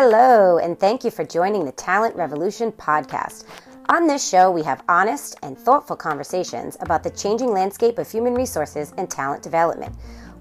Hello, 0.00 0.58
and 0.58 0.78
thank 0.78 1.02
you 1.02 1.10
for 1.10 1.24
joining 1.24 1.64
the 1.64 1.72
Talent 1.72 2.14
Revolution 2.14 2.70
podcast. 2.70 3.46
On 3.88 4.06
this 4.06 4.26
show, 4.26 4.48
we 4.48 4.62
have 4.62 4.84
honest 4.88 5.34
and 5.42 5.58
thoughtful 5.58 5.96
conversations 5.96 6.76
about 6.78 7.02
the 7.02 7.10
changing 7.10 7.50
landscape 7.50 7.98
of 7.98 8.08
human 8.08 8.32
resources 8.32 8.94
and 8.96 9.10
talent 9.10 9.42
development. 9.42 9.92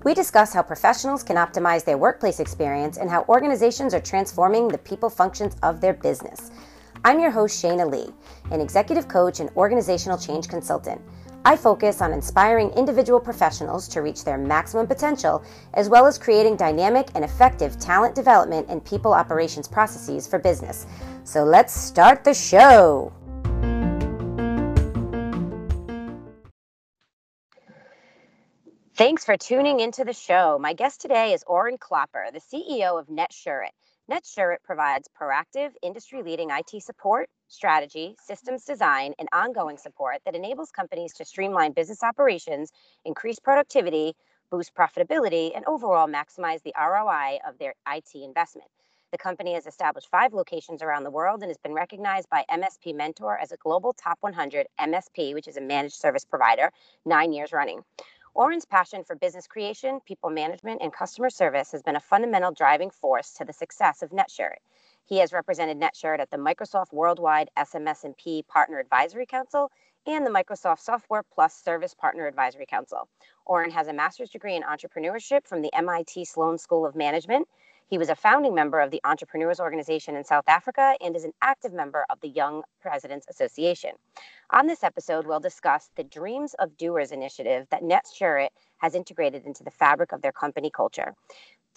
We 0.04 0.14
discuss 0.14 0.54
how 0.54 0.62
professionals 0.62 1.24
can 1.24 1.38
optimize 1.38 1.84
their 1.84 1.98
workplace 1.98 2.40
experience 2.40 2.98
and 2.98 3.10
how 3.10 3.26
organizations 3.30 3.96
are 3.96 4.00
transforming 4.00 4.68
the 4.68 4.78
people 4.78 5.10
functions 5.10 5.56
of 5.64 5.82
their 5.82 5.94
business. 5.94 6.52
I'm 7.04 7.20
your 7.20 7.32
host, 7.32 7.60
Shayna 7.60 7.92
Lee, 7.92 8.14
an 8.52 8.62
executive 8.62 9.08
coach 9.08 9.40
and 9.40 9.50
organizational 9.58 10.20
change 10.20 10.50
consultant. 10.50 11.02
I 11.48 11.56
focus 11.56 12.02
on 12.02 12.12
inspiring 12.12 12.72
individual 12.72 13.22
professionals 13.22 13.88
to 13.88 14.02
reach 14.02 14.26
their 14.26 14.38
maximum 14.38 14.86
potential, 14.86 15.42
as 15.76 15.88
well 15.88 16.06
as 16.06 16.18
creating 16.18 16.58
dynamic 16.58 17.08
and 17.16 17.24
effective 17.24 17.80
talent 17.80 18.16
development 18.16 18.68
and 18.68 18.84
people 18.84 19.14
operations 19.14 19.66
processes 19.66 20.28
for 20.28 20.40
business. 20.40 20.86
So 21.24 21.46
let's 21.46 21.74
start 21.74 22.26
the 22.26 22.34
show. 22.34 23.14
Thanks 28.98 29.24
for 29.24 29.38
tuning 29.38 29.80
into 29.80 30.04
the 30.04 30.12
show. 30.12 30.60
My 30.60 30.74
guest 30.74 31.00
today 31.00 31.32
is 31.32 31.46
Orrin 31.48 31.78
Klopper, 31.78 32.26
the 32.34 32.42
CEO 32.42 33.00
of 33.00 33.08
NetSurit. 33.08 33.72
NetSurit 34.12 34.58
provides 34.66 35.08
proactive, 35.18 35.70
industry 35.82 36.24
leading 36.24 36.50
IT 36.50 36.84
support, 36.84 37.30
strategy, 37.48 38.16
systems 38.22 38.66
design, 38.66 39.14
and 39.20 39.30
ongoing 39.34 39.78
support 39.78 40.18
that 40.26 40.36
enables 40.36 40.72
companies 40.72 41.14
to 41.14 41.26
streamline 41.26 41.72
business 41.72 42.04
operations, 42.04 42.72
increase 43.06 43.40
productivity, 43.40 44.16
boost 44.50 44.74
profitability, 44.76 45.56
and 45.56 45.66
overall 45.66 46.08
maximize 46.08 46.62
the 46.64 46.74
ROI 46.78 47.40
of 47.48 47.58
their 47.58 47.74
IT 47.88 48.10
investment. 48.16 48.70
The 49.12 49.18
company 49.18 49.54
has 49.54 49.66
established 49.66 50.10
five 50.10 50.34
locations 50.34 50.82
around 50.82 51.04
the 51.04 51.12
world 51.12 51.42
and 51.42 51.50
has 51.50 51.58
been 51.58 51.74
recognized 51.74 52.30
by 52.30 52.44
MSP 52.52 52.94
Mentor 52.94 53.38
as 53.38 53.54
a 53.54 53.58
global 53.58 53.94
top 53.94 54.18
100 54.20 54.68
MSP, 54.80 55.34
which 55.34 55.48
is 55.48 55.56
a 55.56 55.62
managed 55.62 55.96
service 55.96 56.26
provider, 56.26 56.72
nine 57.06 57.32
years 57.32 57.54
running. 57.54 57.84
Orrin's 58.34 58.66
passion 58.66 59.04
for 59.04 59.16
business 59.16 59.48
creation, 59.48 60.00
people 60.02 60.30
management, 60.30 60.82
and 60.82 60.94
customer 60.94 61.30
service 61.30 61.72
has 61.72 61.82
been 61.82 61.96
a 61.96 62.02
fundamental 62.02 62.52
driving 62.52 62.92
force 62.92 63.32
to 63.34 63.46
the 63.46 63.54
success 63.54 64.04
of 64.04 64.12
NetSurit. 64.12 64.60
He 65.08 65.20
has 65.20 65.32
represented 65.32 65.80
NetSurit 65.80 66.20
at 66.20 66.30
the 66.30 66.38
Microsoft 66.38 66.92
Worldwide 66.92 67.50
SMS&P 67.58 68.44
Partner 68.44 68.78
Advisory 68.78 69.26
Council 69.26 69.72
and 70.06 70.26
the 70.26 70.30
Microsoft 70.30 70.82
Software 70.82 71.24
Plus 71.34 71.56
Service 71.56 71.94
Partner 71.94 72.28
Advisory 72.28 72.66
Council. 72.66 73.08
Orrin 73.46 73.72
has 73.72 73.88
a 73.88 73.94
master's 73.94 74.30
degree 74.30 74.56
in 74.58 74.64
entrepreneurship 74.64 75.48
from 75.48 75.62
the 75.62 75.74
MIT 75.74 76.26
Sloan 76.26 76.58
School 76.58 76.86
of 76.86 76.94
Management 76.94 77.48
he 77.90 77.98
was 77.98 78.10
a 78.10 78.16
founding 78.16 78.54
member 78.54 78.82
of 78.82 78.92
the 78.92 79.00
Entrepreneurs 79.06 79.62
Organization 79.62 80.18
in 80.18 80.26
South 80.26 80.44
Africa 80.50 80.96
and 81.00 81.16
is 81.16 81.24
an 81.24 81.32
active 81.42 81.72
member 81.72 82.06
of 82.10 82.20
the 82.20 82.28
Young 82.28 82.64
Presidents 82.82 83.26
Association. 83.30 83.92
On 84.50 84.68
this 84.68 84.84
episode, 84.84 85.26
we'll 85.26 85.40
discuss 85.40 85.90
the 85.96 86.04
Dreams 86.04 86.54
of 86.60 86.76
Doers 86.76 87.14
initiative 87.14 87.66
that 87.72 87.84
NetSurit 87.84 88.50
has 88.80 88.94
integrated 88.94 89.46
into 89.46 89.64
the 89.64 89.72
fabric 89.72 90.12
of 90.12 90.22
their 90.22 90.34
company 90.34 90.70
culture. 90.70 91.16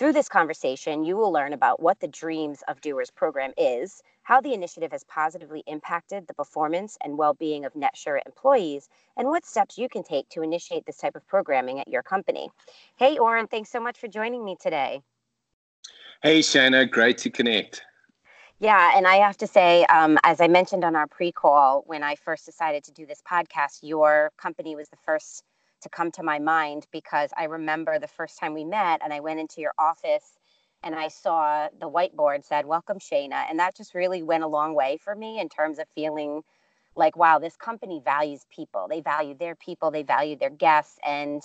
Through 0.01 0.15
this 0.15 0.31
conversation, 0.31 1.05
you 1.05 1.15
will 1.15 1.31
learn 1.31 1.53
about 1.53 1.79
what 1.79 2.01
the 2.01 2.09
Dreams 2.09 2.63
of 2.69 2.81
Doers 2.81 3.11
program 3.11 3.53
is, 3.59 4.03
how 4.23 4.41
the 4.41 4.55
initiative 4.55 4.93
has 4.93 5.05
positively 5.05 5.63
impacted 5.67 6.27
the 6.27 6.33
performance 6.33 6.97
and 7.05 7.19
well 7.19 7.35
being 7.35 7.67
of 7.67 7.75
NetSurit 7.75 8.25
employees, 8.25 8.89
and 9.19 9.29
what 9.29 9.45
steps 9.45 9.77
you 9.77 9.91
can 9.91 10.03
take 10.03 10.27
to 10.31 10.41
initiate 10.41 10.87
this 10.87 10.97
type 10.97 11.17
of 11.17 11.27
programming 11.29 11.81
at 11.81 11.89
your 11.89 12.03
company. 12.03 12.49
Hey, 12.97 13.19
Orrin, 13.19 13.47
thanks 13.47 13.69
so 13.69 13.79
much 13.79 13.99
for 13.99 14.09
joining 14.09 14.43
me 14.43 14.57
today. 14.59 15.03
Hey, 16.23 16.41
Shayna, 16.41 16.91
great 16.91 17.19
to 17.19 17.29
connect. 17.29 17.83
Yeah, 18.59 18.97
and 18.97 19.07
I 19.07 19.17
have 19.17 19.37
to 19.37 19.47
say, 19.47 19.85
um, 19.85 20.19
as 20.25 20.41
I 20.41 20.49
mentioned 20.49 20.83
on 20.83 20.97
our 20.97 21.09
pre 21.09 21.31
call, 21.31 21.83
when 21.87 22.03
I 22.03 22.15
first 22.15 22.47
decided 22.47 22.85
to 22.85 22.93
do 22.93 23.05
this 23.05 23.21
podcast, 23.31 23.81
your 23.83 24.33
company 24.39 24.75
was 24.77 24.89
the 24.89 24.97
first 25.05 25.45
to 25.83 25.89
come 25.89 26.11
to 26.13 26.23
my 26.23 26.39
mind 26.39 26.87
because 26.93 27.31
I 27.37 27.45
remember 27.45 27.99
the 27.99 28.09
first 28.09 28.39
time 28.39 28.55
we 28.55 28.65
met 28.65 29.01
and 29.03 29.13
I 29.13 29.21
went 29.21 29.41
into 29.41 29.61
your 29.61 29.75
office 29.79 30.39
and 30.83 30.95
I 30.95 31.09
saw 31.09 31.69
the 31.79 31.91
whiteboard 31.91 32.45
said, 32.45 32.67
Welcome, 32.67 32.99
Shayna. 32.99 33.45
And 33.51 33.59
that 33.59 33.77
just 33.77 33.95
really 33.95 34.23
went 34.23 34.45
a 34.45 34.49
long 34.49 34.75
way 34.75 34.99
for 34.99 35.15
me 35.15 35.41
in 35.41 35.49
terms 35.49 35.79
of 35.79 35.87
feeling 35.95 36.43
like, 36.97 37.17
wow, 37.17 37.39
this 37.39 37.57
company 37.57 38.01
values 38.05 38.47
people. 38.55 38.87
They 38.89 39.01
value 39.01 39.35
their 39.39 39.55
people, 39.55 39.91
they 39.91 40.03
value 40.03 40.37
their 40.37 40.51
guests. 40.51 40.99
And 41.07 41.43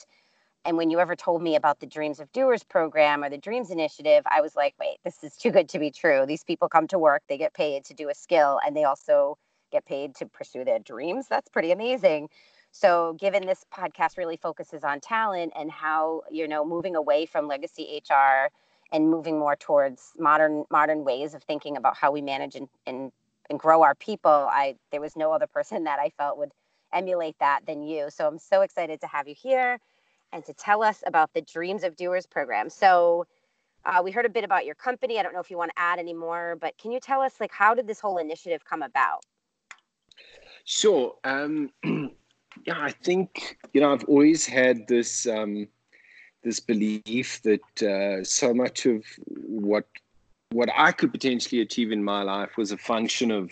and 0.66 0.78
when 0.78 0.90
you 0.90 1.00
ever 1.00 1.16
told 1.16 1.41
me 1.44 1.56
about 1.56 1.79
the 1.79 1.85
Dreams 1.85 2.19
of 2.19 2.31
Doers 2.31 2.63
program 2.63 3.23
or 3.23 3.29
the 3.29 3.38
Dreams 3.38 3.69
Initiative, 3.69 4.23
I 4.29 4.41
was 4.41 4.56
like, 4.56 4.73
wait, 4.79 4.97
this 5.03 5.23
is 5.23 5.38
too 5.38 5.52
good 5.52 5.69
to 5.69 5.79
be 5.79 5.91
true. 5.91 6.25
These 6.25 6.44
people 6.44 6.69
come 6.69 6.88
to 6.88 7.00
work, 7.00 7.23
they 7.29 7.38
get 7.38 7.53
paid 7.53 7.85
to 7.85 7.94
do 7.94 8.09
a 8.09 8.16
skill, 8.16 8.59
and 8.66 8.75
they 8.75 8.84
also 8.84 9.38
get 9.72 9.85
paid 9.85 10.16
to 10.16 10.25
pursue 10.25 10.66
their 10.66 10.79
dreams. 10.79 11.28
That's 11.29 11.50
pretty 11.50 11.72
amazing. 11.72 12.29
So, 12.77 13.13
given 13.13 13.45
this 13.45 13.63
podcast 13.73 14.17
really 14.17 14.35
focuses 14.35 14.83
on 14.83 14.99
talent 14.99 15.53
and 15.55 15.71
how, 15.71 16.23
you 16.29 16.45
know, 16.45 16.65
moving 16.65 16.97
away 16.97 17.25
from 17.25 17.47
legacy 17.47 18.01
HR 18.03 18.49
and 18.91 19.09
moving 19.09 19.39
more 19.39 19.55
towards 19.55 20.11
modern 20.19 20.65
modern 20.69 21.05
ways 21.05 21.33
of 21.33 21.41
thinking 21.41 21.77
about 21.77 21.95
how 21.95 22.11
we 22.11 22.21
manage 22.21 22.57
and, 22.57 22.67
and, 22.85 23.13
and 23.49 23.57
grow 23.57 23.81
our 23.81 23.95
people, 23.95 24.49
I 24.51 24.75
there 24.91 24.99
was 24.99 25.15
no 25.15 25.31
other 25.31 25.47
person 25.47 25.83
that 25.85 25.99
I 25.99 26.09
felt 26.09 26.37
would 26.37 26.51
emulate 26.91 27.39
that 27.39 27.61
than 27.65 27.81
you. 27.81 28.09
So 28.09 28.27
I'm 28.27 28.37
so 28.37 28.59
excited 28.59 28.99
to 28.99 29.07
have 29.07 29.29
you 29.29 29.35
here 29.41 29.79
and 30.33 30.43
to 30.43 30.53
tell 30.53 30.83
us 30.83 31.01
about 31.07 31.33
the 31.33 31.43
Dreams 31.43 31.85
of 31.85 31.95
Doers 31.95 32.25
program. 32.25 32.69
So 32.69 33.25
uh, 33.85 34.01
we 34.03 34.11
heard 34.11 34.25
a 34.25 34.29
bit 34.29 34.43
about 34.43 34.65
your 34.65 34.75
company. 34.75 35.17
I 35.17 35.23
don't 35.23 35.33
know 35.33 35.39
if 35.39 35.49
you 35.49 35.57
want 35.57 35.71
to 35.73 35.81
add 35.81 35.97
any 35.97 36.13
more, 36.13 36.57
but 36.59 36.77
can 36.77 36.91
you 36.91 36.99
tell 36.99 37.21
us 37.21 37.35
like 37.39 37.53
how 37.53 37.73
did 37.73 37.87
this 37.87 38.01
whole 38.01 38.17
initiative 38.17 38.65
come 38.65 38.81
about? 38.81 39.23
Sure. 40.65 41.15
Um, 41.23 41.71
yeah, 42.63 42.79
I 42.79 42.91
think 42.91 43.57
you 43.73 43.81
know 43.81 43.91
I've 43.93 44.05
always 44.05 44.45
had 44.45 44.88
this 44.88 45.27
um, 45.27 45.67
this 46.43 46.59
belief 46.59 47.41
that 47.43 47.83
uh, 47.83 48.23
so 48.23 48.53
much 48.53 48.85
of 48.85 49.03
what 49.27 49.88
what 50.51 50.69
I 50.75 50.91
could 50.91 51.11
potentially 51.11 51.61
achieve 51.61 51.91
in 51.91 52.03
my 52.03 52.21
life 52.21 52.57
was 52.57 52.71
a 52.71 52.77
function 52.77 53.31
of 53.31 53.51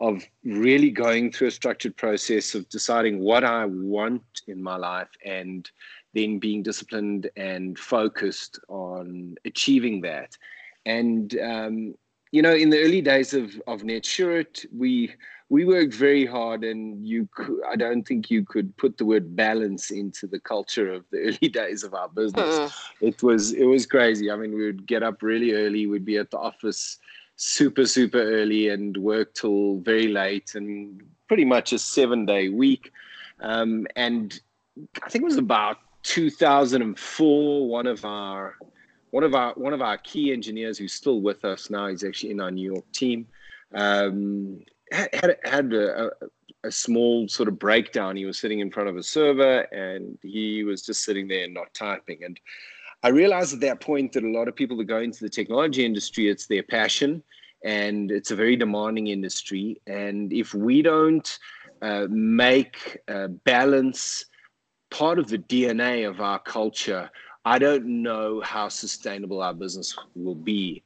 of 0.00 0.24
really 0.44 0.90
going 0.90 1.30
through 1.30 1.48
a 1.48 1.50
structured 1.50 1.96
process 1.96 2.54
of 2.54 2.68
deciding 2.70 3.20
what 3.20 3.44
I 3.44 3.66
want 3.66 4.22
in 4.48 4.62
my 4.62 4.76
life 4.76 5.10
and 5.24 5.70
then 6.14 6.38
being 6.38 6.62
disciplined 6.62 7.30
and 7.36 7.78
focused 7.78 8.58
on 8.68 9.36
achieving 9.44 10.00
that. 10.00 10.36
And 10.86 11.38
um, 11.38 11.94
you 12.32 12.42
know, 12.42 12.54
in 12.54 12.70
the 12.70 12.80
early 12.80 13.00
days 13.00 13.34
of 13.34 13.60
of 13.66 13.82
NetSurit, 13.82 14.66
we 14.76 15.14
we 15.50 15.64
worked 15.64 15.94
very 15.94 16.24
hard, 16.24 16.64
and 16.64 17.06
you 17.06 17.28
could, 17.34 17.60
I 17.68 17.76
don't 17.76 18.06
think 18.06 18.30
you 18.30 18.44
could 18.44 18.74
put 18.76 18.96
the 18.96 19.04
word 19.04 19.36
balance 19.36 19.90
into 19.90 20.26
the 20.26 20.40
culture 20.40 20.90
of 20.92 21.04
the 21.10 21.18
early 21.26 21.50
days 21.50 21.84
of 21.84 21.92
our 21.92 22.08
business. 22.08 22.56
Mm. 22.56 22.72
It 23.00 23.22
was 23.22 23.52
it 23.52 23.64
was 23.64 23.84
crazy. 23.84 24.30
I 24.30 24.36
mean, 24.36 24.54
we 24.54 24.64
would 24.64 24.86
get 24.86 25.02
up 25.02 25.22
really 25.22 25.52
early. 25.52 25.86
We'd 25.86 26.04
be 26.04 26.16
at 26.16 26.30
the 26.30 26.38
office 26.38 26.98
super 27.40 27.86
super 27.86 28.20
early 28.20 28.68
and 28.68 28.98
work 28.98 29.32
till 29.32 29.78
very 29.78 30.08
late 30.08 30.54
and 30.54 31.02
pretty 31.26 31.44
much 31.44 31.72
a 31.72 31.78
seven 31.78 32.26
day 32.26 32.50
week 32.50 32.92
um, 33.40 33.86
and 33.96 34.40
i 35.02 35.08
think 35.08 35.22
it 35.22 35.24
was 35.24 35.38
about 35.38 35.78
2004 36.02 37.66
one 37.66 37.86
of 37.86 38.04
our 38.04 38.56
one 39.10 39.24
of 39.24 39.34
our 39.34 39.54
one 39.54 39.72
of 39.72 39.80
our 39.80 39.96
key 39.96 40.34
engineers 40.34 40.76
who's 40.76 40.92
still 40.92 41.22
with 41.22 41.42
us 41.46 41.70
now 41.70 41.86
he's 41.86 42.04
actually 42.04 42.30
in 42.30 42.40
our 42.40 42.50
new 42.50 42.74
york 42.74 42.84
team 42.92 43.26
um, 43.74 44.60
had 44.92 45.36
had 45.44 45.72
a, 45.72 46.10
a, 46.64 46.70
small 46.70 47.26
sort 47.28 47.48
of 47.48 47.58
breakdown 47.58 48.16
he 48.16 48.26
was 48.26 48.38
sitting 48.38 48.60
in 48.60 48.70
front 48.70 48.88
of 48.88 48.96
a 48.96 49.02
server 49.02 49.60
and 49.72 50.18
he 50.22 50.62
was 50.64 50.82
just 50.82 51.04
sitting 51.04 51.26
there 51.26 51.44
and 51.44 51.54
not 51.54 51.72
typing 51.74 52.22
and 52.22 52.38
I 53.02 53.08
realized 53.08 53.54
at 53.54 53.60
that 53.60 53.80
point 53.80 54.12
that 54.12 54.24
a 54.24 54.28
lot 54.28 54.48
of 54.48 54.54
people 54.54 54.76
that 54.78 54.84
go 54.84 54.98
into 54.98 55.20
the 55.20 55.30
technology 55.30 55.84
industry, 55.84 56.28
it's 56.28 56.46
their 56.46 56.62
passion 56.62 57.22
and 57.64 58.10
it's 58.10 58.30
a 58.30 58.36
very 58.36 58.56
demanding 58.56 59.06
industry. 59.06 59.80
And 59.86 60.32
if 60.32 60.52
we 60.52 60.82
don't 60.82 61.38
uh, 61.80 62.06
make 62.10 62.98
uh, 63.08 63.28
balance 63.28 64.26
part 64.90 65.18
of 65.18 65.28
the 65.28 65.38
DNA 65.38 66.08
of 66.08 66.20
our 66.20 66.38
culture, 66.38 67.10
I 67.44 67.58
don't 67.58 68.02
know 68.02 68.42
how 68.42 68.68
sustainable 68.68 69.40
our 69.40 69.54
business 69.54 69.96
will 70.14 70.34
be. 70.34 70.82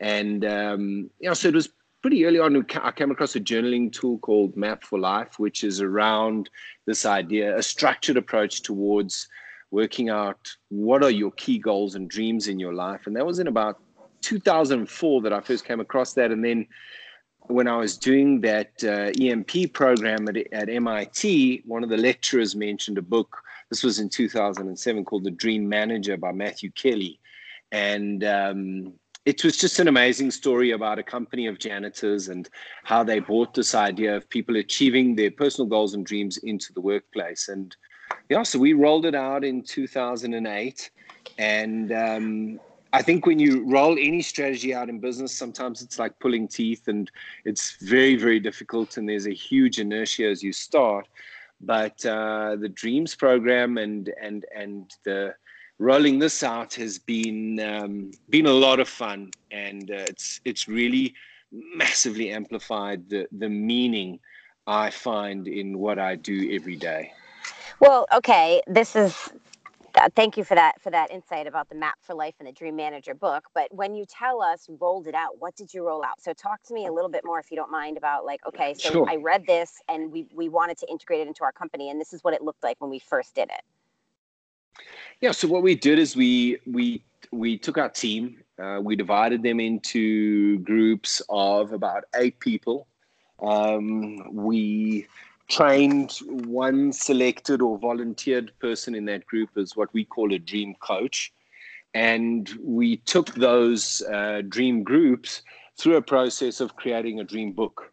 And, 0.00 0.44
um, 0.46 1.10
you 1.18 1.28
know, 1.28 1.34
so 1.34 1.48
it 1.48 1.54
was 1.54 1.68
pretty 2.02 2.24
early 2.24 2.38
on, 2.38 2.64
I 2.82 2.90
came 2.92 3.10
across 3.10 3.36
a 3.36 3.40
journaling 3.40 3.92
tool 3.92 4.18
called 4.18 4.56
Map 4.56 4.84
for 4.84 4.98
Life, 4.98 5.38
which 5.38 5.64
is 5.64 5.80
around 5.80 6.50
this 6.86 7.04
idea, 7.04 7.56
a 7.56 7.62
structured 7.62 8.16
approach 8.16 8.62
towards 8.62 9.28
working 9.70 10.08
out 10.08 10.48
what 10.68 11.02
are 11.02 11.10
your 11.10 11.32
key 11.32 11.58
goals 11.58 11.94
and 11.94 12.08
dreams 12.08 12.48
in 12.48 12.58
your 12.58 12.72
life. 12.72 13.06
And 13.06 13.16
that 13.16 13.26
was 13.26 13.38
in 13.38 13.48
about 13.48 13.80
2004 14.22 15.22
that 15.22 15.32
I 15.32 15.40
first 15.40 15.64
came 15.64 15.80
across 15.80 16.14
that. 16.14 16.30
And 16.30 16.44
then 16.44 16.66
when 17.48 17.68
I 17.68 17.76
was 17.76 17.96
doing 17.96 18.40
that 18.42 18.72
uh, 18.82 19.10
EMP 19.22 19.72
program 19.72 20.28
at, 20.28 20.36
at 20.52 20.68
MIT, 20.68 21.62
one 21.66 21.82
of 21.82 21.90
the 21.90 21.96
lecturers 21.96 22.56
mentioned 22.56 22.98
a 22.98 23.02
book. 23.02 23.42
This 23.70 23.82
was 23.82 23.98
in 23.98 24.08
2007 24.08 25.04
called 25.04 25.24
The 25.24 25.30
Dream 25.30 25.68
Manager 25.68 26.16
by 26.16 26.32
Matthew 26.32 26.70
Kelly. 26.70 27.20
And 27.70 28.24
um, 28.24 28.94
it 29.28 29.44
was 29.44 29.58
just 29.58 29.78
an 29.78 29.88
amazing 29.88 30.30
story 30.30 30.70
about 30.70 30.98
a 30.98 31.02
company 31.02 31.46
of 31.46 31.58
janitors 31.58 32.28
and 32.28 32.48
how 32.84 33.04
they 33.04 33.18
brought 33.18 33.52
this 33.52 33.74
idea 33.74 34.16
of 34.16 34.26
people 34.30 34.56
achieving 34.56 35.14
their 35.14 35.30
personal 35.30 35.68
goals 35.68 35.92
and 35.92 36.06
dreams 36.06 36.38
into 36.38 36.72
the 36.72 36.80
workplace. 36.80 37.48
And 37.48 37.76
yeah, 38.30 38.42
so 38.42 38.58
we 38.58 38.72
rolled 38.72 39.04
it 39.04 39.14
out 39.14 39.44
in 39.44 39.62
2008. 39.62 40.90
And 41.36 41.92
um, 41.92 42.58
I 42.94 43.02
think 43.02 43.26
when 43.26 43.38
you 43.38 43.70
roll 43.70 43.98
any 43.98 44.22
strategy 44.22 44.72
out 44.72 44.88
in 44.88 44.98
business, 44.98 45.36
sometimes 45.36 45.82
it's 45.82 45.98
like 45.98 46.18
pulling 46.20 46.48
teeth 46.48 46.88
and 46.88 47.10
it's 47.44 47.76
very, 47.82 48.16
very 48.16 48.40
difficult. 48.40 48.96
And 48.96 49.06
there's 49.06 49.26
a 49.26 49.34
huge 49.34 49.78
inertia 49.78 50.24
as 50.24 50.42
you 50.42 50.54
start. 50.54 51.06
But 51.60 52.02
uh, 52.06 52.56
the 52.56 52.70
Dreams 52.70 53.14
program 53.14 53.76
and 53.76 54.10
and 54.22 54.46
and 54.56 54.90
the 55.04 55.34
rolling 55.78 56.18
this 56.18 56.42
out 56.42 56.74
has 56.74 56.98
been 56.98 57.60
um, 57.60 58.10
been 58.28 58.46
a 58.46 58.52
lot 58.52 58.80
of 58.80 58.88
fun, 58.88 59.30
and 59.50 59.90
uh, 59.90 60.06
it's 60.08 60.40
it's 60.44 60.68
really 60.68 61.14
massively 61.52 62.30
amplified 62.30 63.08
the 63.08 63.26
the 63.32 63.48
meaning 63.48 64.20
I 64.66 64.90
find 64.90 65.48
in 65.48 65.78
what 65.78 65.98
I 65.98 66.16
do 66.16 66.54
every 66.54 66.76
day. 66.76 67.12
Well, 67.80 68.06
okay, 68.12 68.60
this 68.66 68.96
is 68.96 69.30
uh, 69.94 70.08
thank 70.14 70.36
you 70.36 70.44
for 70.44 70.54
that 70.54 70.80
for 70.80 70.90
that 70.90 71.10
insight 71.10 71.46
about 71.46 71.68
the 71.68 71.74
map 71.74 71.96
for 72.02 72.14
life 72.14 72.34
and 72.38 72.46
the 72.46 72.52
dream 72.52 72.76
manager 72.76 73.14
book 73.14 73.44
but 73.54 73.72
when 73.74 73.94
you 73.94 74.04
tell 74.04 74.42
us 74.42 74.68
rolled 74.80 75.06
it 75.06 75.14
out 75.14 75.40
what 75.40 75.56
did 75.56 75.72
you 75.72 75.84
roll 75.84 76.04
out 76.04 76.20
so 76.20 76.32
talk 76.34 76.62
to 76.62 76.74
me 76.74 76.86
a 76.86 76.92
little 76.92 77.10
bit 77.10 77.24
more 77.24 77.40
if 77.40 77.50
you 77.50 77.56
don't 77.56 77.70
mind 77.70 77.96
about 77.96 78.24
like 78.24 78.40
okay 78.46 78.74
so 78.74 78.90
sure. 78.90 79.10
i 79.10 79.16
read 79.16 79.46
this 79.46 79.80
and 79.88 80.12
we 80.12 80.26
we 80.34 80.48
wanted 80.48 80.76
to 80.76 80.86
integrate 80.88 81.20
it 81.20 81.26
into 81.26 81.42
our 81.42 81.52
company 81.52 81.90
and 81.90 82.00
this 82.00 82.12
is 82.12 82.22
what 82.22 82.34
it 82.34 82.42
looked 82.42 82.62
like 82.62 82.76
when 82.80 82.90
we 82.90 82.98
first 82.98 83.34
did 83.34 83.48
it 83.48 83.62
yeah. 85.20 85.32
So 85.32 85.48
what 85.48 85.62
we 85.62 85.74
did 85.74 85.98
is 85.98 86.16
we 86.16 86.58
we 86.66 87.02
we 87.32 87.58
took 87.58 87.78
our 87.78 87.88
team, 87.88 88.42
uh, 88.62 88.80
we 88.82 88.96
divided 88.96 89.42
them 89.42 89.60
into 89.60 90.58
groups 90.60 91.22
of 91.28 91.72
about 91.72 92.04
eight 92.14 92.38
people. 92.40 92.86
Um, 93.40 94.34
we 94.34 95.06
trained 95.48 96.12
one 96.28 96.92
selected 96.92 97.62
or 97.62 97.78
volunteered 97.78 98.52
person 98.58 98.94
in 98.94 99.04
that 99.06 99.26
group 99.26 99.50
as 99.56 99.76
what 99.76 99.92
we 99.94 100.04
call 100.04 100.32
a 100.32 100.38
dream 100.38 100.74
coach. 100.80 101.32
And 101.94 102.50
we 102.62 102.98
took 102.98 103.34
those 103.34 104.02
uh, 104.12 104.42
dream 104.48 104.82
groups 104.82 105.42
through 105.78 105.96
a 105.96 106.02
process 106.02 106.60
of 106.60 106.76
creating 106.76 107.20
a 107.20 107.24
dream 107.24 107.52
book. 107.52 107.92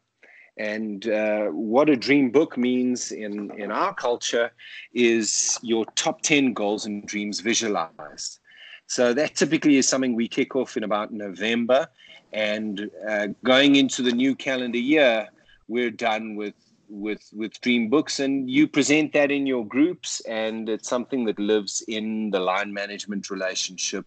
And 0.58 1.08
uh, 1.10 1.48
what 1.48 1.90
a 1.90 1.96
dream 1.96 2.32
book 2.32 2.58
means 2.58 3.12
in, 3.12 3.52
in 3.60 3.72
our 3.72 3.94
culture 3.94 4.52
is 4.94 5.60
your 5.62 5.86
top 5.96 6.22
10 6.22 6.54
goals 6.54 6.86
and 6.86 7.06
dreams 7.06 7.42
visualized. 7.42 8.40
So 8.88 9.14
that 9.14 9.36
typically 9.36 9.78
is 9.78 9.88
something 9.88 10.16
we 10.16 10.28
kick 10.28 10.56
off 10.56 10.78
in 10.78 10.84
about 10.84 11.12
November. 11.12 11.88
And 12.32 12.90
uh, 13.08 13.28
going 13.44 13.76
into 13.76 14.02
the 14.02 14.12
new 14.12 14.36
calendar 14.36 14.78
year, 14.78 15.28
we're 15.68 15.92
done 15.92 16.36
with 16.36 16.54
with 16.88 17.28
with 17.34 17.60
dream 17.62 17.90
books 17.90 18.20
and 18.20 18.48
you 18.50 18.68
present 18.68 19.12
that 19.14 19.32
in 19.32 19.48
your 19.48 19.66
groups 19.66 20.22
and 20.28 20.70
it's 20.70 20.88
something 20.88 21.26
that 21.26 21.40
lives 21.40 21.84
in 21.88 22.30
the 22.30 22.40
line 22.40 22.72
management 22.72 23.32
relationship 23.32 24.06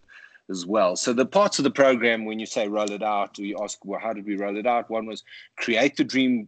as 0.49 0.65
well. 0.65 0.95
So 0.95 1.13
the 1.13 1.25
parts 1.25 1.59
of 1.59 1.63
the 1.63 1.71
program, 1.71 2.25
when 2.25 2.39
you 2.39 2.45
say 2.45 2.67
roll 2.67 2.91
it 2.91 3.03
out, 3.03 3.37
we 3.37 3.55
ask, 3.55 3.83
well, 3.85 3.99
how 3.99 4.13
did 4.13 4.25
we 4.25 4.35
roll 4.35 4.57
it 4.57 4.65
out? 4.65 4.89
One 4.89 5.05
was 5.05 5.23
create 5.57 5.95
the 5.95 6.03
dream 6.03 6.47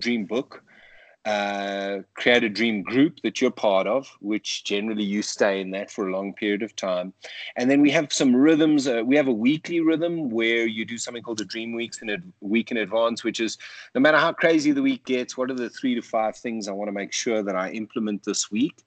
dream 0.00 0.24
book, 0.24 0.62
uh, 1.26 1.98
create 2.14 2.42
a 2.42 2.48
dream 2.48 2.82
group 2.82 3.20
that 3.22 3.40
you're 3.40 3.50
part 3.50 3.86
of, 3.86 4.08
which 4.20 4.64
generally 4.64 5.04
you 5.04 5.20
stay 5.20 5.60
in 5.60 5.70
that 5.70 5.90
for 5.90 6.08
a 6.08 6.12
long 6.12 6.32
period 6.32 6.62
of 6.62 6.74
time. 6.74 7.12
And 7.56 7.70
then 7.70 7.82
we 7.82 7.90
have 7.90 8.12
some 8.12 8.34
rhythms. 8.34 8.88
Uh, 8.88 9.02
we 9.04 9.16
have 9.16 9.28
a 9.28 9.32
weekly 9.32 9.80
rhythm 9.80 10.30
where 10.30 10.66
you 10.66 10.86
do 10.86 10.96
something 10.96 11.22
called 11.22 11.42
a 11.42 11.44
dream 11.44 11.74
weeks 11.74 12.00
in 12.00 12.08
a 12.08 12.16
week 12.40 12.70
in 12.70 12.78
advance, 12.78 13.22
which 13.22 13.40
is 13.40 13.58
no 13.94 14.00
matter 14.00 14.16
how 14.16 14.32
crazy 14.32 14.72
the 14.72 14.82
week 14.82 15.04
gets, 15.04 15.36
what 15.36 15.50
are 15.50 15.54
the 15.54 15.68
three 15.68 15.94
to 15.94 16.00
five 16.00 16.36
things 16.36 16.68
I 16.68 16.72
want 16.72 16.88
to 16.88 16.92
make 16.92 17.12
sure 17.12 17.42
that 17.42 17.56
I 17.56 17.70
implement 17.70 18.24
this 18.24 18.50
week 18.50 18.84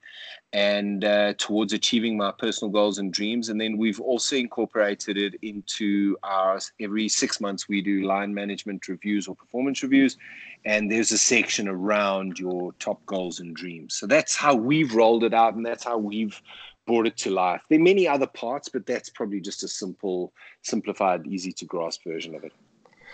and 0.54 1.04
uh, 1.04 1.34
towards 1.40 1.74
achieving 1.74 2.16
my 2.16 2.32
personal 2.32 2.72
goals 2.72 3.00
and 3.00 3.12
dreams. 3.12 3.50
And 3.50 3.60
then 3.60 3.76
we've 3.76 4.00
also 4.00 4.36
incorporated 4.36 5.18
it 5.18 5.34
into 5.42 6.16
our 6.22 6.60
every 6.80 7.10
six 7.10 7.42
months 7.42 7.68
we 7.68 7.82
do 7.82 8.04
line 8.06 8.34
management 8.34 8.88
reviews 8.88 9.28
or 9.28 9.36
performance 9.36 9.82
reviews. 9.82 10.16
And 10.64 10.92
there's 10.92 11.12
a 11.12 11.18
section 11.18 11.68
around 11.68 12.40
your 12.40 12.72
top 12.74 13.04
goals 13.08 13.40
and 13.40 13.56
dreams. 13.56 13.96
So 13.96 14.06
that's 14.06 14.36
how 14.36 14.54
we've 14.54 14.94
rolled 14.94 15.24
it 15.24 15.34
out 15.34 15.56
and 15.56 15.66
that's 15.66 15.84
how 15.84 15.98
we've 15.98 16.40
brought 16.86 17.08
it 17.08 17.18
to 17.18 17.32
life. 17.32 17.62
There 17.70 17.80
are 17.80 17.84
many 17.84 18.08
other 18.08 18.28
parts, 18.28 18.70
but 18.70 18.86
that's 18.86 19.10
probably 19.10 19.42
just 19.42 19.64
a 19.64 19.68
simple, 19.68 20.34
simplified, 20.62 21.26
easy 21.26 21.52
to 21.54 21.66
grasp 21.66 22.04
version 22.06 22.36
of 22.36 22.44
it. 22.44 22.54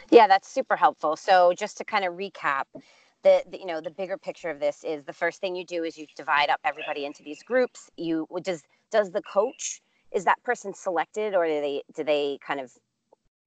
Yeah, 0.10 0.28
that's 0.28 0.50
super 0.50 0.76
helpful. 0.76 1.16
So 1.16 1.54
just 1.56 1.78
to 1.78 1.86
kind 1.86 2.04
of 2.04 2.16
recap, 2.16 2.64
the, 3.24 3.44
the, 3.50 3.60
you 3.60 3.66
know 3.66 3.82
the 3.82 3.92
bigger 3.92 4.18
picture 4.18 4.50
of 4.50 4.60
this 4.60 4.84
is 4.84 5.04
the 5.04 5.14
first 5.14 5.42
thing 5.42 5.56
you 5.56 5.66
do 5.66 5.84
is 5.84 5.98
you 5.98 6.06
divide 6.16 6.50
up 6.50 6.60
everybody 6.64 7.06
into 7.06 7.24
these 7.24 7.44
groups. 7.44 7.90
You 7.98 8.28
does 8.42 8.64
does 8.92 9.12
the 9.12 9.22
coach 9.22 9.82
is 10.12 10.26
that 10.26 10.42
person 10.44 10.74
selected 10.74 11.36
or 11.36 11.46
do 11.46 11.62
they 11.62 11.84
do 11.96 12.04
they 12.04 12.40
kind 12.46 12.60
of 12.60 12.72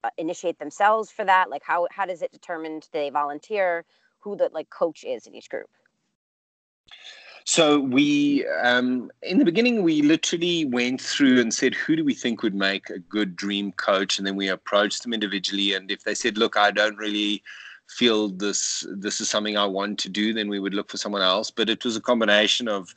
uh, 0.05 0.11
initiate 0.19 0.59
themselves 0.59 1.11
for 1.11 1.25
that? 1.25 1.51
Like 1.51 1.63
how 1.65 1.89
how 1.91 2.07
does 2.07 2.23
it 2.23 2.33
determine 2.33 2.81
do 2.81 2.87
they 2.93 3.11
volunteer? 3.11 3.85
Who 4.21 4.37
the 4.37 4.51
like 4.53 4.71
coach 4.71 5.05
is 5.05 5.27
in 5.27 5.35
each 5.35 5.49
group? 5.49 5.69
So 7.45 7.81
we 7.81 8.47
um, 8.63 9.11
in 9.23 9.39
the 9.39 9.45
beginning 9.45 9.83
we 9.83 10.03
literally 10.03 10.65
went 10.67 11.01
through 11.01 11.41
and 11.41 11.53
said 11.53 11.75
who 11.75 11.97
do 11.97 12.05
we 12.05 12.15
think 12.15 12.43
would 12.43 12.55
make 12.55 12.91
a 12.91 12.99
good 12.99 13.35
dream 13.37 13.73
coach? 13.73 14.19
And 14.19 14.27
then 14.27 14.37
we 14.37 14.49
approached 14.49 15.03
them 15.03 15.15
individually 15.15 15.73
and 15.73 15.91
if 15.91 16.05
they 16.05 16.15
said 16.15 16.37
look 16.37 16.57
i 16.57 16.71
don't 16.71 16.97
really 16.97 17.43
feel 17.89 18.29
this 18.29 18.87
this 18.91 19.21
is 19.21 19.29
something 19.29 19.57
I 19.57 19.67
want 19.67 19.99
to 20.01 20.09
do, 20.09 20.33
then 20.33 20.49
we 20.49 20.61
would 20.61 20.75
look 20.75 20.91
for 20.91 20.97
someone 20.97 21.23
else. 21.23 21.51
But 21.51 21.69
it 21.69 21.85
was 21.85 21.97
a 21.97 22.01
combination 22.01 22.69
of 22.69 22.95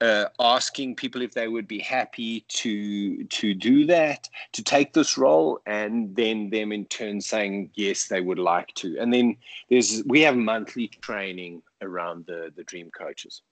uh, 0.00 0.26
asking 0.38 0.94
people 0.94 1.22
if 1.22 1.34
they 1.34 1.48
would 1.48 1.66
be 1.66 1.80
happy 1.80 2.44
to 2.48 3.24
to 3.24 3.54
do 3.54 3.86
that, 3.86 4.28
to 4.52 4.62
take 4.62 4.92
this 4.92 5.18
role, 5.18 5.60
and 5.66 6.14
then 6.14 6.50
them 6.50 6.72
in 6.72 6.84
turn 6.86 7.20
saying 7.20 7.70
yes, 7.74 8.06
they 8.06 8.20
would 8.20 8.38
like 8.38 8.72
to. 8.74 8.96
And 8.98 9.12
then 9.12 9.36
there's 9.70 10.02
we 10.06 10.20
have 10.22 10.36
monthly 10.36 10.88
training 10.88 11.62
around 11.82 12.26
the 12.26 12.52
the 12.54 12.64
dream 12.64 12.90
coaches. 12.90 13.42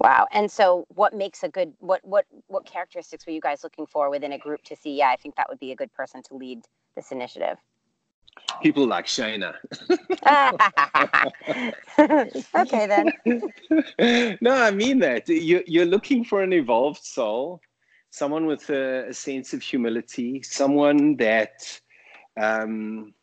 Wow. 0.00 0.26
And 0.32 0.50
so 0.50 0.86
what 0.88 1.14
makes 1.14 1.42
a 1.42 1.48
good 1.48 1.72
what 1.78 2.00
what 2.04 2.26
what 2.46 2.64
characteristics 2.64 3.26
were 3.26 3.32
you 3.32 3.40
guys 3.40 3.64
looking 3.64 3.86
for 3.86 4.10
within 4.10 4.32
a 4.32 4.38
group 4.38 4.62
to 4.64 4.76
see, 4.76 4.96
yeah, 4.96 5.08
I 5.08 5.16
think 5.16 5.36
that 5.36 5.48
would 5.48 5.60
be 5.60 5.72
a 5.72 5.76
good 5.76 5.92
person 5.92 6.22
to 6.24 6.34
lead 6.34 6.60
this 6.96 7.12
initiative? 7.12 7.58
People 8.62 8.86
like 8.86 9.06
Shayna. 9.06 9.54
okay, 12.54 12.86
then. 12.86 14.38
no, 14.40 14.52
I 14.52 14.70
mean 14.70 14.98
that. 15.00 15.28
You, 15.28 15.62
you're 15.66 15.86
looking 15.86 16.24
for 16.24 16.42
an 16.42 16.52
evolved 16.52 17.02
soul, 17.02 17.60
someone 18.10 18.46
with 18.46 18.68
a, 18.70 19.08
a 19.08 19.14
sense 19.14 19.52
of 19.52 19.62
humility, 19.62 20.42
someone 20.42 21.16
that, 21.16 21.80
um, 22.40 23.14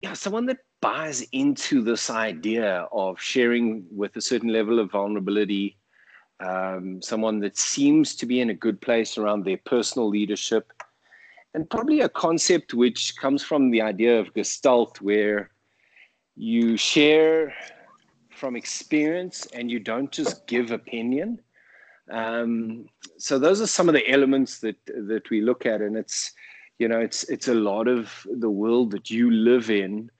yeah, 0.00 0.12
someone 0.12 0.46
that 0.46 0.58
buys 0.80 1.22
into 1.32 1.82
this 1.82 2.10
idea 2.10 2.86
of 2.92 3.20
sharing 3.20 3.86
with 3.90 4.14
a 4.16 4.20
certain 4.20 4.52
level 4.52 4.78
of 4.78 4.90
vulnerability. 4.90 5.76
Um, 6.38 7.00
someone 7.00 7.40
that 7.40 7.56
seems 7.56 8.14
to 8.16 8.26
be 8.26 8.40
in 8.40 8.50
a 8.50 8.54
good 8.54 8.78
place 8.82 9.16
around 9.16 9.44
their 9.44 9.56
personal 9.56 10.06
leadership 10.06 10.70
and 11.56 11.70
probably 11.70 12.02
a 12.02 12.08
concept 12.10 12.74
which 12.74 13.16
comes 13.16 13.42
from 13.42 13.70
the 13.70 13.80
idea 13.80 14.20
of 14.20 14.34
Gestalt, 14.34 15.00
where 15.00 15.48
you 16.36 16.76
share 16.76 17.54
from 18.28 18.56
experience 18.56 19.46
and 19.54 19.70
you 19.70 19.80
don't 19.80 20.12
just 20.12 20.46
give 20.46 20.70
opinion. 20.70 21.40
Um, 22.10 22.90
so 23.16 23.38
those 23.38 23.62
are 23.62 23.66
some 23.66 23.88
of 23.88 23.94
the 23.94 24.06
elements 24.06 24.58
that 24.58 24.76
that 24.84 25.30
we 25.30 25.40
look 25.40 25.64
at, 25.64 25.80
and 25.80 25.96
it's 25.96 26.30
you 26.78 26.88
know 26.88 27.00
it's 27.00 27.24
it's 27.30 27.48
a 27.48 27.54
lot 27.54 27.88
of 27.88 28.26
the 28.30 28.50
world 28.50 28.90
that 28.90 29.08
you 29.08 29.30
live 29.30 29.70
in. 29.70 30.10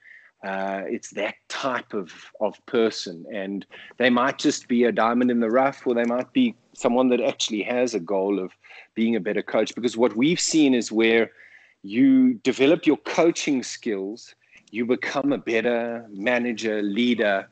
Uh, 0.43 0.83
it's 0.85 1.09
that 1.11 1.35
type 1.49 1.93
of 1.93 2.11
of 2.39 2.63
person, 2.65 3.25
and 3.33 3.65
they 3.97 4.09
might 4.09 4.37
just 4.37 4.67
be 4.67 4.83
a 4.83 4.91
diamond 4.91 5.31
in 5.31 5.39
the 5.39 5.49
rough, 5.49 5.85
or 5.87 5.95
they 5.95 6.03
might 6.03 6.31
be 6.31 6.55
someone 6.73 7.09
that 7.09 7.21
actually 7.21 7.63
has 7.63 7.95
a 7.95 7.99
goal 7.99 8.39
of 8.39 8.51
being 8.93 9.15
a 9.15 9.19
better 9.19 9.41
coach. 9.41 9.73
Because 9.73 9.97
what 9.97 10.15
we've 10.15 10.39
seen 10.39 10.75
is 10.75 10.91
where 10.91 11.31
you 11.81 12.35
develop 12.43 12.85
your 12.85 12.97
coaching 12.97 13.63
skills 13.63 14.35
you 14.71 14.85
become 14.85 15.31
a 15.33 15.37
better 15.37 16.05
manager 16.09 16.81
leader 16.81 17.47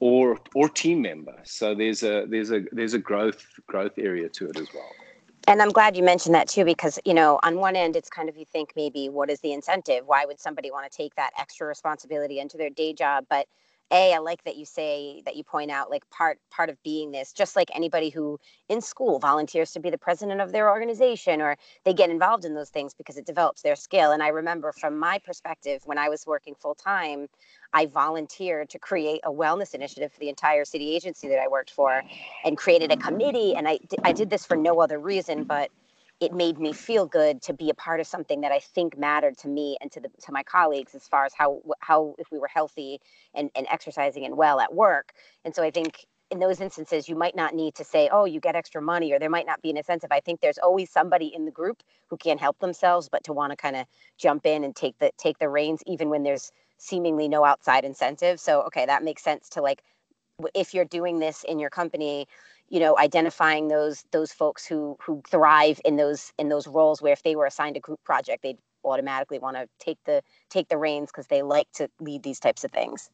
or 0.00 0.38
or 0.54 0.68
team 0.68 1.02
member. 1.02 1.38
So 1.44 1.74
there's 1.74 2.02
a 2.02 2.26
there's 2.28 2.50
a 2.50 2.60
there's 2.72 2.94
a 2.94 2.98
growth 2.98 3.44
growth 3.66 3.98
area 3.98 4.28
to 4.28 4.48
it 4.48 4.56
as 4.58 4.68
well 4.74 4.90
and 5.48 5.62
i'm 5.62 5.70
glad 5.70 5.96
you 5.96 6.02
mentioned 6.02 6.34
that 6.34 6.48
too 6.48 6.64
because 6.64 6.98
you 7.04 7.14
know 7.14 7.38
on 7.42 7.56
one 7.56 7.76
end 7.76 7.96
it's 7.96 8.10
kind 8.10 8.28
of 8.28 8.36
you 8.36 8.44
think 8.52 8.72
maybe 8.76 9.08
what 9.08 9.30
is 9.30 9.40
the 9.40 9.52
incentive? 9.52 10.04
Why 10.06 10.24
would 10.24 10.40
somebody 10.40 10.70
want 10.70 10.90
to 10.90 10.96
take 10.96 11.14
that 11.16 11.30
extra 11.38 11.66
responsibility 11.66 12.38
into 12.40 12.56
their 12.56 12.70
day 12.70 12.92
job? 12.92 13.26
But 13.28 13.46
a 13.92 14.14
i 14.14 14.18
like 14.18 14.42
that 14.44 14.56
you 14.56 14.64
say 14.64 15.22
that 15.24 15.36
you 15.36 15.44
point 15.44 15.70
out 15.70 15.90
like 15.90 16.08
part 16.10 16.38
part 16.50 16.68
of 16.68 16.82
being 16.82 17.12
this 17.12 17.32
just 17.32 17.54
like 17.54 17.70
anybody 17.74 18.08
who 18.08 18.38
in 18.68 18.80
school 18.80 19.18
volunteers 19.18 19.72
to 19.72 19.80
be 19.80 19.90
the 19.90 19.98
president 19.98 20.40
of 20.40 20.50
their 20.50 20.70
organization 20.70 21.40
or 21.40 21.56
they 21.84 21.92
get 21.92 22.10
involved 22.10 22.44
in 22.44 22.54
those 22.54 22.70
things 22.70 22.94
because 22.94 23.16
it 23.16 23.26
develops 23.26 23.62
their 23.62 23.76
skill. 23.76 24.12
And 24.12 24.22
i 24.22 24.28
remember 24.28 24.72
from 24.72 24.98
my 24.98 25.18
perspective 25.18 25.82
when 25.84 25.98
i 25.98 26.08
was 26.08 26.26
working 26.26 26.54
full 26.54 26.74
time 26.74 27.28
i 27.72 27.86
volunteered 27.86 28.70
to 28.70 28.78
create 28.78 29.20
a 29.24 29.30
wellness 29.30 29.74
initiative 29.74 30.12
for 30.12 30.20
the 30.20 30.28
entire 30.28 30.64
city 30.64 30.94
agency 30.96 31.28
that 31.28 31.38
i 31.38 31.48
worked 31.48 31.70
for 31.70 32.02
and 32.44 32.56
created 32.56 32.90
a 32.90 32.96
committee. 32.96 33.54
And 33.54 33.68
i, 33.68 33.78
I 34.02 34.12
did 34.12 34.30
this 34.30 34.44
for 34.46 34.56
no 34.56 34.80
other 34.80 34.98
reason 34.98 35.44
but 35.44 35.70
it 36.22 36.32
made 36.32 36.56
me 36.56 36.72
feel 36.72 37.04
good 37.04 37.42
to 37.42 37.52
be 37.52 37.68
a 37.68 37.74
part 37.74 37.98
of 37.98 38.06
something 38.06 38.42
that 38.42 38.52
I 38.52 38.60
think 38.60 38.96
mattered 38.96 39.36
to 39.38 39.48
me 39.48 39.76
and 39.80 39.90
to 39.90 40.00
the 40.00 40.08
to 40.22 40.30
my 40.30 40.44
colleagues 40.44 40.94
as 40.94 41.08
far 41.08 41.24
as 41.24 41.34
how 41.34 41.60
how 41.80 42.14
if 42.16 42.30
we 42.30 42.38
were 42.38 42.46
healthy 42.46 43.00
and, 43.34 43.50
and 43.56 43.66
exercising 43.68 44.24
and 44.24 44.36
well 44.36 44.60
at 44.60 44.72
work. 44.72 45.12
And 45.44 45.52
so 45.52 45.64
I 45.64 45.72
think 45.72 46.06
in 46.30 46.38
those 46.38 46.60
instances 46.60 47.08
you 47.08 47.16
might 47.16 47.34
not 47.34 47.56
need 47.56 47.74
to 47.74 47.84
say, 47.84 48.08
oh, 48.12 48.24
you 48.24 48.38
get 48.38 48.54
extra 48.54 48.80
money 48.80 49.12
or 49.12 49.18
there 49.18 49.28
might 49.28 49.46
not 49.46 49.60
be 49.62 49.70
an 49.70 49.76
incentive. 49.76 50.12
I 50.12 50.20
think 50.20 50.40
there's 50.40 50.58
always 50.58 50.90
somebody 50.90 51.26
in 51.34 51.44
the 51.44 51.50
group 51.50 51.82
who 52.08 52.16
can't 52.16 52.40
help 52.40 52.60
themselves 52.60 53.08
but 53.10 53.24
to 53.24 53.32
want 53.32 53.50
to 53.50 53.56
kind 53.56 53.74
of 53.74 53.86
jump 54.16 54.46
in 54.46 54.62
and 54.62 54.76
take 54.76 54.96
the 55.00 55.10
take 55.18 55.38
the 55.38 55.48
reins 55.48 55.82
even 55.88 56.08
when 56.08 56.22
there's 56.22 56.52
seemingly 56.78 57.26
no 57.26 57.44
outside 57.44 57.84
incentive. 57.84 58.38
So 58.38 58.62
okay, 58.62 58.86
that 58.86 59.02
makes 59.02 59.24
sense 59.24 59.48
to 59.50 59.60
like 59.60 59.82
if 60.54 60.72
you're 60.72 60.84
doing 60.84 61.18
this 61.18 61.44
in 61.44 61.58
your 61.58 61.70
company 61.70 62.28
you 62.72 62.80
know 62.80 62.98
identifying 62.98 63.68
those 63.68 64.04
those 64.10 64.32
folks 64.32 64.66
who 64.66 64.96
who 65.00 65.22
thrive 65.28 65.80
in 65.84 65.96
those 65.96 66.32
in 66.38 66.48
those 66.48 66.66
roles 66.66 67.00
where 67.00 67.12
if 67.12 67.22
they 67.22 67.36
were 67.36 67.46
assigned 67.46 67.76
a 67.76 67.80
group 67.80 68.02
project 68.02 68.42
they'd 68.42 68.58
automatically 68.82 69.38
want 69.38 69.56
to 69.56 69.68
take 69.78 69.98
the 70.06 70.22
take 70.48 70.68
the 70.68 70.78
reins 70.78 71.10
because 71.10 71.28
they 71.28 71.42
like 71.42 71.70
to 71.72 71.88
lead 72.00 72.22
these 72.24 72.40
types 72.40 72.64
of 72.64 72.72
things. 72.72 73.10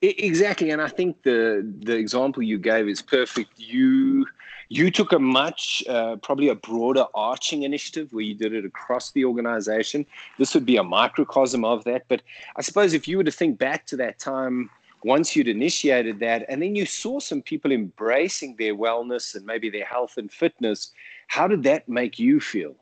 Exactly 0.00 0.70
and 0.70 0.80
i 0.80 0.86
think 0.86 1.22
the 1.24 1.66
the 1.80 1.96
example 1.96 2.42
you 2.42 2.58
gave 2.58 2.86
is 2.88 3.02
perfect. 3.02 3.58
You 3.58 4.26
you 4.70 4.90
took 4.90 5.12
a 5.12 5.18
much 5.18 5.82
uh, 5.88 6.16
probably 6.16 6.48
a 6.48 6.54
broader 6.54 7.06
arching 7.14 7.62
initiative 7.62 8.12
where 8.12 8.22
you 8.22 8.34
did 8.34 8.52
it 8.52 8.66
across 8.66 9.12
the 9.12 9.24
organization. 9.24 10.04
This 10.38 10.52
would 10.52 10.66
be 10.66 10.76
a 10.76 10.84
microcosm 10.84 11.64
of 11.64 11.84
that 11.84 12.04
but 12.08 12.20
i 12.56 12.62
suppose 12.62 12.92
if 12.92 13.08
you 13.08 13.16
were 13.16 13.24
to 13.24 13.32
think 13.32 13.58
back 13.58 13.86
to 13.86 13.96
that 13.96 14.18
time 14.18 14.68
once 15.04 15.36
you'd 15.36 15.48
initiated 15.48 16.18
that 16.20 16.44
and 16.48 16.62
then 16.62 16.74
you 16.74 16.84
saw 16.84 17.20
some 17.20 17.40
people 17.40 17.70
embracing 17.72 18.56
their 18.58 18.74
wellness 18.74 19.34
and 19.34 19.44
maybe 19.44 19.70
their 19.70 19.84
health 19.84 20.16
and 20.16 20.32
fitness 20.32 20.92
how 21.28 21.46
did 21.46 21.62
that 21.62 21.88
make 21.88 22.18
you 22.18 22.40
feel? 22.40 22.74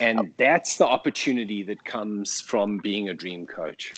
And 0.00 0.20
oh. 0.20 0.28
that's 0.38 0.78
the 0.78 0.86
opportunity 0.86 1.62
that 1.64 1.84
comes 1.84 2.40
from 2.40 2.78
being 2.78 3.08
a 3.08 3.14
dream 3.14 3.46
coach. 3.46 3.92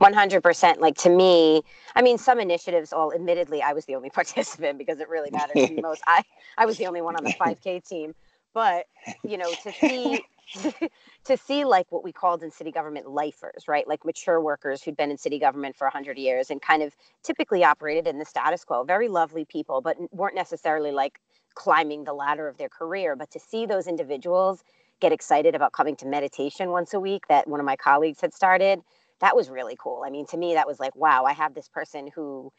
100% 0.00 0.78
like 0.78 0.94
to 0.94 1.08
me 1.08 1.62
i 1.94 2.02
mean 2.02 2.18
some 2.18 2.38
initiatives 2.38 2.92
all 2.92 3.14
admittedly 3.14 3.62
i 3.62 3.72
was 3.72 3.86
the 3.86 3.94
only 3.94 4.10
participant 4.20 4.76
because 4.76 5.00
it 5.00 5.08
really 5.08 5.30
mattered 5.30 5.54
to 5.54 5.72
me 5.72 5.80
most. 5.82 6.02
I 6.06 6.22
i 6.58 6.66
was 6.66 6.76
the 6.76 6.86
only 6.86 7.00
one 7.00 7.16
on 7.16 7.24
the 7.24 7.32
5k 7.32 7.88
team. 7.88 8.14
But 8.52 8.84
you 9.24 9.38
know 9.38 9.50
to 9.62 9.72
see 9.72 10.22
to 11.24 11.36
see 11.36 11.64
like 11.64 11.86
what 11.90 12.04
we 12.04 12.12
called 12.12 12.42
in 12.42 12.50
city 12.50 12.70
government 12.70 13.08
lifers, 13.08 13.66
right? 13.66 13.86
Like 13.86 14.04
mature 14.04 14.40
workers 14.40 14.82
who'd 14.82 14.96
been 14.96 15.10
in 15.10 15.18
city 15.18 15.38
government 15.38 15.76
for 15.76 15.86
100 15.86 16.18
years 16.18 16.50
and 16.50 16.62
kind 16.62 16.82
of 16.82 16.94
typically 17.22 17.64
operated 17.64 18.06
in 18.06 18.18
the 18.18 18.24
status 18.24 18.64
quo. 18.64 18.84
Very 18.84 19.08
lovely 19.08 19.44
people, 19.44 19.80
but 19.80 19.96
weren't 20.12 20.34
necessarily 20.36 20.92
like 20.92 21.20
climbing 21.54 22.04
the 22.04 22.12
ladder 22.12 22.48
of 22.48 22.58
their 22.58 22.68
career. 22.68 23.16
But 23.16 23.30
to 23.32 23.40
see 23.40 23.66
those 23.66 23.86
individuals 23.86 24.62
get 25.00 25.12
excited 25.12 25.54
about 25.54 25.72
coming 25.72 25.96
to 25.96 26.06
meditation 26.06 26.70
once 26.70 26.94
a 26.94 27.00
week 27.00 27.26
that 27.28 27.48
one 27.48 27.60
of 27.60 27.66
my 27.66 27.76
colleagues 27.76 28.20
had 28.20 28.32
started, 28.32 28.80
that 29.20 29.34
was 29.34 29.50
really 29.50 29.76
cool. 29.78 30.04
I 30.06 30.10
mean, 30.10 30.26
to 30.26 30.36
me, 30.36 30.54
that 30.54 30.66
was 30.66 30.78
like, 30.78 30.94
wow, 30.94 31.24
I 31.24 31.32
have 31.32 31.54
this 31.54 31.68
person 31.68 32.08
who 32.14 32.52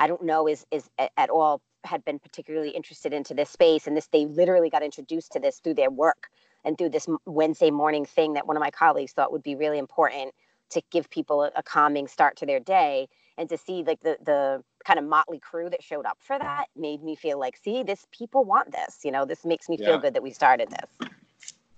I 0.00 0.06
don't 0.06 0.22
know 0.22 0.48
is 0.48 0.66
is 0.70 0.88
at 1.16 1.30
all 1.30 1.60
had 1.84 2.04
been 2.04 2.18
particularly 2.18 2.70
interested 2.70 3.12
into 3.12 3.34
this 3.34 3.50
space 3.50 3.86
and 3.86 3.96
this 3.96 4.08
they 4.08 4.26
literally 4.26 4.70
got 4.70 4.82
introduced 4.82 5.32
to 5.32 5.38
this 5.38 5.58
through 5.58 5.74
their 5.74 5.90
work 5.90 6.28
and 6.64 6.78
through 6.78 6.90
this 6.90 7.06
Wednesday 7.26 7.70
morning 7.70 8.04
thing 8.04 8.34
that 8.34 8.46
one 8.46 8.56
of 8.56 8.60
my 8.60 8.70
colleagues 8.70 9.12
thought 9.12 9.32
would 9.32 9.42
be 9.42 9.54
really 9.54 9.78
important 9.78 10.32
to 10.70 10.82
give 10.90 11.08
people 11.10 11.50
a, 11.54 11.62
calming 11.62 12.08
start 12.08 12.36
to 12.36 12.46
their 12.46 12.60
day 12.60 13.08
and 13.38 13.48
to 13.48 13.56
see 13.56 13.84
like 13.84 14.00
the 14.00 14.16
the 14.22 14.62
kind 14.84 14.98
of 14.98 15.04
motley 15.04 15.38
crew 15.38 15.70
that 15.70 15.82
showed 15.82 16.06
up 16.06 16.18
for 16.20 16.38
that 16.38 16.66
made 16.76 17.02
me 17.02 17.14
feel 17.14 17.38
like 17.38 17.56
see 17.56 17.82
this 17.82 18.06
people 18.10 18.44
want 18.44 18.72
this 18.72 19.00
you 19.04 19.10
know? 19.10 19.24
This 19.24 19.44
makes 19.44 19.68
me 19.68 19.76
feel 19.76 19.98
good 19.98 20.14
that 20.14 20.22
we 20.22 20.30
started 20.30 20.70
this. 20.70 21.08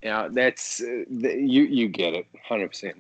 Yeah 0.03 0.29
that's 0.31 0.81
uh, 0.81 1.05
the, 1.11 1.35
you 1.35 1.65
you 1.65 1.89
get 1.89 2.15
it 2.15 2.27
100% 2.49 2.95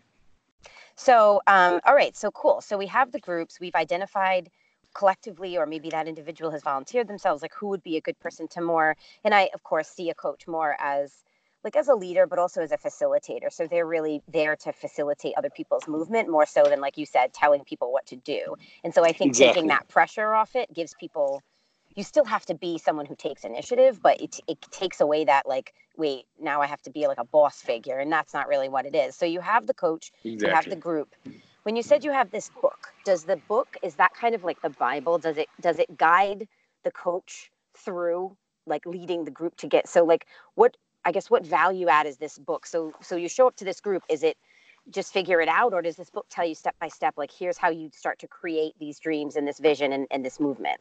so 0.96 1.40
um, 1.46 1.80
all 1.84 1.94
right 1.94 2.16
so 2.16 2.30
cool. 2.30 2.60
So 2.62 2.78
we 2.78 2.86
have 2.86 3.12
the 3.12 3.20
groups 3.20 3.60
we've 3.60 3.74
identified 3.74 4.50
collectively 4.94 5.58
or 5.58 5.66
maybe 5.66 5.90
that 5.90 6.08
individual 6.08 6.50
has 6.50 6.62
volunteered 6.62 7.06
themselves 7.06 7.42
like 7.42 7.52
who 7.52 7.68
would 7.68 7.82
be 7.82 7.98
a 7.98 8.00
good 8.00 8.18
person 8.18 8.48
to 8.48 8.62
more 8.62 8.96
and 9.24 9.34
i 9.34 9.50
of 9.52 9.62
course 9.62 9.88
see 9.88 10.08
a 10.08 10.14
coach 10.14 10.48
more 10.48 10.74
as 10.80 11.25
like 11.66 11.76
as 11.76 11.88
a 11.88 11.94
leader 11.94 12.28
but 12.28 12.38
also 12.38 12.62
as 12.62 12.70
a 12.70 12.78
facilitator. 12.78 13.52
So 13.52 13.66
they're 13.66 13.86
really 13.86 14.22
there 14.28 14.54
to 14.56 14.72
facilitate 14.72 15.34
other 15.36 15.50
people's 15.50 15.88
movement 15.88 16.30
more 16.30 16.46
so 16.46 16.62
than 16.62 16.80
like 16.80 16.96
you 16.96 17.04
said 17.04 17.34
telling 17.34 17.64
people 17.64 17.92
what 17.92 18.06
to 18.06 18.16
do. 18.16 18.54
And 18.84 18.94
so 18.94 19.04
i 19.04 19.12
think 19.12 19.30
exactly. 19.30 19.54
taking 19.54 19.68
that 19.68 19.88
pressure 19.88 20.32
off 20.32 20.54
it 20.54 20.72
gives 20.72 20.94
people 20.94 21.42
you 21.96 22.04
still 22.04 22.24
have 22.24 22.44
to 22.46 22.54
be 22.54 22.78
someone 22.78 23.06
who 23.06 23.16
takes 23.16 23.42
initiative 23.44 24.00
but 24.02 24.20
it, 24.20 24.38
it 24.46 24.60
takes 24.70 25.00
away 25.00 25.24
that 25.24 25.48
like 25.48 25.72
wait 25.96 26.26
now 26.38 26.60
i 26.60 26.66
have 26.66 26.82
to 26.82 26.90
be 26.90 27.06
like 27.08 27.18
a 27.18 27.24
boss 27.24 27.60
figure 27.60 27.98
and 27.98 28.12
that's 28.12 28.32
not 28.32 28.46
really 28.48 28.68
what 28.68 28.86
it 28.86 28.94
is. 28.94 29.16
So 29.16 29.26
you 29.26 29.40
have 29.40 29.66
the 29.66 29.74
coach 29.74 30.12
exactly. 30.24 30.48
you 30.48 30.54
have 30.54 30.70
the 30.70 30.76
group. 30.76 31.14
When 31.64 31.74
you 31.74 31.82
said 31.82 32.04
you 32.04 32.12
have 32.12 32.30
this 32.30 32.48
book 32.62 32.92
does 33.04 33.24
the 33.24 33.38
book 33.48 33.76
is 33.82 33.96
that 33.96 34.12
kind 34.14 34.34
of 34.36 34.44
like 34.44 34.60
the 34.62 34.70
bible? 34.70 35.18
Does 35.18 35.36
it 35.36 35.48
does 35.60 35.78
it 35.80 35.96
guide 35.96 36.46
the 36.84 36.92
coach 36.92 37.50
through 37.74 38.36
like 38.66 38.84
leading 38.86 39.24
the 39.24 39.30
group 39.30 39.56
to 39.56 39.66
get 39.66 39.88
so 39.88 40.04
like 40.04 40.26
what 40.54 40.76
i 41.06 41.12
guess 41.12 41.30
what 41.30 41.46
value 41.46 41.88
add 41.88 42.06
is 42.06 42.18
this 42.18 42.38
book 42.38 42.66
so 42.66 42.92
so 43.00 43.16
you 43.16 43.28
show 43.28 43.46
up 43.46 43.56
to 43.56 43.64
this 43.64 43.80
group 43.80 44.02
is 44.10 44.22
it 44.22 44.36
just 44.90 45.12
figure 45.12 45.40
it 45.40 45.48
out 45.48 45.72
or 45.72 45.80
does 45.82 45.96
this 45.96 46.10
book 46.10 46.26
tell 46.28 46.44
you 46.44 46.54
step 46.54 46.76
by 46.78 46.88
step 46.88 47.14
like 47.16 47.30
here's 47.30 47.56
how 47.56 47.70
you 47.70 47.90
start 47.94 48.18
to 48.18 48.28
create 48.28 48.74
these 48.78 48.98
dreams 48.98 49.36
and 49.36 49.48
this 49.48 49.58
vision 49.58 49.92
and, 49.92 50.06
and 50.10 50.24
this 50.24 50.38
movement 50.38 50.78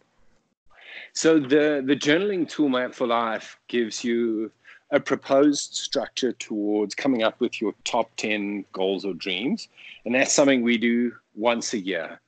so 1.13 1.39
the 1.39 1.81
the 1.85 1.95
journaling 1.95 2.47
tool 2.47 2.69
map 2.69 2.93
for 2.93 3.07
life 3.07 3.57
gives 3.67 4.03
you 4.03 4.51
a 4.91 4.99
proposed 4.99 5.73
structure 5.73 6.31
towards 6.33 6.93
coming 6.95 7.23
up 7.23 7.39
with 7.39 7.59
your 7.59 7.73
top 7.83 8.09
10 8.17 8.65
goals 8.71 9.05
or 9.05 9.13
dreams. 9.13 9.67
And 10.05 10.13
that's 10.13 10.33
something 10.33 10.61
we 10.61 10.77
do 10.77 11.13
once 11.35 11.73
a 11.73 11.79
year. 11.79 12.19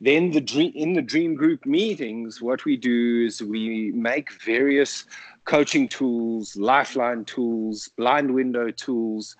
Then 0.00 0.30
the 0.30 0.40
dream 0.40 0.72
in 0.74 0.92
the 0.92 1.02
dream 1.02 1.34
group 1.34 1.64
meetings, 1.64 2.42
what 2.42 2.64
we 2.64 2.76
do 2.76 3.24
is 3.26 3.42
we 3.42 3.92
make 3.92 4.30
various 4.42 5.04
coaching 5.46 5.88
tools, 5.88 6.56
lifeline 6.56 7.24
tools, 7.24 7.88
blind 7.96 8.34
window 8.34 8.70
tools 8.70 9.36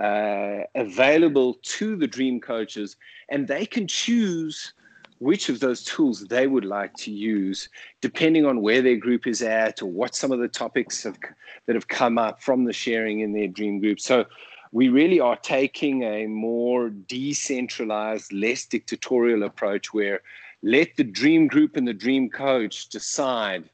uh, 0.00 0.60
available 0.74 1.54
to 1.62 1.96
the 1.96 2.06
dream 2.06 2.40
coaches, 2.40 2.96
and 3.28 3.46
they 3.46 3.66
can 3.66 3.86
choose 3.86 4.72
which 5.18 5.50
of 5.50 5.60
those 5.60 5.84
tools 5.84 6.24
they 6.26 6.46
would 6.46 6.64
like 6.64 6.94
to 6.94 7.10
use, 7.10 7.68
depending 8.00 8.46
on 8.46 8.62
where 8.62 8.80
their 8.80 8.96
group 8.96 9.26
is 9.26 9.42
at 9.42 9.82
or 9.82 9.86
what 9.86 10.14
some 10.14 10.32
of 10.32 10.40
the 10.40 10.48
topics 10.48 11.02
have, 11.02 11.18
that 11.66 11.76
have 11.76 11.88
come 11.88 12.16
up 12.16 12.42
from 12.42 12.64
the 12.64 12.72
sharing 12.72 13.20
in 13.20 13.32
their 13.32 13.46
dream 13.46 13.78
group. 13.80 14.00
So 14.00 14.24
we 14.72 14.88
really 14.88 15.20
are 15.20 15.36
taking 15.36 16.02
a 16.02 16.26
more 16.26 16.90
decentralized, 16.90 18.32
less 18.32 18.66
dictatorial 18.66 19.42
approach 19.42 19.92
where 19.92 20.22
let 20.62 20.96
the 20.96 21.04
dream 21.04 21.46
group 21.46 21.76
and 21.76 21.88
the 21.88 21.94
dream 21.94 22.28
coach 22.28 22.88
decide 22.88 23.68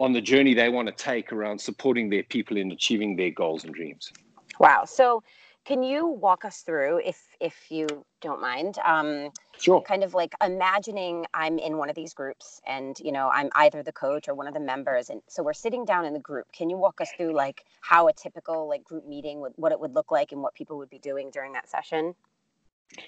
on 0.00 0.12
the 0.12 0.20
journey 0.20 0.54
they 0.54 0.68
want 0.68 0.88
to 0.88 0.94
take 0.94 1.32
around 1.32 1.60
supporting 1.60 2.10
their 2.10 2.24
people 2.24 2.56
in 2.56 2.72
achieving 2.72 3.16
their 3.16 3.30
goals 3.30 3.64
and 3.64 3.74
dreams. 3.74 4.12
Wow. 4.58 4.84
So 4.84 5.22
can 5.64 5.82
you 5.82 6.06
walk 6.06 6.44
us 6.44 6.60
through, 6.60 7.00
if 7.04 7.20
if 7.40 7.70
you 7.70 7.86
don't 8.20 8.40
mind, 8.40 8.78
um, 8.84 9.30
sure. 9.58 9.80
kind 9.82 10.04
of 10.04 10.12
like 10.12 10.34
imagining 10.44 11.26
I'm 11.32 11.58
in 11.58 11.78
one 11.78 11.88
of 11.88 11.96
these 11.96 12.12
groups, 12.12 12.60
and 12.66 12.98
you 13.00 13.12
know 13.12 13.30
I'm 13.32 13.50
either 13.54 13.82
the 13.82 13.92
coach 13.92 14.28
or 14.28 14.34
one 14.34 14.46
of 14.46 14.54
the 14.54 14.60
members, 14.60 15.08
and 15.10 15.22
so 15.28 15.42
we're 15.42 15.54
sitting 15.54 15.84
down 15.84 16.04
in 16.04 16.12
the 16.12 16.20
group. 16.20 16.46
Can 16.52 16.68
you 16.68 16.76
walk 16.76 17.00
us 17.00 17.08
through 17.16 17.34
like 17.34 17.64
how 17.80 18.08
a 18.08 18.12
typical 18.12 18.68
like 18.68 18.84
group 18.84 19.06
meeting 19.06 19.40
would 19.40 19.52
what 19.56 19.72
it 19.72 19.80
would 19.80 19.94
look 19.94 20.10
like 20.10 20.32
and 20.32 20.42
what 20.42 20.54
people 20.54 20.76
would 20.78 20.90
be 20.90 20.98
doing 20.98 21.30
during 21.30 21.52
that 21.54 21.68
session? 21.68 22.14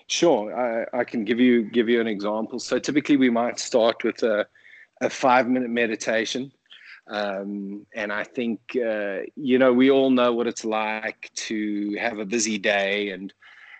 Sure, 0.06 0.86
I, 0.94 1.00
I 1.00 1.04
can 1.04 1.24
give 1.24 1.38
you 1.38 1.64
give 1.64 1.88
you 1.88 2.00
an 2.00 2.06
example. 2.06 2.58
So 2.58 2.78
typically 2.78 3.16
we 3.16 3.30
might 3.30 3.58
start 3.58 4.02
with 4.02 4.22
a 4.22 4.46
a 5.02 5.10
five 5.10 5.46
minute 5.46 5.68
meditation 5.70 6.52
um, 7.08 7.86
and 7.94 8.12
I 8.12 8.24
think, 8.24 8.60
uh, 8.76 9.18
you 9.36 9.58
know, 9.58 9.72
we 9.72 9.90
all 9.90 10.10
know 10.10 10.32
what 10.32 10.46
it's 10.46 10.64
like 10.64 11.30
to 11.34 11.96
have 12.00 12.18
a 12.18 12.24
busy 12.24 12.58
day, 12.58 13.10
and 13.10 13.32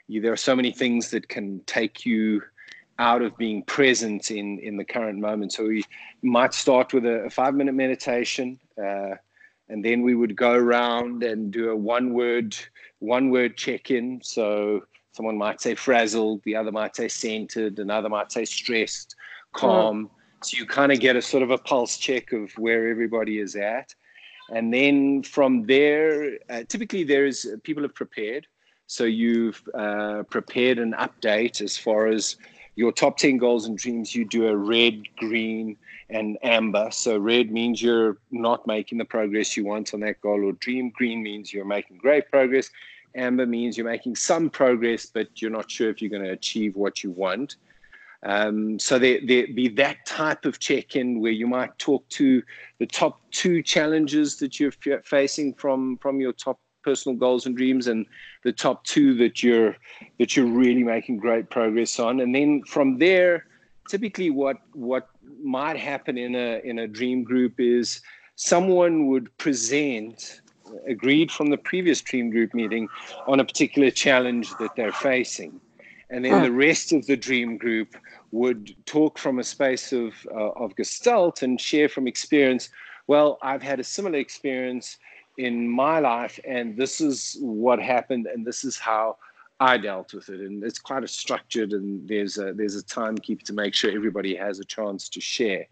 you, 0.07 0.21
there 0.21 0.33
are 0.33 0.37
so 0.37 0.55
many 0.55 0.73
things 0.73 1.11
that 1.11 1.29
can 1.29 1.61
take 1.67 2.07
you 2.07 2.43
out 2.99 3.23
of 3.23 3.37
being 3.37 3.63
present 3.63 4.31
in, 4.31 4.59
in 4.61 4.77
the 4.77 4.85
current 4.85 5.19
moment. 5.19 5.53
So 5.53 5.67
we 5.67 5.85
might 6.23 6.55
start 6.55 6.95
with 6.95 7.05
a, 7.05 7.25
a 7.25 7.31
five 7.31 7.55
minute 7.55 7.75
meditation, 7.75 8.59
uh, 8.79 9.17
and 9.69 9.85
then 9.85 10.03
we 10.03 10.15
would 10.15 10.37
go 10.37 10.53
around 10.53 11.25
and 11.25 11.51
do 11.51 11.71
a 11.71 11.77
one 11.77 12.15
word, 12.15 12.57
one 13.01 13.31
word 13.31 13.57
check 13.57 13.91
in. 13.91 14.21
So 14.23 14.85
someone 15.13 15.37
might 15.37 15.61
say 15.61 15.75
frazzled, 15.75 16.43
the 16.45 16.55
other 16.55 16.71
might 16.71 16.95
say 16.95 17.09
centered, 17.09 17.79
another 17.81 18.09
might 18.09 18.31
say 18.31 18.45
stressed 18.45 19.17
calm. 19.53 20.11
So 20.47 20.59
you 20.59 20.65
kind 20.65 20.93
of 20.93 21.01
get 21.01 21.17
a 21.17 21.23
sort 21.23 21.43
of 21.43 21.51
a 21.51 21.59
pulse 21.59 21.99
check 21.99 22.33
of 22.33 22.53
where 22.53 22.89
everybody 22.89 23.41
is 23.41 23.57
at. 23.57 23.93
And 24.49 24.73
then 24.73 25.25
from 25.25 25.67
there, 25.67 26.39
uh, 26.49 26.63
typically 26.69 27.03
there 27.03 27.27
is 27.27 27.51
people 27.65 27.83
have 27.83 27.97
prepared. 27.97 28.47
So 28.87 29.03
you've 29.03 29.61
uh, 29.75 30.23
prepared 30.31 30.79
an 30.79 30.95
update 31.01 31.61
as 31.61 31.77
far 31.77 32.07
as 32.07 32.37
your 32.77 32.93
top 32.93 33.17
10 33.17 33.39
goals 33.39 33.67
and 33.67 33.77
dreams. 33.77 34.15
You 34.15 34.25
do 34.25 34.47
a 34.47 34.57
red, 34.57 35.03
green, 35.17 35.77
and 36.11 36.39
amber. 36.45 36.91
So 36.93 37.19
red 37.19 37.51
means 37.51 37.83
you're 37.83 38.19
not 38.31 38.69
making 38.69 38.99
the 38.99 39.05
progress 39.05 39.57
you 39.57 39.65
want 39.65 39.95
on 39.95 40.01
that 40.01 40.21
goal 40.21 40.45
or 40.45 40.53
dream. 40.53 40.91
Green 40.91 41.25
means 41.25 41.53
you're 41.53 41.65
making 41.65 41.99
great 41.99 42.31
progress. 42.31 42.71
Amber 43.17 43.47
means 43.47 43.77
you're 43.77 43.91
making 43.91 44.15
some 44.15 44.49
progress, 44.49 45.07
but 45.07 45.43
you're 45.43 45.51
not 45.51 45.69
sure 45.69 45.91
if 45.91 46.01
you're 46.01 46.11
going 46.11 46.23
to 46.23 46.31
achieve 46.31 46.77
what 46.77 47.03
you 47.03 47.11
want. 47.11 47.57
Um, 48.27 48.77
so 48.81 48.99
there, 48.99 49.21
there 49.25 49.47
be 49.47 49.69
that 49.69 50.05
type 50.05 50.47
of 50.47 50.59
check-in 50.59 51.21
where 51.21 51.31
you 51.31 51.47
might 51.47 51.79
talk 51.79 52.09
to 52.09 52.43
the 52.81 52.87
top 52.87 53.21
two 53.31 53.63
challenges 53.63 54.37
that 54.39 54.59
you're 54.59 54.73
facing 55.05 55.55
from 55.55 55.97
from 55.99 56.21
your 56.21 56.33
top 56.33 56.59
personal 56.83 57.17
goals 57.17 57.47
and 57.47 57.57
dreams, 57.57 57.87
and 57.87 58.05
the 58.43 58.53
top 58.53 58.83
two 58.83 59.15
that 59.15 59.45
you're 59.45 59.77
that 60.19 60.37
you're 60.37 60.47
really 60.47 60.83
making 60.83 61.19
great 61.19 61.51
progress 61.51 62.01
on. 62.01 62.19
And 62.19 62.35
then 62.35 62.65
from 62.65 62.99
there, 62.99 63.47
typically 63.89 64.31
what 64.31 64.57
what 64.73 65.09
might 65.41 65.77
happen 65.77 66.19
in 66.19 66.35
a 66.35 66.61
in 66.65 66.81
a 66.81 66.89
dream 66.89 67.23
group 67.23 67.61
is 67.61 68.01
someone 68.35 69.07
would 69.07 69.37
present 69.39 70.41
agreed 70.89 71.31
from 71.31 71.51
the 71.51 71.59
previous 71.59 72.01
dream 72.01 72.29
group 72.29 72.53
meeting 72.55 72.89
on 73.29 73.39
a 73.39 73.45
particular 73.45 73.89
challenge 73.89 74.51
that 74.59 74.75
they're 74.75 74.91
facing 74.91 75.61
and 76.11 76.25
then 76.25 76.43
the 76.43 76.53
rest 76.53 76.93
of 76.93 77.07
the 77.07 77.17
dream 77.17 77.57
group 77.57 77.97
would 78.31 78.75
talk 78.87 79.19
from 79.19 79.39
a 79.39 79.45
space 79.45 79.93
of 79.93 80.15
uh, 80.31 80.51
of 80.51 80.75
gestalt 80.77 81.43
and 81.43 81.61
share 81.61 81.89
from 81.89 82.07
experience. 82.07 82.71
Well 83.07 83.39
i've 83.43 83.63
had 83.63 83.81
a 83.81 83.85
similar 83.85 84.19
experience 84.19 84.99
in 85.39 85.69
my 85.69 86.01
life 86.01 86.41
and 86.45 86.77
this 86.77 87.01
is 87.01 87.37
what 87.41 87.81
happened 87.81 88.27
and 88.27 88.47
this 88.47 88.65
is 88.65 88.79
how 88.79 89.17
i 89.61 89.77
dealt 89.77 90.13
with 90.13 90.29
it. 90.29 90.41
And 90.41 90.63
it's 90.65 90.79
quite 90.79 91.05
a 91.05 91.09
structured 91.09 91.73
and 91.73 92.07
there's 92.09 92.39
a 92.39 92.53
there's 92.53 92.77
a 92.77 92.83
timekeeper 92.83 93.45
to 93.45 93.53
make 93.53 93.75
sure 93.75 93.91
everybody 93.91 94.35
has 94.37 94.59
a 94.59 94.65
chance 94.65 95.09
to 95.11 95.21
share 95.21 95.67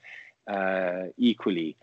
uh, 0.46 1.04
equally. 1.16 1.76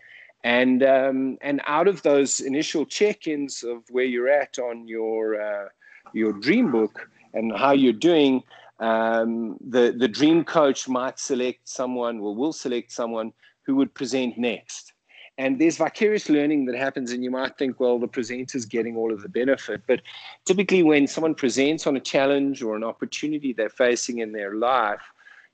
And 0.44 0.82
um, 0.82 1.38
and 1.40 1.60
out 1.66 1.86
of 1.86 2.02
those 2.02 2.40
initial 2.40 2.84
check-ins 2.84 3.62
of 3.62 3.84
where 3.90 4.04
you're 4.04 4.28
at 4.28 4.58
on 4.58 4.88
your 4.88 5.40
uh, 5.40 5.68
your 6.12 6.32
dream 6.32 6.72
book 6.72 7.08
and 7.34 7.56
how 7.56 7.72
you're 7.72 7.92
doing, 7.92 8.42
um, 8.78 9.56
the 9.60 9.94
the 9.96 10.08
dream 10.08 10.44
coach 10.44 10.88
might 10.88 11.18
select 11.18 11.68
someone 11.68 12.18
or 12.20 12.34
will 12.34 12.52
select 12.52 12.92
someone 12.92 13.32
who 13.64 13.76
would 13.76 13.94
present 13.94 14.38
next. 14.38 14.92
And 15.38 15.58
there's 15.58 15.78
vicarious 15.78 16.28
learning 16.28 16.66
that 16.66 16.76
happens, 16.76 17.12
and 17.12 17.24
you 17.24 17.30
might 17.30 17.56
think, 17.56 17.80
well, 17.80 17.98
the 17.98 18.06
presenter's 18.06 18.66
getting 18.66 18.96
all 18.96 19.12
of 19.12 19.22
the 19.22 19.28
benefit. 19.30 19.82
But 19.86 20.02
typically, 20.44 20.82
when 20.82 21.06
someone 21.06 21.34
presents 21.34 21.86
on 21.86 21.96
a 21.96 22.00
challenge 22.00 22.62
or 22.62 22.76
an 22.76 22.84
opportunity 22.84 23.52
they're 23.52 23.70
facing 23.70 24.18
in 24.18 24.32
their 24.32 24.54
life, 24.54 25.00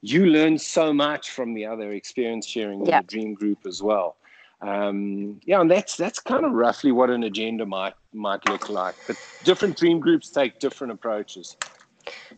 you 0.00 0.26
learn 0.26 0.58
so 0.58 0.92
much 0.92 1.30
from 1.30 1.54
the 1.54 1.64
other 1.66 1.92
experience 1.92 2.46
sharing 2.46 2.80
in 2.80 2.86
the 2.86 3.02
dream 3.04 3.34
group 3.34 3.58
as 3.66 3.82
well. 3.82 4.16
Um, 4.60 5.40
yeah, 5.44 5.60
and 5.60 5.70
that's 5.70 5.96
that's 5.96 6.18
kind 6.18 6.44
of 6.44 6.52
roughly 6.52 6.90
what 6.90 7.10
an 7.10 7.22
agenda 7.22 7.64
might 7.64 7.94
might 8.12 8.44
look 8.48 8.68
like. 8.68 8.96
But 9.06 9.16
different 9.44 9.76
dream 9.76 10.00
groups 10.00 10.30
take 10.30 10.58
different 10.58 10.92
approaches. 10.92 11.56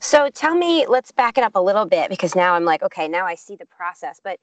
So 0.00 0.28
tell 0.30 0.54
me, 0.54 0.86
let's 0.88 1.12
back 1.12 1.38
it 1.38 1.44
up 1.44 1.54
a 1.54 1.60
little 1.62 1.86
bit 1.86 2.10
because 2.10 2.34
now 2.36 2.54
I'm 2.54 2.64
like, 2.64 2.82
okay, 2.82 3.08
now 3.08 3.26
I 3.26 3.34
see 3.36 3.56
the 3.56 3.66
process. 3.66 4.20
But 4.22 4.38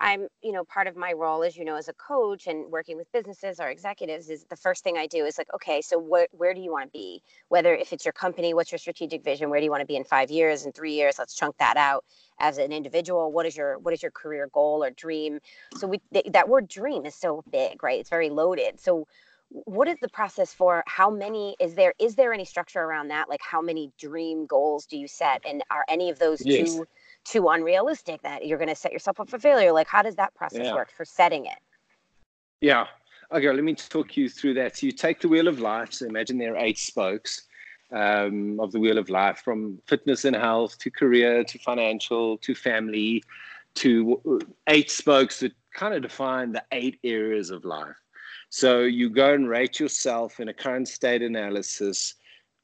I'm, 0.00 0.28
you 0.42 0.52
know, 0.52 0.64
part 0.64 0.88
of 0.88 0.96
my 0.96 1.12
role, 1.12 1.42
as 1.44 1.56
you 1.56 1.64
know, 1.64 1.76
as 1.76 1.88
a 1.88 1.92
coach 1.94 2.46
and 2.48 2.70
working 2.72 2.96
with 2.96 3.10
businesses 3.12 3.60
or 3.60 3.68
executives 3.68 4.30
is 4.30 4.44
the 4.50 4.56
first 4.56 4.84
thing 4.84 4.98
I 4.98 5.06
do 5.06 5.24
is 5.26 5.38
like, 5.38 5.48
okay, 5.54 5.80
so 5.82 5.98
what, 5.98 6.28
where 6.32 6.54
do 6.54 6.60
you 6.60 6.72
want 6.72 6.86
to 6.86 6.90
be? 6.92 7.22
Whether 7.48 7.74
if 7.74 7.92
it's 7.92 8.04
your 8.04 8.12
company, 8.12 8.54
what's 8.54 8.72
your 8.72 8.78
strategic 8.78 9.24
vision? 9.24 9.50
Where 9.50 9.60
do 9.60 9.64
you 9.64 9.70
want 9.70 9.82
to 9.82 9.86
be 9.86 9.96
in 9.96 10.04
five 10.04 10.30
years, 10.30 10.64
and 10.64 10.74
three 10.74 10.94
years? 10.94 11.18
Let's 11.18 11.34
chunk 11.34 11.56
that 11.58 11.76
out. 11.76 12.04
As 12.40 12.58
an 12.58 12.72
individual, 12.72 13.32
what 13.32 13.46
is 13.46 13.56
your 13.56 13.78
what 13.78 13.94
is 13.94 14.02
your 14.02 14.10
career 14.12 14.48
goal 14.52 14.84
or 14.84 14.90
dream? 14.90 15.40
So 15.78 15.86
we 15.88 16.00
th- 16.12 16.26
that 16.32 16.48
word 16.48 16.68
dream 16.68 17.06
is 17.06 17.14
so 17.14 17.44
big, 17.50 17.82
right? 17.82 18.00
It's 18.00 18.10
very 18.10 18.30
loaded. 18.30 18.80
So 18.80 19.06
what 19.52 19.86
is 19.86 19.98
the 20.00 20.08
process 20.08 20.52
for 20.52 20.82
how 20.86 21.10
many 21.10 21.56
is 21.60 21.74
there 21.74 21.92
is 21.98 22.14
there 22.14 22.32
any 22.32 22.44
structure 22.44 22.80
around 22.80 23.08
that? 23.08 23.28
Like 23.28 23.42
how 23.42 23.60
many 23.60 23.92
dream 23.98 24.46
goals 24.46 24.86
do 24.86 24.96
you 24.96 25.06
set? 25.06 25.42
And 25.46 25.62
are 25.70 25.84
any 25.88 26.10
of 26.10 26.18
those 26.18 26.44
yes. 26.44 26.74
too 26.74 26.86
too 27.24 27.48
unrealistic 27.48 28.22
that 28.22 28.46
you're 28.46 28.58
going 28.58 28.68
to 28.68 28.74
set 28.74 28.92
yourself 28.92 29.20
up 29.20 29.28
for 29.28 29.38
failure? 29.38 29.72
Like 29.72 29.88
how 29.88 30.02
does 30.02 30.16
that 30.16 30.34
process 30.34 30.66
yeah. 30.66 30.74
work 30.74 30.90
for 30.90 31.04
setting 31.04 31.46
it? 31.46 31.58
Yeah. 32.60 32.86
Okay 33.30 33.50
let 33.50 33.62
me 33.62 33.74
talk 33.74 34.16
you 34.16 34.28
through 34.28 34.54
that. 34.54 34.78
So 34.78 34.86
you 34.86 34.92
take 34.92 35.20
the 35.20 35.28
wheel 35.28 35.48
of 35.48 35.60
life 35.60 35.92
so 35.92 36.06
imagine 36.06 36.38
there 36.38 36.54
are 36.54 36.64
eight 36.64 36.78
spokes 36.78 37.42
um, 37.92 38.58
of 38.58 38.72
the 38.72 38.80
wheel 38.80 38.96
of 38.96 39.10
life 39.10 39.42
from 39.44 39.78
fitness 39.86 40.24
and 40.24 40.34
health 40.34 40.78
to 40.78 40.90
career 40.90 41.44
to 41.44 41.58
financial 41.58 42.38
to 42.38 42.54
family 42.54 43.22
to 43.74 44.20
uh, 44.26 44.44
eight 44.68 44.90
spokes 44.90 45.40
that 45.40 45.52
kind 45.74 45.94
of 45.94 46.02
define 46.02 46.52
the 46.52 46.64
eight 46.72 46.98
areas 47.04 47.50
of 47.50 47.64
life 47.64 47.96
so 48.54 48.80
you 48.80 49.08
go 49.08 49.32
and 49.32 49.48
rate 49.48 49.80
yourself 49.80 50.38
in 50.38 50.50
a 50.50 50.52
current 50.52 50.86
state 50.86 51.22
analysis 51.22 52.16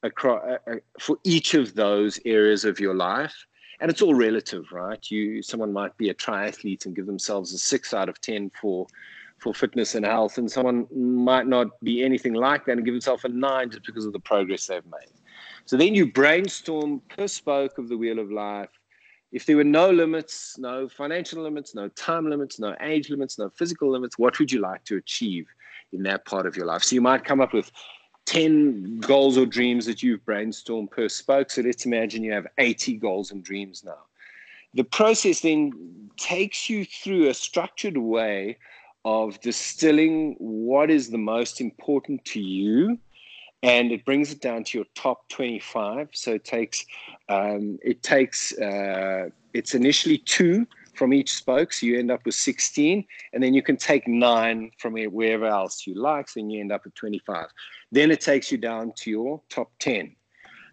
across, 0.03 0.43
uh, 0.43 0.57
uh, 0.69 0.75
for 0.99 1.17
each 1.23 1.55
of 1.55 1.73
those 1.73 2.19
areas 2.25 2.63
of 2.63 2.79
your 2.79 2.93
life. 2.93 3.33
And 3.81 3.89
it's 3.89 4.03
all 4.03 4.13
relative, 4.13 4.65
right? 4.71 5.03
You 5.09 5.41
someone 5.41 5.73
might 5.73 5.97
be 5.97 6.09
a 6.09 6.13
triathlete 6.13 6.85
and 6.85 6.95
give 6.95 7.07
themselves 7.07 7.55
a 7.55 7.57
six 7.57 7.91
out 7.91 8.07
of 8.07 8.21
ten 8.21 8.51
for 8.61 8.85
for 9.39 9.51
fitness 9.51 9.95
and 9.95 10.05
health, 10.05 10.37
and 10.37 10.51
someone 10.51 10.85
might 10.95 11.47
not 11.47 11.67
be 11.79 12.03
anything 12.03 12.35
like 12.35 12.65
that 12.65 12.73
and 12.73 12.85
give 12.85 12.93
themselves 12.93 13.25
a 13.25 13.29
nine 13.29 13.71
just 13.71 13.83
because 13.83 14.05
of 14.05 14.13
the 14.13 14.19
progress 14.19 14.67
they've 14.67 14.85
made. 14.85 15.11
So 15.65 15.75
then 15.75 15.95
you 15.95 16.11
brainstorm 16.11 17.01
per 17.09 17.27
spoke 17.27 17.79
of 17.79 17.89
the 17.89 17.97
wheel 17.97 18.19
of 18.19 18.29
life. 18.31 18.69
If 19.31 19.47
there 19.47 19.57
were 19.57 19.63
no 19.63 19.89
limits, 19.89 20.55
no 20.59 20.87
financial 20.87 21.41
limits, 21.41 21.73
no 21.73 21.87
time 21.89 22.29
limits, 22.29 22.59
no 22.59 22.75
age 22.79 23.09
limits, 23.09 23.39
no 23.39 23.49
physical 23.49 23.89
limits, 23.89 24.19
what 24.19 24.37
would 24.37 24.51
you 24.51 24.59
like 24.59 24.83
to 24.85 24.97
achieve? 24.97 25.47
In 25.93 26.03
that 26.03 26.25
part 26.25 26.45
of 26.45 26.55
your 26.55 26.65
life. 26.65 26.83
So 26.83 26.95
you 26.95 27.01
might 27.01 27.23
come 27.23 27.41
up 27.41 27.53
with 27.53 27.71
10 28.25 28.99
goals 28.99 29.37
or 29.37 29.45
dreams 29.45 29.85
that 29.85 30.03
you've 30.03 30.23
brainstormed 30.25 30.91
per 30.91 31.09
spoke. 31.09 31.49
So 31.49 31.61
let's 31.61 31.85
imagine 31.85 32.23
you 32.23 32.33
have 32.33 32.47
80 32.57 32.97
goals 32.97 33.31
and 33.31 33.43
dreams 33.43 33.83
now. 33.83 33.97
The 34.73 34.83
process 34.83 35.39
then 35.41 35.71
takes 36.17 36.69
you 36.69 36.85
through 36.85 37.29
a 37.29 37.33
structured 37.33 37.97
way 37.97 38.57
of 39.05 39.39
distilling 39.41 40.35
what 40.37 40.91
is 40.91 41.09
the 41.09 41.17
most 41.17 41.61
important 41.61 42.23
to 42.25 42.39
you 42.39 42.99
and 43.63 43.91
it 43.91 44.05
brings 44.05 44.31
it 44.31 44.41
down 44.41 44.63
to 44.63 44.77
your 44.77 44.85
top 44.95 45.27
25 45.29 46.09
so 46.13 46.33
it 46.33 46.43
takes 46.43 46.85
um, 47.29 47.79
it 47.81 48.03
takes 48.03 48.57
uh, 48.59 49.29
it's 49.53 49.73
initially 49.73 50.17
two 50.19 50.67
from 50.99 51.13
each 51.13 51.31
spoke. 51.31 51.71
So 51.71 51.85
you 51.85 51.97
end 51.97 52.11
up 52.11 52.25
with 52.25 52.35
16, 52.35 53.05
and 53.31 53.41
then 53.41 53.53
you 53.53 53.63
can 53.63 53.77
take 53.77 54.05
nine 54.05 54.69
from 54.77 54.93
wherever 54.93 55.45
else 55.45 55.87
you 55.87 55.95
like, 55.95 56.27
so 56.27 56.41
then 56.41 56.49
you 56.49 56.59
end 56.59 56.73
up 56.73 56.83
with 56.83 56.93
25. 56.95 57.47
Then 57.91 58.11
it 58.11 58.19
takes 58.19 58.51
you 58.51 58.57
down 58.57 58.91
to 58.97 59.09
your 59.09 59.41
top 59.49 59.71
10. 59.79 60.13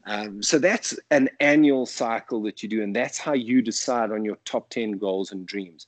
Um, 0.08 0.42
so 0.42 0.58
that's 0.58 0.98
an 1.12 1.30
annual 1.40 1.86
cycle 1.86 2.42
that 2.42 2.60
you 2.60 2.68
do, 2.68 2.82
and 2.82 2.94
that's 2.94 3.18
how 3.18 3.34
you 3.34 3.62
decide 3.62 4.10
on 4.10 4.24
your 4.24 4.38
top 4.44 4.68
10 4.68 4.98
goals 4.98 5.30
and 5.30 5.46
dreams. 5.46 5.86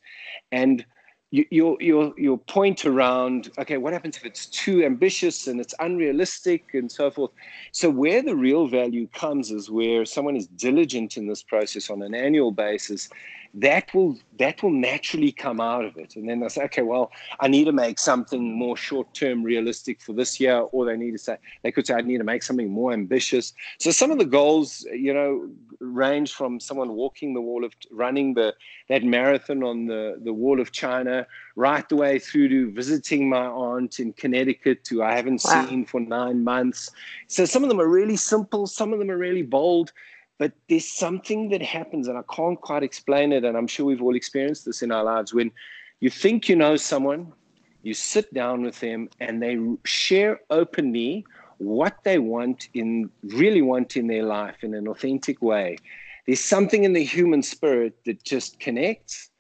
And 0.53 0.87
your 1.31 1.77
your 1.81 2.15
your 2.17 2.39
point 2.39 2.87
around 2.87 3.51
okay 3.59 3.77
what 3.77 3.93
happens 3.93 4.17
if 4.17 4.25
it's 4.25 4.47
too 4.47 4.83
ambitious 4.83 5.47
and 5.47 5.61
it's 5.61 5.75
unrealistic 5.79 6.65
and 6.73 6.91
so 6.91 7.11
forth? 7.11 7.31
So 7.73 7.91
where 7.91 8.23
the 8.23 8.35
real 8.35 8.67
value 8.67 9.09
comes 9.09 9.51
is 9.51 9.71
where 9.71 10.07
someone 10.07 10.37
is 10.37 10.47
diligent 10.47 11.17
in 11.17 11.27
this 11.27 11.43
process 11.43 11.91
on 11.91 12.03
an 12.03 12.15
annual 12.15 12.51
basis 12.51 13.11
that 13.55 13.93
will 13.95 14.19
that 14.39 14.63
will 14.63 14.71
naturally 14.71 15.33
come 15.33 15.61
out 15.61 15.85
of 15.85 15.97
it. 15.97 16.17
And 16.17 16.29
then 16.29 16.41
they 16.41 16.49
say 16.49 16.65
okay 16.65 16.83
well 16.83 17.11
i 17.41 17.49
need 17.49 17.65
to 17.65 17.73
make 17.73 17.99
something 17.99 18.57
more 18.57 18.77
short 18.77 19.13
term 19.15 19.43
realistic 19.43 20.01
for 20.01 20.13
this 20.13 20.41
year 20.41 20.61
or 20.73 20.87
they 20.87 20.97
need 20.97 21.13
to 21.13 21.19
say 21.19 21.37
they 21.63 21.73
could 21.73 21.87
say 21.87 21.95
i 21.95 22.01
need 22.01 22.19
to 22.19 22.25
make 22.25 22.43
something 22.43 22.71
more 22.71 22.93
ambitious. 22.93 23.53
So 23.79 23.91
some 23.91 24.11
of 24.11 24.19
the 24.19 24.25
goals 24.25 24.87
you 24.93 25.13
know 25.13 25.49
range 25.81 26.33
from 26.33 26.59
someone 26.59 26.93
walking 26.93 27.35
the 27.35 27.41
wall 27.41 27.65
of 27.65 27.73
running 27.91 28.35
the 28.35 28.55
that 28.89 29.05
marathon 29.05 29.63
on 29.63 29.87
the 29.87 30.19
the 30.25 30.33
wall 30.33 30.61
of 30.61 30.73
china 30.73 31.27
right 31.55 31.89
the 31.89 31.95
way 31.97 32.19
through 32.19 32.49
to 32.49 32.73
visiting 32.73 33.29
my 33.29 33.47
aunt 33.47 34.01
in 34.01 34.13
connecticut 34.15 34.87
who 34.91 35.03
i 35.03 35.15
haven't 35.15 35.41
wow. 35.45 35.67
seen 35.67 35.85
for 35.85 36.01
nine 36.01 36.43
months 36.43 36.91
so 37.29 37.45
some 37.45 37.63
of 37.63 37.69
them 37.69 37.81
are 37.81 37.89
really 37.89 38.17
simple 38.17 38.67
some 38.67 38.93
of 38.93 38.99
them 38.99 39.11
are 39.11 39.19
really 39.19 39.43
bold 39.43 39.93
but 40.39 40.53
there's 40.69 40.89
something 40.89 41.49
that 41.51 41.63
happens, 41.63 42.07
and 42.07 42.17
I 42.17 42.23
can't 42.33 42.61
quite 42.61 42.85
explain 42.85 43.33
it. 43.33 43.45
And 43.45 43.57
I'm 43.57 43.67
sure 43.67 43.85
we've 43.85 44.03
all 44.03 44.15
experienced 44.15 44.65
this 44.65 44.83
in 44.83 44.93
our 44.93 45.03
lives 45.03 45.35
when 45.35 45.51
you 46.01 46.11
think 46.11 46.49
you 46.49 46.55
know 46.55 46.77
someone, 46.77 47.33
you 47.83 47.93
sit 47.93 48.33
down 48.33 48.63
with 48.63 48.79
them, 48.79 49.09
and 49.21 49.43
they 49.43 49.59
share 49.85 50.41
openly 50.51 51.27
what 51.59 51.99
they 52.05 52.19
want 52.19 52.69
in 52.75 53.11
really 53.23 53.63
want 53.63 53.97
in 53.97 54.07
their 54.07 54.23
life 54.23 54.57
in 54.63 54.75
an 54.75 54.89
authentic 54.89 55.43
way. 55.43 55.77
There's 56.27 56.41
something 56.41 56.85
in 56.85 56.93
the 56.93 57.05
human 57.05 57.43
spirit 57.43 57.95
that 58.05 58.23
just 58.23 58.61
connects 58.61 59.31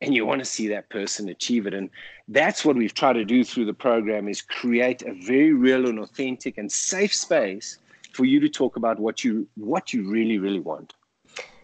and 0.00 0.14
you 0.14 0.24
want 0.24 0.40
to 0.40 0.44
see 0.44 0.68
that 0.68 0.88
person 0.90 1.28
achieve 1.28 1.66
it 1.66 1.74
and 1.74 1.90
that's 2.28 2.64
what 2.64 2.76
we've 2.76 2.94
tried 2.94 3.14
to 3.14 3.24
do 3.24 3.44
through 3.44 3.64
the 3.64 3.74
program 3.74 4.28
is 4.28 4.40
create 4.40 5.02
a 5.02 5.12
very 5.12 5.52
real 5.52 5.88
and 5.88 5.98
authentic 5.98 6.58
and 6.58 6.70
safe 6.70 7.12
space 7.14 7.78
for 8.12 8.24
you 8.24 8.40
to 8.40 8.48
talk 8.48 8.76
about 8.76 8.98
what 8.98 9.24
you 9.24 9.46
what 9.56 9.92
you 9.92 10.08
really 10.08 10.38
really 10.38 10.60
want 10.60 10.94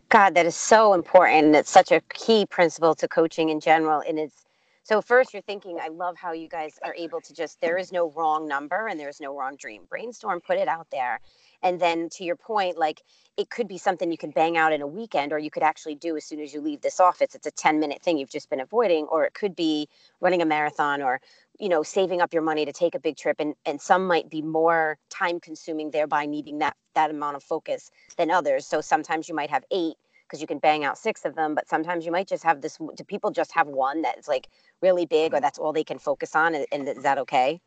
god 0.08 0.34
that 0.34 0.46
is 0.46 0.56
so 0.56 0.94
important 0.94 1.54
it's 1.54 1.70
such 1.70 1.92
a 1.92 2.00
key 2.12 2.44
principle 2.46 2.94
to 2.94 3.06
coaching 3.06 3.50
in 3.50 3.60
general 3.60 4.02
and 4.08 4.18
it's 4.18 4.43
so 4.84 5.02
first 5.02 5.32
you're 5.32 5.42
thinking 5.42 5.78
i 5.82 5.88
love 5.88 6.16
how 6.16 6.32
you 6.32 6.48
guys 6.48 6.78
are 6.84 6.94
able 6.94 7.20
to 7.20 7.34
just 7.34 7.60
there 7.60 7.78
is 7.78 7.92
no 7.92 8.12
wrong 8.12 8.46
number 8.46 8.86
and 8.88 9.00
there's 9.00 9.20
no 9.20 9.36
wrong 9.36 9.56
dream. 9.56 9.82
Brainstorm 9.88 10.40
put 10.40 10.58
it 10.58 10.68
out 10.68 10.86
there. 10.92 11.20
And 11.62 11.80
then 11.80 12.08
to 12.10 12.24
your 12.24 12.36
point 12.36 12.78
like 12.78 13.02
it 13.36 13.50
could 13.50 13.66
be 13.66 13.78
something 13.78 14.12
you 14.12 14.18
can 14.18 14.30
bang 14.30 14.56
out 14.56 14.72
in 14.72 14.82
a 14.82 14.86
weekend 14.86 15.32
or 15.32 15.38
you 15.38 15.50
could 15.50 15.62
actually 15.62 15.96
do 15.96 16.16
as 16.16 16.24
soon 16.24 16.40
as 16.40 16.54
you 16.54 16.60
leave 16.60 16.80
this 16.80 17.00
office. 17.00 17.34
It's 17.34 17.46
a 17.46 17.50
10 17.50 17.80
minute 17.80 18.02
thing 18.02 18.18
you've 18.18 18.30
just 18.30 18.50
been 18.50 18.60
avoiding 18.60 19.06
or 19.06 19.24
it 19.24 19.34
could 19.34 19.56
be 19.56 19.88
running 20.20 20.42
a 20.42 20.46
marathon 20.46 21.02
or 21.02 21.20
you 21.58 21.68
know 21.68 21.82
saving 21.82 22.20
up 22.20 22.32
your 22.32 22.42
money 22.42 22.64
to 22.64 22.72
take 22.72 22.94
a 22.94 23.00
big 23.00 23.16
trip 23.16 23.36
and 23.38 23.54
and 23.66 23.80
some 23.80 24.06
might 24.06 24.28
be 24.30 24.42
more 24.42 24.98
time 25.10 25.40
consuming 25.40 25.90
thereby 25.90 26.26
needing 26.26 26.58
that 26.58 26.76
that 26.94 27.10
amount 27.10 27.36
of 27.36 27.42
focus 27.42 27.90
than 28.16 28.30
others. 28.30 28.66
So 28.66 28.80
sometimes 28.80 29.28
you 29.28 29.34
might 29.34 29.50
have 29.50 29.64
eight 29.70 29.94
because 30.34 30.40
you 30.40 30.48
can 30.48 30.58
bang 30.58 30.84
out 30.84 30.98
six 30.98 31.24
of 31.24 31.36
them 31.36 31.54
but 31.54 31.68
sometimes 31.68 32.04
you 32.04 32.10
might 32.10 32.26
just 32.26 32.42
have 32.42 32.60
this 32.60 32.76
do 32.96 33.04
people 33.04 33.30
just 33.30 33.52
have 33.52 33.68
one 33.68 34.02
that's 34.02 34.26
like 34.26 34.48
really 34.82 35.06
big 35.06 35.32
or 35.32 35.40
that's 35.40 35.60
all 35.60 35.72
they 35.72 35.84
can 35.84 35.96
focus 35.96 36.34
on 36.34 36.56
and, 36.56 36.66
and 36.72 36.88
is 36.88 37.04
that 37.04 37.18
okay 37.18 37.60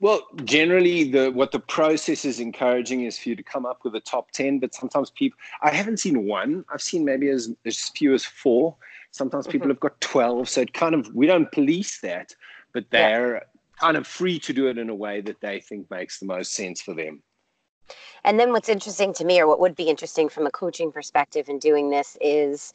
well, 0.00 0.22
generally, 0.44 1.04
the 1.04 1.30
what 1.30 1.52
the 1.52 1.60
process 1.60 2.24
is 2.24 2.40
encouraging 2.40 3.04
is 3.04 3.16
for 3.16 3.28
you 3.28 3.36
to 3.36 3.42
come 3.42 3.64
up 3.64 3.84
with 3.84 3.94
a 3.94 4.00
top 4.00 4.32
ten. 4.32 4.58
But 4.58 4.74
sometimes 4.74 5.10
people, 5.10 5.38
I 5.60 5.70
haven't 5.70 5.98
seen 5.98 6.26
one. 6.26 6.64
I've 6.72 6.82
seen 6.82 7.04
maybe 7.04 7.28
as 7.28 7.52
as 7.66 7.90
few 7.90 8.12
as 8.12 8.24
four. 8.24 8.74
Sometimes 9.12 9.46
people 9.46 9.66
mm-hmm. 9.66 9.72
have 9.72 9.80
got 9.80 10.00
twelve. 10.00 10.48
So 10.48 10.62
it 10.62 10.72
kind 10.72 10.96
of 10.96 11.14
we 11.14 11.26
don't 11.26 11.52
police 11.52 12.00
that, 12.00 12.34
but 12.72 12.86
they're 12.90 13.34
yeah. 13.34 13.40
kind 13.78 13.96
of 13.96 14.04
free 14.04 14.40
to 14.40 14.52
do 14.52 14.66
it 14.66 14.76
in 14.76 14.90
a 14.90 14.94
way 14.94 15.20
that 15.20 15.40
they 15.40 15.60
think 15.60 15.88
makes 15.88 16.18
the 16.18 16.26
most 16.26 16.52
sense 16.52 16.82
for 16.82 16.94
them. 16.94 17.22
And 18.24 18.38
then 18.38 18.52
what's 18.52 18.68
interesting 18.68 19.12
to 19.14 19.24
me, 19.24 19.40
or 19.40 19.46
what 19.46 19.60
would 19.60 19.74
be 19.74 19.88
interesting 19.88 20.28
from 20.28 20.46
a 20.46 20.50
coaching 20.50 20.92
perspective 20.92 21.48
in 21.48 21.58
doing 21.58 21.90
this, 21.90 22.16
is 22.20 22.72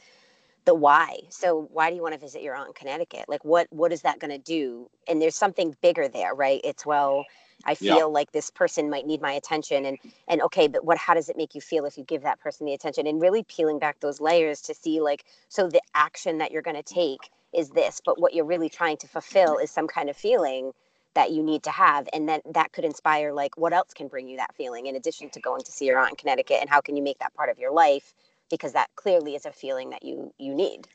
the 0.67 0.75
why. 0.75 1.17
So 1.29 1.69
why 1.71 1.89
do 1.89 1.95
you 1.95 2.01
want 2.01 2.13
to 2.13 2.19
visit 2.19 2.43
your 2.43 2.53
aunt 2.53 2.67
in 2.67 2.73
Connecticut? 2.73 3.25
Like 3.27 3.43
what 3.43 3.67
what 3.71 3.91
is 3.93 4.01
that 4.01 4.19
going 4.19 4.31
to 4.31 4.37
do? 4.37 4.89
And 5.07 5.21
there's 5.21 5.35
something 5.35 5.75
bigger 5.81 6.09
there, 6.09 6.35
right? 6.35 6.59
It's 6.63 6.85
well, 6.85 7.25
I 7.65 7.73
feel 7.73 7.97
yeah. 7.97 8.03
like 8.03 8.33
this 8.33 8.51
person 8.51 8.89
might 8.89 9.07
need 9.07 9.21
my 9.21 9.31
attention 9.31 9.85
and 9.85 9.97
and 10.27 10.41
okay, 10.41 10.67
but 10.67 10.83
what 10.83 10.97
how 10.97 11.13
does 11.13 11.29
it 11.29 11.37
make 11.37 11.55
you 11.55 11.61
feel 11.61 11.85
if 11.85 11.97
you 11.97 12.03
give 12.03 12.21
that 12.23 12.41
person 12.41 12.65
the 12.65 12.73
attention? 12.73 13.07
And 13.07 13.21
really 13.21 13.43
peeling 13.43 13.79
back 13.79 14.01
those 14.01 14.19
layers 14.19 14.61
to 14.63 14.73
see 14.73 14.99
like 14.99 15.23
so 15.47 15.69
the 15.69 15.81
action 15.95 16.37
that 16.39 16.51
you're 16.51 16.61
going 16.61 16.75
to 16.75 16.83
take 16.83 17.31
is 17.53 17.69
this, 17.69 18.01
but 18.05 18.19
what 18.19 18.33
you're 18.33 18.45
really 18.45 18.69
trying 18.69 18.97
to 18.97 19.07
fulfill 19.07 19.57
is 19.57 19.71
some 19.71 19.87
kind 19.87 20.09
of 20.09 20.17
feeling 20.17 20.73
that 21.13 21.31
you 21.31 21.41
need 21.41 21.63
to 21.63 21.71
have 21.71 22.07
and 22.13 22.29
then 22.29 22.41
that 22.53 22.71
could 22.71 22.85
inspire 22.85 23.33
like 23.33 23.57
what 23.57 23.73
else 23.73 23.93
can 23.93 24.07
bring 24.07 24.27
you 24.27 24.37
that 24.37 24.53
feeling 24.55 24.85
in 24.85 24.95
addition 24.95 25.29
to 25.29 25.39
going 25.39 25.61
to 25.61 25.71
see 25.71 25.85
your 25.85 25.97
aunt 25.97 26.11
in 26.11 26.15
Connecticut 26.15 26.57
and 26.61 26.69
how 26.69 26.79
can 26.81 26.95
you 26.95 27.03
make 27.03 27.19
that 27.19 27.33
part 27.33 27.49
of 27.49 27.57
your 27.57 27.71
life 27.71 28.13
because 28.49 28.73
that 28.73 28.89
clearly 28.95 29.35
is 29.35 29.45
a 29.45 29.51
feeling 29.51 29.89
that 29.89 30.03
you 30.03 30.33
you 30.37 30.53
need. 30.53 30.87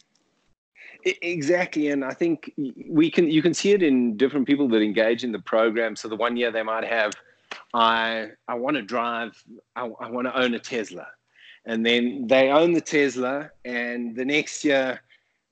Exactly 1.05 1.89
and 1.89 2.05
i 2.05 2.13
think 2.13 2.53
we 2.89 3.11
can 3.11 3.31
you 3.31 3.43
can 3.43 3.55
see 3.55 3.73
it 3.73 3.83
in 3.83 4.17
different 4.17 4.47
people 4.47 4.69
that 4.69 4.83
engage 4.83 5.25
in 5.25 5.33
the 5.33 5.39
program 5.41 5.97
so 5.97 6.09
the 6.09 6.17
one 6.17 6.37
year 6.37 6.51
they 6.51 6.63
might 6.63 6.85
have 6.85 7.13
i 7.75 8.29
i 8.49 8.55
want 8.55 8.77
to 8.77 8.83
drive 8.83 9.33
i, 9.75 9.83
I 10.01 10.11
want 10.11 10.27
to 10.27 10.39
own 10.39 10.55
a 10.55 10.59
tesla 10.59 11.07
and 11.65 11.85
then 11.85 12.27
they 12.27 12.51
own 12.51 12.73
the 12.73 12.81
tesla 12.81 13.51
and 13.65 14.15
the 14.15 14.25
next 14.25 14.65
year 14.65 15.01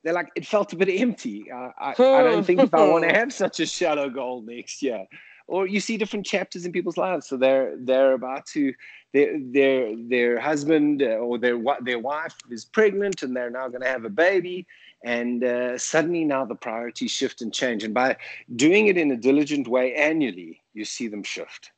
they're 0.02 0.14
like 0.14 0.30
it 0.34 0.46
felt 0.46 0.72
a 0.72 0.76
bit 0.76 0.88
empty. 0.88 1.50
Uh, 1.50 1.70
I, 1.78 1.90
I 1.90 2.22
don't 2.22 2.44
think 2.44 2.60
if 2.60 2.74
i 2.74 2.86
want 2.86 3.04
to 3.04 3.12
have 3.14 3.32
such 3.32 3.60
a 3.60 3.66
shallow 3.66 4.08
goal 4.08 4.42
next 4.42 4.82
year. 4.82 5.06
Or 5.46 5.66
you 5.66 5.80
see 5.80 5.96
different 5.96 6.26
chapters 6.26 6.64
in 6.64 6.70
people's 6.70 6.96
lives. 6.96 7.26
So 7.28 7.36
they're 7.36 7.74
they're 7.76 8.12
about 8.12 8.46
to 8.46 8.72
their 9.12 9.36
their 9.38 9.96
their 9.96 10.40
husband 10.40 11.02
uh, 11.02 11.16
or 11.16 11.38
their 11.38 11.58
what 11.58 11.84
their 11.84 11.98
wife 11.98 12.36
is 12.50 12.64
pregnant 12.64 13.22
and 13.22 13.36
they're 13.36 13.50
now 13.50 13.68
going 13.68 13.82
to 13.82 13.88
have 13.88 14.04
a 14.04 14.10
baby. 14.10 14.66
And 15.04 15.42
uh, 15.42 15.76
suddenly 15.76 16.24
now 16.24 16.44
the 16.44 16.54
priorities 16.54 17.10
shift 17.10 17.42
and 17.42 17.52
change. 17.52 17.84
And 17.84 17.94
by 17.94 18.16
doing 18.54 18.86
it 18.86 18.96
in 18.96 19.10
a 19.10 19.16
diligent 19.16 19.66
way 19.66 19.94
annually 19.94 20.62
you 20.72 20.84
see 20.84 21.08
them 21.08 21.22
shift 21.22 21.72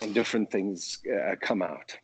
and 0.00 0.14
different 0.14 0.50
things 0.50 1.00
uh, 1.12 1.34
come 1.40 1.60
out. 1.60 1.98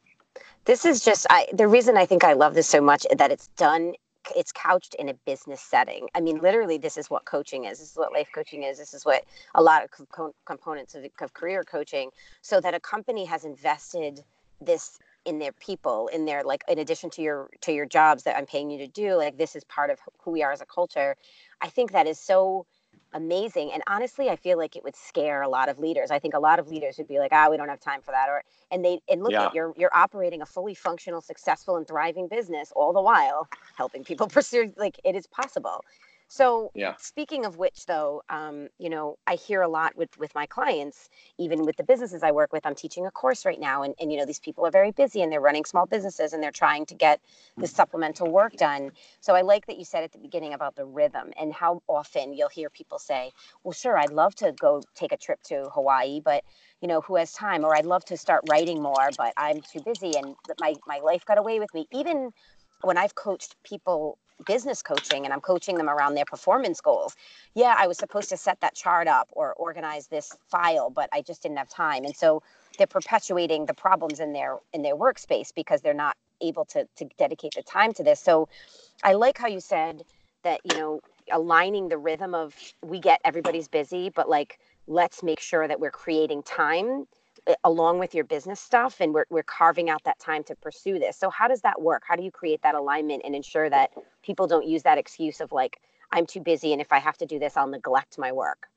This 0.64 0.85
is 0.85 1.05
just 1.05 1.27
I, 1.31 1.46
the 1.53 1.68
reason 1.68 1.98
i 1.98 2.07
think 2.07 2.24
i 2.24 2.33
love 2.33 2.55
this 2.55 2.66
so 2.66 2.81
much 2.81 3.07
that 3.14 3.31
it's 3.31 3.48
done 3.48 3.92
it's 4.37 4.52
couched 4.52 4.94
in 4.94 5.08
a 5.08 5.14
business 5.14 5.60
setting. 5.60 6.08
I 6.14 6.20
mean, 6.20 6.38
literally, 6.38 6.78
this 6.78 6.96
is 6.96 7.10
what 7.10 7.24
coaching 7.24 7.64
is. 7.64 7.78
This 7.78 7.90
is 7.90 7.96
what 7.96 8.12
life 8.12 8.28
coaching 8.34 8.62
is. 8.62 8.78
This 8.78 8.94
is 8.94 9.04
what 9.04 9.24
a 9.54 9.62
lot 9.62 9.84
of 9.84 9.90
co- 10.10 10.34
components 10.44 10.94
of, 10.94 11.04
of 11.20 11.34
career 11.34 11.64
coaching. 11.64 12.10
So 12.42 12.60
that 12.60 12.74
a 12.74 12.80
company 12.80 13.24
has 13.24 13.44
invested 13.44 14.20
this 14.60 14.98
in 15.24 15.38
their 15.38 15.52
people 15.52 16.08
in 16.08 16.26
their 16.26 16.42
like 16.44 16.62
in 16.68 16.78
addition 16.78 17.10
to 17.10 17.22
your 17.22 17.48
to 17.60 17.72
your 17.72 17.87
jobs 17.87 18.24
that 18.24 18.37
i'm 18.37 18.46
paying 18.46 18.70
you 18.70 18.78
to 18.78 18.87
do 18.87 19.14
like 19.14 19.37
this 19.38 19.56
is 19.56 19.64
part 19.64 19.90
of 19.90 19.98
who 20.22 20.30
we 20.30 20.42
are 20.42 20.52
as 20.52 20.60
a 20.60 20.66
culture 20.66 21.16
i 21.60 21.68
think 21.68 21.92
that 21.92 22.06
is 22.06 22.18
so 22.18 22.66
amazing 23.14 23.70
and 23.72 23.83
honestly 23.87 24.29
i 24.29 24.37
feel 24.37 24.59
like 24.59 24.74
it 24.77 24.83
would 24.83 24.96
scare 24.96 25.42
a 25.42 25.48
lot 25.48 25.68
of 25.68 25.79
leaders 25.79 26.11
i 26.11 26.18
think 26.18 26.35
a 26.35 26.38
lot 26.38 26.59
of 26.59 26.68
leaders 26.68 26.98
would 26.98 27.07
be 27.07 27.18
like 27.18 27.33
ah 27.33 27.48
we 27.48 27.57
don't 27.57 27.68
have 27.68 27.81
time 27.81 28.00
for 28.03 28.11
that 28.11 28.29
or 28.29 28.42
and 28.72 28.85
they 28.85 29.00
and 29.09 29.22
look 29.22 29.33
yeah. 29.33 29.46
at 29.46 29.55
you're 29.55 29.72
you're 29.77 29.94
operating 29.94 30.42
a 30.42 30.46
fully 30.46 30.74
functional 30.74 31.20
successful 31.20 31.77
and 31.77 31.87
thriving 31.87 32.27
business 32.27 32.72
all 32.74 32.92
the 32.92 33.00
while 33.00 33.48
helping 33.77 34.03
people 34.03 34.27
pursue 34.29 34.72
like 34.77 35.00
it 35.05 35.14
is 35.14 35.27
possible 35.29 35.85
so, 36.28 36.70
yeah. 36.74 36.94
speaking 36.98 37.44
of 37.44 37.58
which, 37.58 37.87
though, 37.87 38.22
um, 38.28 38.68
you 38.78 38.88
know, 38.88 39.18
I 39.26 39.34
hear 39.34 39.62
a 39.62 39.68
lot 39.68 39.96
with 39.96 40.16
with 40.18 40.34
my 40.34 40.46
clients, 40.46 41.08
even 41.38 41.64
with 41.64 41.76
the 41.76 41.84
businesses 41.84 42.22
I 42.22 42.32
work 42.32 42.52
with. 42.52 42.66
I'm 42.66 42.74
teaching 42.74 43.06
a 43.06 43.10
course 43.10 43.44
right 43.44 43.60
now, 43.60 43.82
and 43.82 43.94
and 44.00 44.10
you 44.10 44.18
know, 44.18 44.26
these 44.26 44.40
people 44.40 44.66
are 44.66 44.70
very 44.70 44.90
busy 44.90 45.22
and 45.22 45.30
they're 45.30 45.40
running 45.40 45.64
small 45.64 45.87
businesses 45.87 46.32
and 46.32 46.42
they're 46.42 46.50
trying 46.50 46.87
to 46.87 46.94
get 46.94 47.20
the 47.56 47.66
mm-hmm. 47.66 47.74
supplemental 47.74 48.30
work 48.30 48.54
done. 48.54 48.90
So, 49.20 49.34
I 49.34 49.42
like 49.42 49.66
that 49.66 49.78
you 49.78 49.84
said 49.84 50.02
at 50.02 50.12
the 50.12 50.18
beginning 50.18 50.54
about 50.54 50.76
the 50.76 50.87
rhythm 50.87 51.32
and 51.38 51.52
how 51.52 51.82
often 51.88 52.32
you'll 52.32 52.48
hear 52.48 52.70
people 52.70 52.98
say, 52.98 53.30
"Well, 53.62 53.72
sure, 53.72 53.96
I'd 53.98 54.12
love 54.12 54.34
to 54.37 54.52
go 54.52 54.82
take 54.94 55.12
a 55.12 55.16
trip 55.18 55.42
to 55.44 55.68
Hawaii, 55.72 56.20
but." 56.20 56.42
you 56.80 56.88
know 56.88 57.00
who 57.00 57.16
has 57.16 57.32
time 57.32 57.64
or 57.64 57.74
i'd 57.74 57.87
love 57.87 58.04
to 58.04 58.14
start 58.14 58.42
writing 58.50 58.82
more 58.82 59.08
but 59.16 59.32
i'm 59.38 59.62
too 59.62 59.80
busy 59.80 60.18
and 60.18 60.34
my, 60.60 60.74
my 60.87 60.98
life 60.98 61.24
got 61.24 61.38
away 61.38 61.58
with 61.58 61.72
me 61.72 61.87
even 61.92 62.30
when 62.82 62.98
i've 62.98 63.14
coached 63.14 63.56
people 63.62 64.18
business 64.46 64.82
coaching 64.82 65.24
and 65.24 65.32
I'm 65.32 65.40
coaching 65.40 65.76
them 65.76 65.88
around 65.88 66.14
their 66.14 66.24
performance 66.24 66.80
goals. 66.80 67.14
Yeah, 67.54 67.74
I 67.78 67.86
was 67.86 67.98
supposed 67.98 68.28
to 68.30 68.36
set 68.36 68.60
that 68.60 68.74
chart 68.74 69.06
up 69.08 69.28
or 69.32 69.54
organize 69.54 70.08
this 70.08 70.36
file, 70.48 70.90
but 70.90 71.08
I 71.12 71.22
just 71.22 71.42
didn't 71.42 71.58
have 71.58 71.68
time. 71.68 72.04
And 72.04 72.16
so 72.16 72.42
they're 72.76 72.86
perpetuating 72.86 73.66
the 73.66 73.74
problems 73.74 74.20
in 74.20 74.32
their 74.32 74.58
in 74.72 74.82
their 74.82 74.96
workspace 74.96 75.54
because 75.54 75.80
they're 75.80 75.94
not 75.94 76.16
able 76.40 76.64
to 76.66 76.86
to 76.96 77.04
dedicate 77.18 77.54
the 77.54 77.62
time 77.62 77.92
to 77.94 78.02
this. 78.02 78.20
So 78.20 78.48
I 79.02 79.14
like 79.14 79.38
how 79.38 79.48
you 79.48 79.60
said 79.60 80.02
that, 80.42 80.60
you 80.64 80.76
know, 80.76 81.00
aligning 81.32 81.88
the 81.88 81.98
rhythm 81.98 82.34
of 82.34 82.54
we 82.82 83.00
get 83.00 83.20
everybody's 83.24 83.68
busy, 83.68 84.10
but 84.10 84.28
like 84.28 84.58
let's 84.86 85.22
make 85.22 85.40
sure 85.40 85.66
that 85.66 85.80
we're 85.80 85.90
creating 85.90 86.42
time 86.42 87.06
along 87.64 87.98
with 87.98 88.14
your 88.14 88.24
business 88.24 88.61
stuff 88.61 89.00
and 89.00 89.12
we're, 89.12 89.26
we're 89.30 89.42
carving 89.42 89.90
out 89.90 90.02
that 90.04 90.18
time 90.18 90.42
to 90.44 90.54
pursue 90.57 90.98
this. 90.98 91.16
So 91.16 91.28
how 91.30 91.46
does 91.46 91.61
that 91.61 91.80
work? 91.80 92.02
How 92.07 92.16
do 92.16 92.22
you 92.22 92.30
create 92.30 92.62
that 92.62 92.74
alignment 92.74 93.22
and 93.24 93.35
ensure 93.35 93.68
that 93.70 93.90
people 94.22 94.46
don't 94.46 94.66
use 94.66 94.83
that 94.83 94.98
excuse 94.98 95.40
of 95.40 95.52
like 95.52 95.80
i'm 96.12 96.26
too 96.26 96.40
busy 96.40 96.72
and 96.72 96.80
if 96.80 96.92
i 96.92 96.98
have 96.98 97.16
to 97.16 97.26
do 97.26 97.38
this 97.38 97.57
i'll 97.57 97.66
neglect 97.66 98.18
my 98.18 98.30
work 98.30 98.68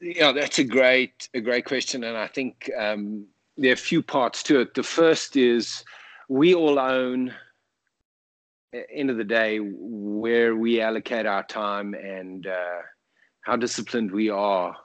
yeah 0.00 0.32
that's 0.32 0.58
a 0.58 0.64
great 0.64 1.28
a 1.34 1.40
great 1.40 1.64
question 1.64 2.04
and 2.04 2.16
i 2.16 2.26
think 2.26 2.70
um, 2.78 3.26
there 3.58 3.72
are 3.72 3.74
a 3.74 3.76
few 3.76 4.02
parts 4.02 4.42
to 4.44 4.60
it. 4.60 4.74
The 4.74 4.84
first 4.84 5.36
is 5.36 5.84
we 6.28 6.54
all 6.54 6.78
own 6.78 7.34
end 8.72 9.10
of 9.10 9.16
the 9.16 9.24
day 9.24 9.58
where 9.58 10.54
we 10.54 10.80
allocate 10.80 11.26
our 11.26 11.42
time 11.42 11.94
and 11.94 12.46
uh, 12.46 12.82
how 13.40 13.56
disciplined 13.56 14.12
we 14.12 14.30
are 14.30 14.76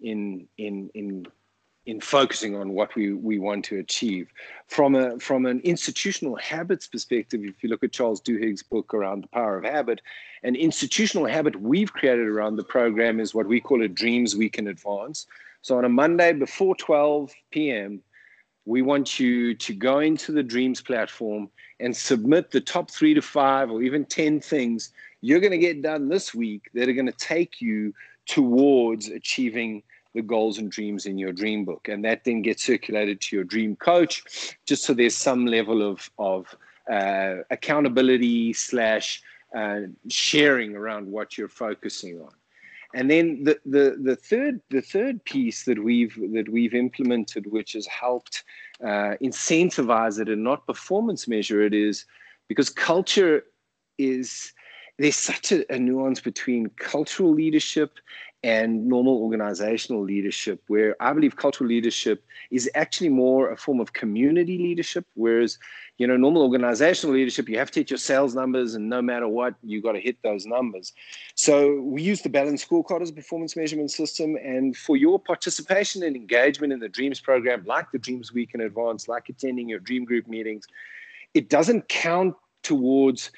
in 0.00 0.46
in 0.58 0.90
in 0.94 1.26
in 1.86 2.00
focusing 2.00 2.54
on 2.54 2.72
what 2.72 2.94
we, 2.94 3.12
we 3.12 3.38
want 3.38 3.64
to 3.64 3.78
achieve. 3.78 4.28
From 4.66 4.94
a 4.94 5.18
from 5.18 5.46
an 5.46 5.60
institutional 5.60 6.36
habits 6.36 6.86
perspective, 6.86 7.40
if 7.42 7.62
you 7.62 7.68
look 7.68 7.82
at 7.82 7.92
Charles 7.92 8.20
Duhigg's 8.20 8.62
book 8.62 8.92
around 8.92 9.24
the 9.24 9.28
power 9.28 9.56
of 9.56 9.64
habit, 9.64 10.00
an 10.42 10.54
institutional 10.54 11.26
habit 11.26 11.60
we've 11.60 11.92
created 11.92 12.26
around 12.26 12.56
the 12.56 12.64
program 12.64 13.20
is 13.20 13.34
what 13.34 13.46
we 13.46 13.60
call 13.60 13.82
a 13.82 13.88
dreams 13.88 14.36
week 14.36 14.58
in 14.58 14.68
advance. 14.68 15.26
So 15.62 15.76
on 15.78 15.84
a 15.84 15.88
Monday 15.88 16.32
before 16.32 16.74
12 16.76 17.32
p.m., 17.50 18.02
we 18.66 18.82
want 18.82 19.18
you 19.18 19.54
to 19.54 19.74
go 19.74 19.98
into 20.00 20.32
the 20.32 20.42
dreams 20.42 20.80
platform 20.80 21.50
and 21.80 21.96
submit 21.96 22.50
the 22.50 22.60
top 22.60 22.90
three 22.90 23.14
to 23.14 23.22
five 23.22 23.70
or 23.70 23.82
even 23.82 24.04
10 24.04 24.40
things 24.40 24.92
you're 25.20 25.40
going 25.40 25.50
to 25.50 25.58
get 25.58 25.82
done 25.82 26.08
this 26.08 26.34
week 26.34 26.70
that 26.74 26.88
are 26.88 26.92
going 26.92 27.06
to 27.06 27.12
take 27.12 27.60
you 27.60 27.92
towards 28.26 29.08
achieving 29.08 29.82
the 30.14 30.22
goals 30.22 30.58
and 30.58 30.70
dreams 30.70 31.06
in 31.06 31.18
your 31.18 31.32
dream 31.32 31.64
book 31.64 31.88
and 31.88 32.04
that 32.04 32.24
then 32.24 32.42
gets 32.42 32.64
circulated 32.64 33.20
to 33.20 33.36
your 33.36 33.44
dream 33.44 33.76
coach 33.76 34.56
just 34.66 34.84
so 34.84 34.92
there's 34.92 35.16
some 35.16 35.46
level 35.46 35.88
of 35.88 36.10
of 36.18 36.54
uh, 36.90 37.36
accountability 37.50 38.52
slash 38.52 39.22
uh, 39.54 39.80
sharing 40.08 40.76
around 40.76 41.06
what 41.06 41.36
you're 41.36 41.48
focusing 41.48 42.20
on. 42.20 42.30
And 42.94 43.10
then 43.10 43.44
the, 43.44 43.60
the, 43.64 43.96
the 44.02 44.16
third 44.16 44.60
the 44.70 44.82
third 44.82 45.24
piece 45.24 45.64
that 45.64 45.82
we've 45.82 46.14
that 46.32 46.48
we've 46.48 46.74
implemented, 46.74 47.46
which 47.46 47.74
has 47.74 47.86
helped 47.86 48.42
uh, 48.82 49.14
incentivize 49.22 50.20
it 50.20 50.28
and 50.28 50.42
not 50.42 50.66
performance 50.66 51.28
measure 51.28 51.62
it, 51.62 51.72
is 51.72 52.04
because 52.48 52.68
culture 52.68 53.44
is 53.98 54.52
there's 54.98 55.16
such 55.16 55.52
a, 55.52 55.72
a 55.72 55.78
nuance 55.78 56.20
between 56.20 56.68
cultural 56.76 57.32
leadership 57.32 57.98
and 58.42 58.86
normal 58.86 59.22
organizational 59.22 60.02
leadership, 60.02 60.62
where 60.68 60.96
I 61.00 61.12
believe 61.12 61.36
cultural 61.36 61.68
leadership 61.68 62.24
is 62.50 62.70
actually 62.74 63.10
more 63.10 63.50
a 63.50 63.56
form 63.56 63.80
of 63.80 63.92
community 63.92 64.56
leadership, 64.56 65.04
whereas 65.14 65.58
you 65.98 66.06
know 66.06 66.16
normal 66.16 66.42
organizational 66.42 67.14
leadership 67.14 67.48
you 67.48 67.58
have 67.58 67.70
to 67.72 67.80
hit 67.80 67.90
your 67.90 67.98
sales 67.98 68.34
numbers, 68.34 68.74
and 68.74 68.88
no 68.88 69.02
matter 69.02 69.28
what, 69.28 69.54
you 69.62 69.82
got 69.82 69.92
to 69.92 70.00
hit 70.00 70.16
those 70.22 70.46
numbers. 70.46 70.92
So 71.34 71.80
we 71.80 72.02
use 72.02 72.22
the 72.22 72.30
Balanced 72.30 72.68
Scorecard 72.68 73.02
as 73.02 73.10
a 73.10 73.14
performance 73.14 73.56
measurement 73.56 73.90
system, 73.90 74.36
and 74.36 74.74
for 74.74 74.96
your 74.96 75.18
participation 75.18 76.02
and 76.02 76.16
engagement 76.16 76.72
in 76.72 76.80
the 76.80 76.88
Dreams 76.88 77.20
program, 77.20 77.64
like 77.66 77.90
the 77.92 77.98
Dreams 77.98 78.32
Week 78.32 78.52
in 78.54 78.62
advance, 78.62 79.06
like 79.06 79.28
attending 79.28 79.68
your 79.68 79.80
Dream 79.80 80.06
Group 80.06 80.26
meetings, 80.26 80.66
it 81.34 81.50
doesn't 81.50 81.88
count 81.88 82.34
towards 82.62 83.30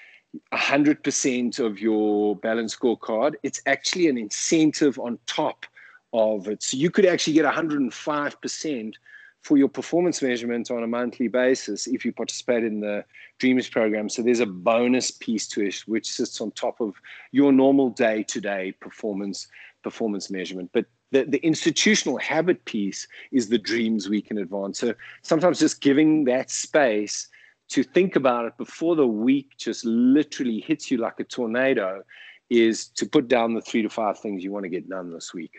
100% 0.53 1.59
of 1.59 1.81
your 1.81 2.37
balance 2.37 2.77
scorecard. 2.77 3.35
It's 3.43 3.61
actually 3.67 4.09
an 4.09 4.19
incentive 4.19 4.99
on 4.99 5.19
top 5.27 5.67
of 6.13 6.49
it. 6.49 6.63
So 6.63 6.77
you 6.77 6.91
could 6.91 7.07
actually 7.07 7.35
get 7.35 7.45
105% 7.45 8.95
for 9.43 9.57
your 9.57 9.69
performance 9.69 10.23
measurement 10.23 10.71
on 10.71 10.85
a 10.85 10.87
monthly 10.87 11.29
basis 11.29 11.87
if 11.87 12.05
you 12.05 12.13
participate 12.13 12.65
in 12.65 12.81
the 12.81 13.05
Dreams 13.39 13.69
program. 13.69 14.09
So 14.09 14.23
there's 14.23 14.41
a 14.41 14.47
bonus 14.47 15.11
piece 15.11 15.49
to 15.49 15.67
it 15.67 15.83
which 15.87 16.11
sits 16.11 16.41
on 16.41 16.53
top 16.53 16.81
of 16.81 16.95
your 17.33 17.53
normal 17.53 17.91
day-to-day 17.91 18.73
performance 18.81 19.49
performance 19.83 20.31
measurement. 20.31 20.71
But 20.73 20.87
the, 21.11 21.25
the 21.25 21.39
institutional 21.39 22.19
habit 22.19 22.65
piece 22.67 23.09
is 23.33 23.49
the 23.49 23.59
Dreams 23.59 24.09
Week 24.09 24.31
in 24.31 24.39
advance. 24.39 24.79
So 24.79 24.95
sometimes 25.23 25.59
just 25.59 25.81
giving 25.81 26.25
that 26.25 26.49
space 26.51 27.29
to 27.73 27.83
think 27.83 28.17
about 28.17 28.45
it 28.45 28.57
before 28.59 28.97
the 28.97 29.07
week 29.07 29.57
just 29.57 29.85
literally 29.87 30.61
hits 30.61 30.91
you 30.91 30.99
like 30.99 31.19
a 31.21 31.25
tornado 31.25 32.03
is 32.51 32.89
to 32.89 33.07
put 33.07 33.29
down 33.29 33.55
the 33.55 33.63
three 33.63 33.81
to 33.81 33.89
five 33.89 34.19
things 34.19 34.45
you 34.45 34.53
want 34.53 34.65
to 34.65 34.69
get 34.69 34.87
done 34.89 35.11
this 35.11 35.33
week. 35.33 35.53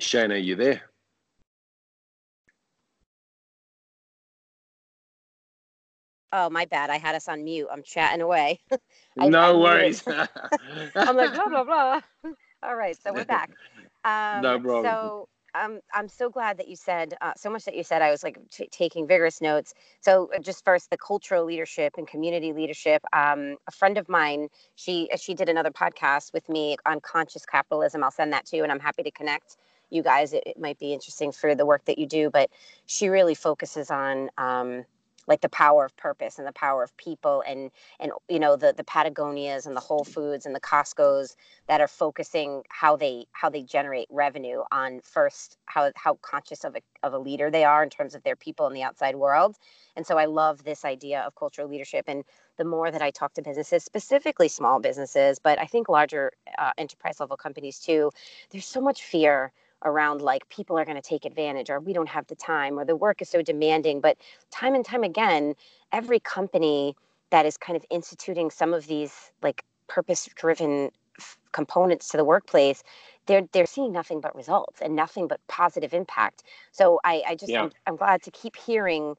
Shane, 0.00 0.32
are 0.32 0.36
you 0.36 0.56
there? 0.56 0.91
Oh, 6.32 6.48
my 6.48 6.64
bad. 6.64 6.90
I 6.90 6.98
had 6.98 7.14
us 7.14 7.28
on 7.28 7.44
mute. 7.44 7.68
I'm 7.70 7.82
chatting 7.82 8.22
away. 8.22 8.60
No 9.16 9.58
worries. 9.58 10.02
I'm 10.96 11.16
like 11.16 11.32
blah 11.34 11.48
blah 11.48 11.64
blah. 11.64 12.00
All 12.62 12.76
right, 12.76 12.96
so 13.02 13.12
we're 13.12 13.24
back. 13.24 13.50
Um, 14.04 14.42
no 14.42 14.58
problem. 14.58 14.84
So 14.84 15.28
um, 15.54 15.80
I'm 15.92 16.08
so 16.08 16.30
glad 16.30 16.56
that 16.58 16.68
you 16.68 16.76
said 16.76 17.14
uh, 17.20 17.32
so 17.36 17.50
much 17.50 17.64
that 17.64 17.76
you 17.76 17.84
said. 17.84 18.00
I 18.00 18.10
was 18.10 18.22
like 18.22 18.38
t- 18.50 18.68
taking 18.70 19.06
vigorous 19.06 19.40
notes. 19.42 19.74
So 20.00 20.30
uh, 20.34 20.38
just 20.38 20.64
first, 20.64 20.90
the 20.90 20.96
cultural 20.96 21.44
leadership 21.44 21.94
and 21.98 22.06
community 22.06 22.52
leadership. 22.52 23.02
Um, 23.12 23.56
a 23.68 23.70
friend 23.70 23.98
of 23.98 24.08
mine, 24.08 24.48
she 24.76 25.10
she 25.20 25.34
did 25.34 25.48
another 25.48 25.70
podcast 25.70 26.32
with 26.32 26.48
me 26.48 26.76
on 26.86 27.00
conscious 27.00 27.44
capitalism. 27.44 28.02
I'll 28.02 28.10
send 28.10 28.32
that 28.32 28.46
to 28.46 28.56
you, 28.56 28.62
and 28.62 28.72
I'm 28.72 28.80
happy 28.80 29.02
to 29.02 29.10
connect 29.10 29.56
you 29.90 30.02
guys. 30.02 30.32
It, 30.32 30.44
it 30.46 30.58
might 30.58 30.78
be 30.78 30.94
interesting 30.94 31.32
for 31.32 31.54
the 31.54 31.66
work 31.66 31.84
that 31.84 31.98
you 31.98 32.06
do, 32.06 32.30
but 32.30 32.48
she 32.86 33.08
really 33.08 33.34
focuses 33.34 33.90
on. 33.90 34.30
Like 35.26 35.40
the 35.40 35.48
power 35.48 35.84
of 35.84 35.96
purpose 35.96 36.38
and 36.38 36.46
the 36.46 36.52
power 36.52 36.82
of 36.82 36.96
people 36.96 37.42
and 37.46 37.70
and 38.00 38.12
you 38.28 38.38
know 38.38 38.56
the 38.56 38.72
the 38.76 38.84
patagonias 38.84 39.66
and 39.66 39.76
the 39.76 39.80
whole 39.80 40.04
foods 40.04 40.46
and 40.46 40.54
the 40.54 40.60
costcos 40.60 41.36
that 41.68 41.80
are 41.80 41.88
focusing 41.88 42.62
how 42.68 42.96
they 42.96 43.26
how 43.32 43.48
they 43.48 43.62
generate 43.62 44.08
revenue 44.10 44.62
on 44.72 45.00
first 45.00 45.56
how 45.66 45.90
how 45.96 46.14
conscious 46.22 46.64
of 46.64 46.76
a, 46.76 46.80
of 47.02 47.12
a 47.12 47.18
leader 47.18 47.50
they 47.50 47.64
are 47.64 47.82
in 47.82 47.90
terms 47.90 48.14
of 48.14 48.22
their 48.22 48.36
people 48.36 48.66
in 48.66 48.74
the 48.74 48.82
outside 48.82 49.16
world. 49.16 49.56
And 49.96 50.06
so 50.06 50.18
i 50.18 50.24
love 50.24 50.64
this 50.64 50.84
idea 50.84 51.20
of 51.20 51.34
cultural 51.36 51.68
leadership 51.68 52.04
and 52.08 52.24
the 52.56 52.64
more 52.64 52.90
that 52.90 53.02
i 53.02 53.10
talk 53.10 53.34
to 53.34 53.42
businesses 53.42 53.84
specifically 53.84 54.48
small 54.48 54.80
businesses 54.80 55.38
but 55.38 55.58
i 55.58 55.66
think 55.66 55.88
larger 55.88 56.32
uh, 56.58 56.72
enterprise 56.78 57.20
level 57.20 57.36
companies 57.36 57.78
too 57.78 58.10
there's 58.50 58.66
so 58.66 58.80
much 58.80 59.02
fear 59.02 59.52
around 59.84 60.20
like 60.22 60.48
people 60.48 60.78
are 60.78 60.84
going 60.84 60.96
to 60.96 61.02
take 61.02 61.24
advantage 61.24 61.70
or 61.70 61.80
we 61.80 61.92
don't 61.92 62.08
have 62.08 62.26
the 62.26 62.34
time 62.34 62.78
or 62.78 62.84
the 62.84 62.96
work 62.96 63.22
is 63.22 63.28
so 63.28 63.42
demanding 63.42 64.00
but 64.00 64.16
time 64.50 64.74
and 64.74 64.84
time 64.84 65.02
again 65.02 65.54
every 65.92 66.20
company 66.20 66.94
that 67.30 67.46
is 67.46 67.56
kind 67.56 67.76
of 67.76 67.84
instituting 67.90 68.50
some 68.50 68.74
of 68.74 68.86
these 68.86 69.32
like 69.42 69.64
purpose 69.88 70.28
driven 70.34 70.90
f- 71.18 71.38
components 71.52 72.08
to 72.08 72.16
the 72.16 72.24
workplace 72.24 72.82
they're 73.26 73.46
they're 73.52 73.66
seeing 73.66 73.92
nothing 73.92 74.20
but 74.20 74.34
results 74.34 74.80
and 74.80 74.94
nothing 74.94 75.26
but 75.28 75.40
positive 75.48 75.92
impact 75.92 76.42
so 76.70 77.00
i 77.04 77.22
i 77.28 77.34
just 77.34 77.52
yeah. 77.52 77.62
I'm, 77.62 77.70
I'm 77.86 77.96
glad 77.96 78.22
to 78.22 78.30
keep 78.30 78.56
hearing 78.56 79.16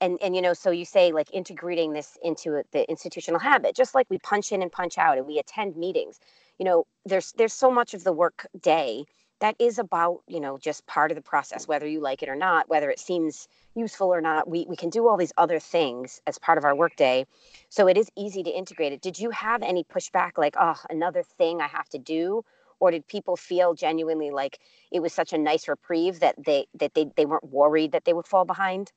and 0.00 0.18
and 0.22 0.36
you 0.36 0.42
know 0.42 0.52
so 0.52 0.70
you 0.70 0.84
say 0.84 1.12
like 1.12 1.28
integrating 1.32 1.92
this 1.92 2.18
into 2.22 2.62
the 2.72 2.88
institutional 2.90 3.40
habit 3.40 3.74
just 3.74 3.94
like 3.94 4.06
we 4.10 4.18
punch 4.18 4.52
in 4.52 4.62
and 4.62 4.70
punch 4.70 4.98
out 4.98 5.18
and 5.18 5.26
we 5.26 5.38
attend 5.38 5.76
meetings 5.76 6.20
you 6.58 6.64
know 6.64 6.86
there's 7.04 7.32
there's 7.32 7.52
so 7.52 7.70
much 7.70 7.94
of 7.94 8.04
the 8.04 8.12
work 8.12 8.46
day 8.60 9.04
that 9.40 9.56
is 9.58 9.78
about 9.78 10.22
you 10.26 10.40
know 10.40 10.58
just 10.58 10.86
part 10.86 11.10
of 11.10 11.14
the 11.14 11.22
process 11.22 11.68
whether 11.68 11.86
you 11.86 12.00
like 12.00 12.22
it 12.22 12.28
or 12.28 12.36
not 12.36 12.68
whether 12.68 12.90
it 12.90 12.98
seems 12.98 13.48
useful 13.74 14.08
or 14.08 14.20
not 14.20 14.48
we, 14.48 14.64
we 14.68 14.76
can 14.76 14.90
do 14.90 15.06
all 15.06 15.16
these 15.16 15.32
other 15.36 15.58
things 15.58 16.20
as 16.26 16.38
part 16.38 16.58
of 16.58 16.64
our 16.64 16.74
workday 16.74 17.26
so 17.68 17.88
it 17.88 17.96
is 17.96 18.10
easy 18.16 18.42
to 18.42 18.50
integrate 18.50 18.92
it. 18.92 19.02
Did 19.02 19.18
you 19.18 19.30
have 19.30 19.62
any 19.62 19.84
pushback 19.84 20.32
like 20.36 20.54
oh 20.58 20.80
another 20.90 21.22
thing 21.22 21.60
i 21.60 21.66
have 21.66 21.88
to 21.90 21.98
do? 21.98 22.44
Or 22.78 22.90
did 22.90 23.06
people 23.06 23.36
feel 23.36 23.72
genuinely 23.72 24.30
like 24.30 24.58
it 24.90 25.00
was 25.00 25.12
such 25.14 25.32
a 25.32 25.38
nice 25.38 25.66
reprieve 25.66 26.20
that 26.20 26.36
they 26.44 26.66
that 26.74 26.94
they, 26.94 27.06
they 27.16 27.24
weren't 27.24 27.50
worried 27.50 27.92
that 27.92 28.04
they 28.04 28.12
would 28.12 28.26
fall 28.26 28.44
behind? 28.44 28.92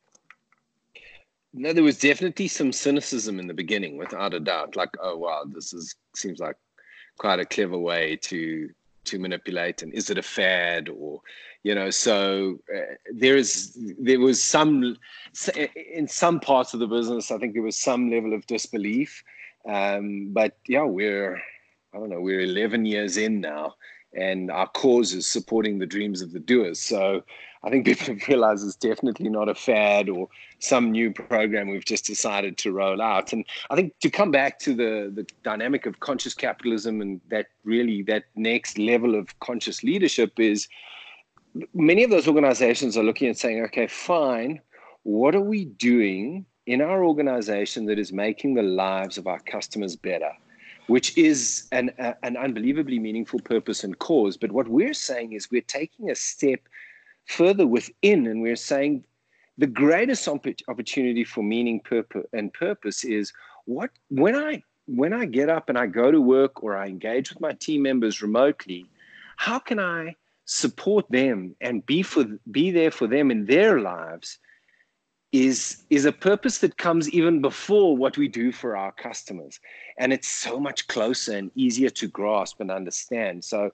No 1.53 1.73
there 1.73 1.83
was 1.83 1.97
definitely 1.97 2.47
some 2.47 2.71
cynicism 2.71 3.39
in 3.39 3.47
the 3.47 3.53
beginning 3.53 3.97
without 3.97 4.33
a 4.33 4.39
doubt. 4.39 4.75
Like 4.75 4.89
oh 5.01 5.17
wow 5.17 5.43
this 5.45 5.73
is 5.73 5.95
seems 6.15 6.39
like 6.39 6.57
quite 7.17 7.39
a 7.39 7.45
clever 7.45 7.77
way 7.77 8.17
to 8.17 8.69
to 9.05 9.19
manipulate 9.19 9.81
and 9.81 9.93
is 9.93 10.09
it 10.09 10.17
a 10.17 10.23
fad 10.23 10.89
or 10.89 11.21
you 11.63 11.73
know 11.75 11.89
so 11.89 12.57
uh, 12.75 12.95
there 13.13 13.35
is 13.35 13.77
there 13.99 14.19
was 14.19 14.43
some 14.43 14.95
in 15.93 16.07
some 16.07 16.39
parts 16.39 16.73
of 16.73 16.79
the 16.79 16.87
business 16.87 17.31
i 17.31 17.37
think 17.37 17.53
there 17.53 17.63
was 17.63 17.79
some 17.79 18.09
level 18.09 18.33
of 18.33 18.45
disbelief 18.47 19.23
um, 19.67 20.29
but 20.31 20.57
yeah 20.67 20.83
we're 20.83 21.35
i 21.93 21.97
don't 21.97 22.09
know 22.09 22.21
we're 22.21 22.41
11 22.41 22.85
years 22.85 23.17
in 23.17 23.41
now 23.41 23.73
and 24.13 24.49
our 24.49 24.67
cause 24.67 25.13
is 25.13 25.27
supporting 25.27 25.77
the 25.77 25.85
dreams 25.85 26.21
of 26.21 26.31
the 26.31 26.39
doers. 26.39 26.81
So 26.81 27.21
I 27.63 27.69
think 27.69 27.85
people 27.85 28.15
realize 28.27 28.63
it's 28.63 28.75
definitely 28.75 29.29
not 29.29 29.49
a 29.49 29.55
fad 29.55 30.09
or 30.09 30.27
some 30.59 30.91
new 30.91 31.11
program 31.11 31.69
we've 31.69 31.85
just 31.85 32.05
decided 32.05 32.57
to 32.59 32.71
roll 32.71 33.01
out. 33.01 33.33
And 33.33 33.45
I 33.69 33.75
think 33.75 33.97
to 33.99 34.09
come 34.09 34.31
back 34.31 34.59
to 34.59 34.73
the, 34.73 35.11
the 35.13 35.27
dynamic 35.43 35.85
of 35.85 35.99
conscious 35.99 36.33
capitalism 36.33 37.01
and 37.01 37.21
that 37.29 37.47
really 37.63 38.03
that 38.03 38.25
next 38.35 38.77
level 38.77 39.15
of 39.15 39.39
conscious 39.39 39.83
leadership 39.83 40.39
is 40.39 40.67
many 41.73 42.03
of 42.03 42.09
those 42.09 42.27
organizations 42.27 42.97
are 42.97 43.03
looking 43.03 43.29
at 43.29 43.37
saying, 43.37 43.63
okay, 43.65 43.87
fine, 43.87 44.61
what 45.03 45.35
are 45.35 45.41
we 45.41 45.65
doing 45.65 46.45
in 46.65 46.81
our 46.81 47.03
organization 47.03 47.85
that 47.85 47.97
is 47.97 48.13
making 48.13 48.53
the 48.53 48.61
lives 48.61 49.17
of 49.17 49.27
our 49.27 49.39
customers 49.39 49.95
better? 49.95 50.31
Which 50.87 51.15
is 51.17 51.67
an, 51.71 51.91
an 52.23 52.35
unbelievably 52.35 52.97
meaningful 52.97 53.39
purpose 53.41 53.83
and 53.83 53.97
cause. 53.99 54.37
But 54.37 54.51
what 54.51 54.67
we're 54.67 54.93
saying 54.93 55.33
is 55.33 55.51
we're 55.51 55.61
taking 55.61 56.09
a 56.09 56.15
step 56.15 56.61
further 57.29 57.67
within, 57.67 58.27
and 58.27 58.41
we're 58.41 58.55
saying 58.55 59.03
the 59.57 59.67
greatest 59.67 60.27
opportunity 60.27 61.23
for 61.23 61.43
meaning 61.43 61.79
purpose 61.79 62.25
and 62.33 62.53
purpose 62.53 63.03
is 63.03 63.31
what 63.65 63.91
when 64.09 64.35
I 64.35 64.63
when 64.87 65.13
I 65.13 65.25
get 65.25 65.49
up 65.49 65.69
and 65.69 65.77
I 65.77 65.85
go 65.85 66.09
to 66.11 66.19
work 66.19 66.63
or 66.63 66.75
I 66.75 66.87
engage 66.87 67.29
with 67.29 67.39
my 67.39 67.53
team 67.53 67.83
members 67.83 68.23
remotely, 68.23 68.85
how 69.37 69.59
can 69.59 69.79
I 69.79 70.15
support 70.45 71.05
them 71.11 71.55
and 71.61 71.85
be 71.85 72.01
for 72.01 72.25
be 72.51 72.71
there 72.71 72.89
for 72.89 73.05
them 73.05 73.29
in 73.29 73.45
their 73.45 73.79
lives 73.79 74.39
is 75.31 75.83
is 75.91 76.05
a 76.05 76.11
purpose 76.11 76.57
that 76.59 76.77
comes 76.77 77.07
even 77.11 77.39
before 77.41 77.95
what 77.95 78.17
we 78.17 78.27
do 78.27 78.51
for 78.51 78.75
our 78.75 78.91
customers. 78.91 79.59
And 79.99 80.11
it's 80.11 80.27
so 80.27 80.59
much 80.59 80.87
closer 80.87 81.37
and 81.37 81.51
easier 81.53 81.91
to 81.91 82.07
grasp 82.07 82.59
and 82.59 82.71
understand. 82.71 83.43
So 83.43 83.71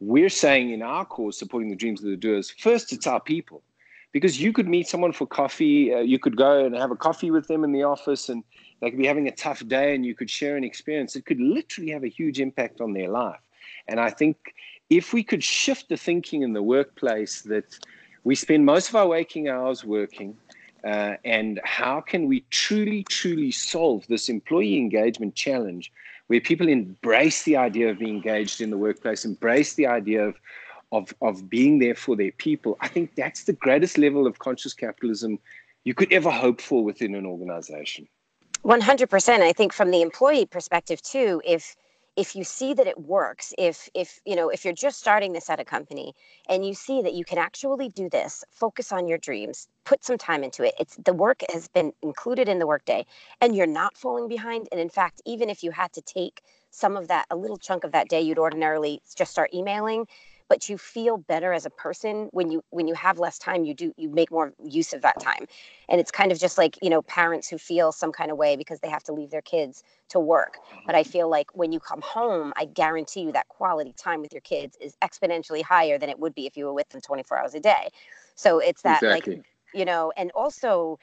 we're 0.00 0.28
saying 0.28 0.70
in 0.70 0.82
our 0.82 1.04
cause, 1.04 1.38
supporting 1.38 1.70
the 1.70 1.76
dreams 1.76 2.02
of 2.02 2.10
the 2.10 2.16
doers, 2.16 2.50
first 2.50 2.92
it's 2.92 3.06
our 3.06 3.20
people. 3.20 3.62
Because 4.12 4.40
you 4.40 4.52
could 4.52 4.68
meet 4.68 4.86
someone 4.86 5.12
for 5.12 5.26
coffee, 5.26 5.92
uh, 5.92 5.98
you 5.98 6.20
could 6.20 6.36
go 6.36 6.64
and 6.64 6.74
have 6.76 6.92
a 6.92 6.96
coffee 6.96 7.32
with 7.32 7.48
them 7.48 7.64
in 7.64 7.72
the 7.72 7.82
office, 7.82 8.28
and 8.28 8.44
they 8.80 8.90
could 8.90 8.98
be 8.98 9.06
having 9.06 9.26
a 9.26 9.32
tough 9.32 9.66
day, 9.66 9.94
and 9.94 10.06
you 10.06 10.14
could 10.14 10.30
share 10.30 10.56
an 10.56 10.62
experience. 10.62 11.16
It 11.16 11.26
could 11.26 11.40
literally 11.40 11.90
have 11.90 12.04
a 12.04 12.08
huge 12.08 12.40
impact 12.40 12.80
on 12.80 12.92
their 12.92 13.08
life. 13.08 13.40
And 13.88 13.98
I 13.98 14.10
think 14.10 14.36
if 14.88 15.12
we 15.12 15.24
could 15.24 15.42
shift 15.42 15.88
the 15.88 15.96
thinking 15.96 16.42
in 16.42 16.52
the 16.52 16.62
workplace 16.62 17.42
that 17.42 17.76
we 18.22 18.36
spend 18.36 18.64
most 18.64 18.88
of 18.88 18.94
our 18.94 19.08
waking 19.08 19.48
hours 19.48 19.84
working, 19.84 20.36
uh, 20.84 21.16
and 21.24 21.60
how 21.64 22.00
can 22.00 22.26
we 22.26 22.44
truly, 22.50 23.02
truly 23.04 23.50
solve 23.50 24.06
this 24.06 24.28
employee 24.28 24.76
engagement 24.76 25.34
challenge 25.34 25.90
where 26.28 26.40
people 26.40 26.68
embrace 26.68 27.42
the 27.42 27.56
idea 27.56 27.90
of 27.90 27.98
being 27.98 28.16
engaged 28.16 28.60
in 28.60 28.70
the 28.70 28.78
workplace, 28.78 29.24
embrace 29.24 29.74
the 29.74 29.86
idea 29.86 30.24
of, 30.24 30.34
of, 30.92 31.14
of 31.20 31.48
being 31.50 31.78
there 31.78 31.94
for 31.94 32.16
their 32.16 32.32
people? 32.32 32.76
I 32.80 32.88
think 32.88 33.14
that's 33.14 33.44
the 33.44 33.52
greatest 33.52 33.98
level 33.98 34.26
of 34.26 34.38
conscious 34.38 34.74
capitalism 34.74 35.38
you 35.84 35.94
could 35.94 36.12
ever 36.12 36.30
hope 36.30 36.60
for 36.60 36.82
within 36.82 37.14
an 37.14 37.26
organization. 37.26 38.08
100%. 38.64 39.40
I 39.40 39.52
think 39.52 39.72
from 39.72 39.90
the 39.90 40.00
employee 40.00 40.46
perspective 40.46 41.02
too, 41.02 41.42
if 41.44 41.76
if 42.16 42.36
you 42.36 42.44
see 42.44 42.74
that 42.74 42.86
it 42.86 42.98
works 43.00 43.52
if 43.58 43.88
if 43.94 44.20
you 44.24 44.36
know 44.36 44.48
if 44.48 44.64
you're 44.64 44.74
just 44.74 44.98
starting 44.98 45.32
this 45.32 45.50
at 45.50 45.60
a 45.60 45.64
company 45.64 46.14
and 46.48 46.64
you 46.64 46.74
see 46.74 47.02
that 47.02 47.14
you 47.14 47.24
can 47.24 47.38
actually 47.38 47.88
do 47.88 48.08
this 48.08 48.44
focus 48.50 48.92
on 48.92 49.08
your 49.08 49.18
dreams 49.18 49.68
put 49.84 50.04
some 50.04 50.18
time 50.18 50.44
into 50.44 50.62
it 50.62 50.74
it's 50.78 50.96
the 51.04 51.12
work 51.12 51.42
has 51.52 51.68
been 51.68 51.92
included 52.02 52.48
in 52.48 52.58
the 52.58 52.66
workday 52.66 53.04
and 53.40 53.54
you're 53.56 53.66
not 53.66 53.96
falling 53.96 54.28
behind. 54.28 54.68
And 54.70 54.80
in 54.80 54.88
fact 54.88 55.20
even 55.24 55.50
if 55.50 55.62
you 55.62 55.70
had 55.70 55.92
to 55.94 56.02
take 56.02 56.42
some 56.70 56.96
of 56.96 57.08
that 57.08 57.26
a 57.30 57.36
little 57.36 57.58
chunk 57.58 57.84
of 57.84 57.92
that 57.92 58.08
day 58.08 58.20
you'd 58.20 58.38
ordinarily 58.38 59.00
just 59.16 59.32
start 59.32 59.52
emailing 59.52 60.06
but 60.54 60.68
you 60.68 60.78
feel 60.78 61.16
better 61.16 61.52
as 61.52 61.66
a 61.66 61.70
person 61.70 62.28
when 62.30 62.48
you 62.48 62.62
when 62.70 62.86
you 62.86 62.94
have 62.94 63.18
less 63.18 63.40
time 63.40 63.64
you 63.64 63.74
do 63.74 63.92
you 63.96 64.08
make 64.08 64.30
more 64.30 64.52
use 64.62 64.92
of 64.92 65.02
that 65.02 65.18
time. 65.18 65.48
And 65.88 66.00
it's 66.00 66.12
kind 66.12 66.30
of 66.30 66.38
just 66.38 66.58
like 66.58 66.78
you 66.80 66.90
know 66.90 67.02
parents 67.02 67.48
who 67.48 67.58
feel 67.58 67.90
some 67.90 68.12
kind 68.12 68.30
of 68.30 68.36
way 68.36 68.54
because 68.54 68.78
they 68.78 68.88
have 68.88 69.02
to 69.04 69.12
leave 69.12 69.30
their 69.32 69.42
kids 69.42 69.82
to 70.10 70.20
work. 70.20 70.58
But 70.86 70.94
i 70.94 71.02
feel 71.02 71.28
like 71.28 71.48
when 71.54 71.72
you 71.72 71.80
come 71.80 72.00
home 72.02 72.52
i 72.54 72.66
guarantee 72.66 73.22
you 73.22 73.32
that 73.32 73.48
quality 73.48 73.92
time 73.96 74.20
with 74.20 74.32
your 74.32 74.42
kids 74.42 74.78
is 74.80 74.96
exponentially 75.02 75.62
higher 75.62 75.98
than 75.98 76.08
it 76.08 76.20
would 76.20 76.36
be 76.36 76.46
if 76.46 76.56
you 76.56 76.66
were 76.66 76.72
with 76.72 76.88
them 76.90 77.00
24 77.00 77.36
hours 77.36 77.54
a 77.54 77.60
day. 77.60 77.88
So 78.36 78.60
it's 78.60 78.82
that 78.82 79.02
exactly. 79.02 79.34
like 79.38 79.44
you 79.74 79.84
know 79.84 80.12
and 80.16 80.30
also 80.36 81.00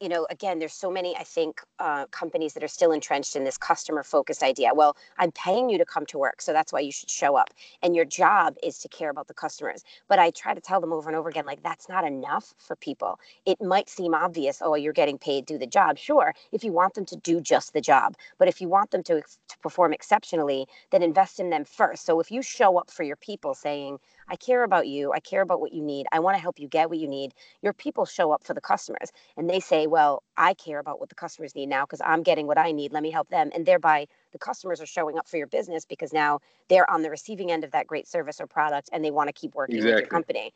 you 0.00 0.08
know, 0.08 0.26
again, 0.30 0.58
there's 0.58 0.74
so 0.74 0.90
many, 0.90 1.16
I 1.16 1.22
think, 1.22 1.60
uh, 1.78 2.06
companies 2.06 2.54
that 2.54 2.62
are 2.62 2.68
still 2.68 2.92
entrenched 2.92 3.34
in 3.34 3.44
this 3.44 3.56
customer 3.56 4.02
focused 4.02 4.42
idea. 4.42 4.74
Well, 4.74 4.96
I'm 5.18 5.32
paying 5.32 5.70
you 5.70 5.78
to 5.78 5.84
come 5.84 6.04
to 6.06 6.18
work, 6.18 6.42
so 6.42 6.52
that's 6.52 6.72
why 6.72 6.80
you 6.80 6.92
should 6.92 7.10
show 7.10 7.36
up. 7.36 7.50
And 7.82 7.96
your 7.96 8.04
job 8.04 8.56
is 8.62 8.78
to 8.80 8.88
care 8.88 9.10
about 9.10 9.28
the 9.28 9.34
customers. 9.34 9.82
But 10.08 10.18
I 10.18 10.30
try 10.30 10.54
to 10.54 10.60
tell 10.60 10.80
them 10.80 10.92
over 10.92 11.08
and 11.08 11.16
over 11.16 11.28
again, 11.28 11.46
like, 11.46 11.62
that's 11.62 11.88
not 11.88 12.04
enough 12.04 12.54
for 12.58 12.76
people. 12.76 13.18
It 13.46 13.60
might 13.62 13.88
seem 13.88 14.14
obvious, 14.14 14.60
oh, 14.62 14.74
you're 14.74 14.92
getting 14.92 15.18
paid, 15.18 15.46
do 15.46 15.58
the 15.58 15.66
job. 15.66 15.98
Sure, 15.98 16.34
if 16.52 16.62
you 16.62 16.72
want 16.72 16.94
them 16.94 17.06
to 17.06 17.16
do 17.16 17.40
just 17.40 17.72
the 17.72 17.80
job. 17.80 18.16
But 18.38 18.48
if 18.48 18.60
you 18.60 18.68
want 18.68 18.90
them 18.90 19.02
to, 19.04 19.22
to 19.22 19.58
perform 19.62 19.92
exceptionally, 19.92 20.66
then 20.90 21.02
invest 21.02 21.40
in 21.40 21.50
them 21.50 21.64
first. 21.64 22.04
So 22.04 22.20
if 22.20 22.30
you 22.30 22.42
show 22.42 22.78
up 22.78 22.90
for 22.90 23.02
your 23.02 23.16
people 23.16 23.54
saying, 23.54 23.98
I 24.30 24.36
care 24.36 24.62
about 24.62 24.86
you. 24.86 25.12
I 25.12 25.18
care 25.18 25.42
about 25.42 25.60
what 25.60 25.72
you 25.72 25.82
need. 25.82 26.06
I 26.12 26.20
want 26.20 26.36
to 26.36 26.40
help 26.40 26.60
you 26.60 26.68
get 26.68 26.88
what 26.88 26.98
you 26.98 27.08
need. 27.08 27.34
Your 27.62 27.72
people 27.72 28.06
show 28.06 28.30
up 28.30 28.44
for 28.44 28.54
the 28.54 28.60
customers 28.60 29.10
and 29.36 29.50
they 29.50 29.58
say, 29.70 29.86
Well, 29.86 30.22
I 30.36 30.52
care 30.52 30.80
about 30.80 31.00
what 31.00 31.08
the 31.08 31.14
customers 31.14 31.54
need 31.54 31.68
now 31.68 31.84
because 31.84 32.02
I'm 32.04 32.22
getting 32.22 32.46
what 32.46 32.58
I 32.58 32.72
need. 32.72 32.92
Let 32.92 33.02
me 33.02 33.10
help 33.10 33.30
them. 33.30 33.50
And 33.54 33.64
thereby, 33.64 34.06
the 34.32 34.38
customers 34.38 34.80
are 34.80 34.86
showing 34.86 35.18
up 35.18 35.28
for 35.28 35.36
your 35.38 35.46
business 35.46 35.84
because 35.84 36.12
now 36.12 36.40
they're 36.68 36.88
on 36.90 37.02
the 37.02 37.10
receiving 37.10 37.50
end 37.50 37.64
of 37.64 37.70
that 37.70 37.86
great 37.86 38.06
service 38.06 38.40
or 38.40 38.46
product 38.46 38.90
and 38.92 39.04
they 39.04 39.10
want 39.10 39.28
to 39.28 39.32
keep 39.32 39.54
working 39.54 39.76
exactly. 39.76 39.94
with 39.94 40.00
your 40.02 40.08
company. 40.08 40.52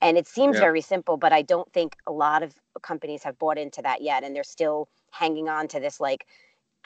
And 0.00 0.16
it 0.16 0.26
seems 0.26 0.54
yeah. 0.54 0.60
very 0.60 0.80
simple, 0.80 1.16
but 1.16 1.32
I 1.32 1.42
don't 1.42 1.70
think 1.72 1.96
a 2.06 2.12
lot 2.12 2.42
of 2.42 2.54
companies 2.82 3.22
have 3.24 3.38
bought 3.38 3.58
into 3.58 3.82
that 3.82 4.02
yet. 4.02 4.24
And 4.24 4.34
they're 4.34 4.44
still 4.44 4.88
hanging 5.10 5.48
on 5.48 5.68
to 5.68 5.80
this 5.80 6.00
like, 6.00 6.26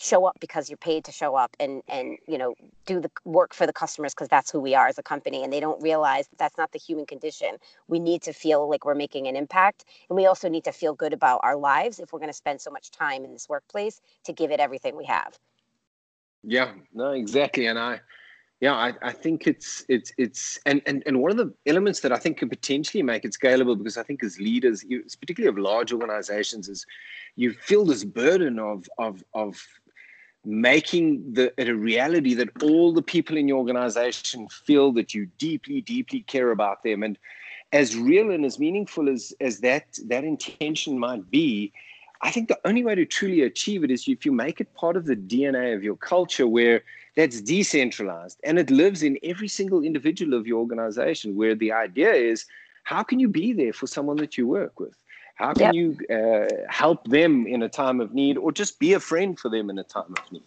show 0.00 0.24
up 0.24 0.36
because 0.40 0.68
you're 0.68 0.76
paid 0.76 1.04
to 1.04 1.12
show 1.12 1.36
up 1.36 1.56
and 1.60 1.82
and 1.88 2.18
you 2.26 2.36
know 2.36 2.54
do 2.86 3.00
the 3.00 3.10
work 3.24 3.54
for 3.54 3.66
the 3.66 3.72
customers 3.72 4.12
because 4.12 4.28
that's 4.28 4.50
who 4.50 4.60
we 4.60 4.74
are 4.74 4.88
as 4.88 4.98
a 4.98 5.02
company 5.02 5.44
and 5.44 5.52
they 5.52 5.60
don't 5.60 5.80
realize 5.82 6.26
that 6.28 6.38
that's 6.38 6.58
not 6.58 6.72
the 6.72 6.78
human 6.78 7.06
condition. 7.06 7.56
We 7.86 7.98
need 7.98 8.22
to 8.22 8.32
feel 8.32 8.68
like 8.68 8.84
we're 8.84 8.94
making 8.94 9.28
an 9.28 9.36
impact 9.36 9.84
and 10.08 10.16
we 10.16 10.26
also 10.26 10.48
need 10.48 10.64
to 10.64 10.72
feel 10.72 10.94
good 10.94 11.12
about 11.12 11.40
our 11.42 11.56
lives 11.56 12.00
if 12.00 12.12
we're 12.12 12.18
going 12.18 12.30
to 12.30 12.36
spend 12.36 12.60
so 12.60 12.70
much 12.70 12.90
time 12.90 13.24
in 13.24 13.32
this 13.32 13.48
workplace 13.48 14.00
to 14.24 14.32
give 14.32 14.50
it 14.50 14.60
everything 14.60 14.96
we 14.96 15.04
have. 15.04 15.38
Yeah 16.42 16.72
no 16.92 17.12
exactly 17.12 17.66
and 17.66 17.78
i 17.78 18.00
yeah 18.60 18.74
I, 18.74 18.92
I 19.02 19.12
think 19.12 19.46
it's 19.46 19.84
it's 19.88 20.12
it's 20.18 20.58
and, 20.66 20.82
and 20.86 21.02
and 21.06 21.20
one 21.20 21.30
of 21.30 21.36
the 21.36 21.52
elements 21.66 22.00
that 22.00 22.12
i 22.12 22.18
think 22.18 22.38
could 22.38 22.50
potentially 22.50 23.02
make 23.02 23.24
it 23.24 23.32
scalable 23.32 23.76
because 23.76 23.96
i 23.96 24.02
think 24.02 24.22
as 24.22 24.38
leaders 24.38 24.84
particularly 25.20 25.48
of 25.48 25.58
large 25.58 25.92
organizations 25.92 26.68
is 26.68 26.86
you 27.36 27.52
feel 27.52 27.84
this 27.84 28.04
burden 28.04 28.58
of 28.58 28.86
of 28.98 29.24
of 29.34 29.56
making 30.44 31.32
the 31.32 31.52
it 31.60 31.68
a 31.68 31.74
reality 31.74 32.34
that 32.34 32.62
all 32.62 32.92
the 32.92 33.02
people 33.02 33.36
in 33.36 33.48
your 33.48 33.58
organization 33.58 34.48
feel 34.48 34.92
that 34.92 35.14
you 35.14 35.26
deeply 35.38 35.80
deeply 35.80 36.20
care 36.22 36.50
about 36.50 36.82
them. 36.82 37.02
And 37.02 37.18
as 37.74 37.96
real 37.96 38.30
and 38.30 38.44
as 38.44 38.58
meaningful 38.58 39.08
as 39.08 39.34
as 39.40 39.60
that 39.60 39.98
that 40.06 40.24
intention 40.24 40.98
might 40.98 41.28
be 41.30 41.72
i 42.22 42.30
think 42.30 42.48
the 42.48 42.60
only 42.64 42.84
way 42.84 42.94
to 42.94 43.04
truly 43.04 43.42
achieve 43.42 43.82
it 43.82 43.90
is 43.90 44.06
if 44.06 44.24
you 44.24 44.32
make 44.32 44.60
it 44.60 44.72
part 44.74 44.96
of 44.96 45.06
the 45.06 45.16
dna 45.16 45.74
of 45.74 45.82
your 45.82 45.96
culture 45.96 46.46
where 46.46 46.82
that's 47.16 47.40
decentralized 47.40 48.38
and 48.44 48.58
it 48.58 48.70
lives 48.70 49.02
in 49.02 49.18
every 49.24 49.48
single 49.48 49.82
individual 49.82 50.34
of 50.38 50.46
your 50.46 50.60
organization 50.60 51.34
where 51.36 51.56
the 51.56 51.72
idea 51.72 52.12
is 52.12 52.46
how 52.84 53.02
can 53.02 53.18
you 53.18 53.28
be 53.28 53.52
there 53.52 53.72
for 53.72 53.88
someone 53.88 54.16
that 54.16 54.38
you 54.38 54.46
work 54.46 54.78
with 54.78 54.96
how 55.34 55.52
can 55.52 55.74
yep. 55.74 55.74
you 55.74 55.98
uh, 56.10 56.46
help 56.68 57.04
them 57.08 57.46
in 57.46 57.62
a 57.62 57.68
time 57.68 58.00
of 58.00 58.14
need 58.14 58.38
or 58.38 58.52
just 58.52 58.78
be 58.78 58.92
a 58.92 59.00
friend 59.00 59.38
for 59.38 59.48
them 59.48 59.68
in 59.68 59.78
a 59.78 59.84
time 59.84 60.14
of 60.16 60.32
need? 60.32 60.42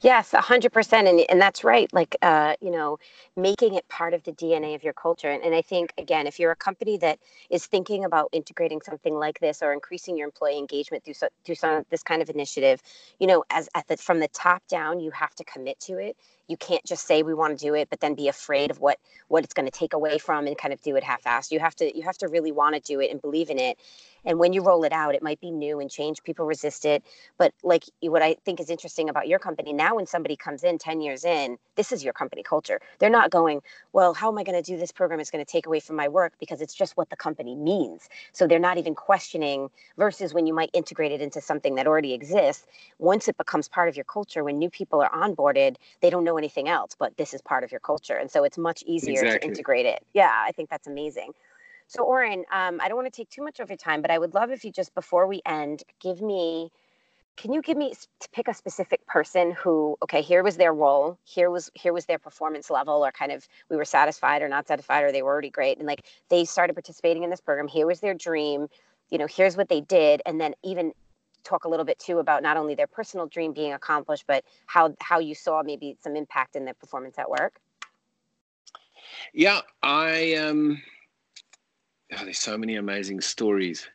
Yes, 0.00 0.32
a 0.32 0.40
hundred 0.40 0.72
percent, 0.72 1.08
and 1.08 1.24
and 1.28 1.40
that's 1.40 1.64
right. 1.64 1.92
Like, 1.92 2.14
uh, 2.22 2.54
you 2.60 2.70
know, 2.70 3.00
making 3.34 3.74
it 3.74 3.88
part 3.88 4.14
of 4.14 4.22
the 4.22 4.30
DNA 4.30 4.76
of 4.76 4.84
your 4.84 4.92
culture. 4.92 5.28
And, 5.28 5.42
and 5.42 5.56
I 5.56 5.60
think 5.60 5.92
again, 5.98 6.28
if 6.28 6.38
you're 6.38 6.52
a 6.52 6.56
company 6.56 6.98
that 6.98 7.18
is 7.50 7.66
thinking 7.66 8.04
about 8.04 8.28
integrating 8.30 8.80
something 8.80 9.14
like 9.14 9.40
this 9.40 9.60
or 9.60 9.72
increasing 9.72 10.16
your 10.16 10.26
employee 10.26 10.56
engagement 10.56 11.04
through 11.04 11.14
so, 11.14 11.28
through 11.44 11.56
some 11.56 11.84
this 11.90 12.04
kind 12.04 12.22
of 12.22 12.30
initiative, 12.30 12.80
you 13.18 13.26
know, 13.26 13.42
as 13.50 13.68
at 13.74 13.88
the 13.88 13.96
from 13.96 14.20
the 14.20 14.28
top 14.28 14.62
down, 14.68 15.00
you 15.00 15.10
have 15.10 15.34
to 15.34 15.42
commit 15.42 15.80
to 15.80 15.98
it 15.98 16.16
you 16.48 16.56
can't 16.56 16.84
just 16.84 17.06
say 17.06 17.22
we 17.22 17.34
want 17.34 17.56
to 17.56 17.64
do 17.64 17.74
it 17.74 17.88
but 17.90 18.00
then 18.00 18.14
be 18.14 18.28
afraid 18.28 18.70
of 18.70 18.80
what 18.80 18.98
what 19.28 19.44
it's 19.44 19.54
going 19.54 19.66
to 19.66 19.78
take 19.78 19.92
away 19.92 20.18
from 20.18 20.46
and 20.46 20.56
kind 20.56 20.72
of 20.72 20.80
do 20.80 20.96
it 20.96 21.04
half-assed. 21.04 21.52
You 21.52 21.60
have 21.60 21.76
to 21.76 21.96
you 21.96 22.02
have 22.02 22.18
to 22.18 22.28
really 22.28 22.52
want 22.52 22.74
to 22.74 22.80
do 22.80 23.00
it 23.00 23.10
and 23.10 23.20
believe 23.20 23.50
in 23.50 23.58
it. 23.58 23.78
And 24.24 24.38
when 24.38 24.52
you 24.52 24.62
roll 24.62 24.84
it 24.84 24.92
out 24.92 25.14
it 25.14 25.22
might 25.22 25.40
be 25.40 25.50
new 25.50 25.78
and 25.78 25.90
change 25.90 26.22
people 26.24 26.46
resist 26.46 26.84
it. 26.84 27.04
But 27.36 27.52
like 27.62 27.84
what 28.00 28.22
i 28.22 28.34
think 28.44 28.60
is 28.60 28.70
interesting 28.70 29.08
about 29.08 29.28
your 29.28 29.38
company 29.38 29.72
now 29.72 29.96
when 29.96 30.06
somebody 30.06 30.36
comes 30.36 30.64
in 30.64 30.78
10 30.78 31.00
years 31.00 31.24
in 31.24 31.58
this 31.76 31.92
is 31.92 32.02
your 32.02 32.12
company 32.12 32.42
culture. 32.42 32.80
They're 32.98 33.10
not 33.10 33.30
going 33.30 33.60
well 33.92 34.14
how 34.14 34.30
am 34.30 34.38
i 34.38 34.42
going 34.42 34.60
to 34.60 34.72
do 34.72 34.78
this 34.78 34.92
program? 34.92 35.20
It's 35.20 35.30
going 35.30 35.44
to 35.44 35.50
take 35.50 35.66
away 35.66 35.80
from 35.80 35.96
my 35.96 36.08
work 36.08 36.32
because 36.40 36.60
it's 36.60 36.74
just 36.74 36.96
what 36.96 37.10
the 37.10 37.16
company 37.16 37.54
means. 37.54 38.08
So 38.32 38.46
they're 38.46 38.58
not 38.58 38.78
even 38.78 38.94
questioning 38.94 39.68
versus 39.98 40.32
when 40.32 40.46
you 40.46 40.54
might 40.54 40.70
integrate 40.72 41.12
it 41.12 41.20
into 41.20 41.40
something 41.40 41.74
that 41.74 41.86
already 41.86 42.14
exists. 42.14 42.66
Once 42.98 43.28
it 43.28 43.36
becomes 43.36 43.68
part 43.68 43.88
of 43.88 43.96
your 43.96 44.04
culture 44.04 44.42
when 44.42 44.58
new 44.58 44.70
people 44.70 45.00
are 45.02 45.10
onboarded 45.10 45.76
they 46.00 46.10
don't 46.10 46.24
know 46.24 46.37
anything 46.38 46.68
else, 46.68 46.96
but 46.98 47.16
this 47.16 47.34
is 47.34 47.42
part 47.42 47.64
of 47.64 47.70
your 47.70 47.80
culture. 47.80 48.14
And 48.14 48.30
so 48.30 48.44
it's 48.44 48.58
much 48.58 48.82
easier 48.86 49.22
exactly. 49.22 49.40
to 49.40 49.46
integrate 49.46 49.86
it. 49.86 50.04
Yeah, 50.14 50.32
I 50.32 50.52
think 50.52 50.70
that's 50.70 50.86
amazing. 50.86 51.32
So, 51.88 52.04
Orrin, 52.04 52.44
um, 52.52 52.80
I 52.82 52.88
don't 52.88 52.96
want 52.96 53.12
to 53.12 53.16
take 53.16 53.30
too 53.30 53.42
much 53.42 53.60
of 53.60 53.70
your 53.70 53.78
time, 53.78 54.02
but 54.02 54.10
I 54.10 54.18
would 54.18 54.34
love 54.34 54.50
if 54.50 54.64
you 54.64 54.70
just 54.70 54.94
before 54.94 55.26
we 55.26 55.40
end, 55.46 55.82
give 56.00 56.20
me, 56.20 56.70
can 57.38 57.52
you 57.52 57.62
give 57.62 57.78
me 57.78 57.94
to 58.20 58.28
pick 58.30 58.46
a 58.46 58.52
specific 58.52 59.06
person 59.06 59.52
who, 59.52 59.96
okay, 60.02 60.20
here 60.20 60.42
was 60.42 60.58
their 60.58 60.74
role, 60.74 61.18
here 61.24 61.50
was 61.50 61.70
here 61.74 61.94
was 61.94 62.04
their 62.04 62.18
performance 62.18 62.68
level, 62.68 63.06
or 63.06 63.10
kind 63.10 63.32
of 63.32 63.48
we 63.70 63.76
were 63.76 63.86
satisfied 63.86 64.42
or 64.42 64.48
not 64.48 64.68
satisfied, 64.68 65.02
or 65.02 65.12
they 65.12 65.22
were 65.22 65.30
already 65.30 65.48
great, 65.48 65.78
and 65.78 65.86
like 65.86 66.04
they 66.28 66.44
started 66.44 66.74
participating 66.74 67.22
in 67.22 67.30
this 67.30 67.40
program. 67.40 67.68
Here 67.68 67.86
was 67.86 68.00
their 68.00 68.14
dream, 68.14 68.68
you 69.08 69.16
know, 69.16 69.26
here's 69.26 69.56
what 69.56 69.70
they 69.70 69.80
did, 69.80 70.20
and 70.26 70.38
then 70.38 70.54
even 70.62 70.92
talk 71.44 71.64
a 71.64 71.68
little 71.68 71.84
bit 71.84 71.98
too 71.98 72.18
about 72.18 72.42
not 72.42 72.56
only 72.56 72.74
their 72.74 72.86
personal 72.86 73.26
dream 73.26 73.52
being 73.52 73.72
accomplished, 73.72 74.24
but 74.26 74.44
how 74.66 74.94
how 75.00 75.18
you 75.18 75.34
saw 75.34 75.62
maybe 75.62 75.96
some 76.02 76.16
impact 76.16 76.56
in 76.56 76.64
their 76.64 76.74
performance 76.74 77.18
at 77.18 77.28
work? 77.28 77.60
Yeah, 79.32 79.60
I 79.82 80.34
um, 80.34 80.80
oh, 82.12 82.24
there's 82.24 82.38
so 82.38 82.58
many 82.58 82.76
amazing 82.76 83.20
stories. 83.20 83.88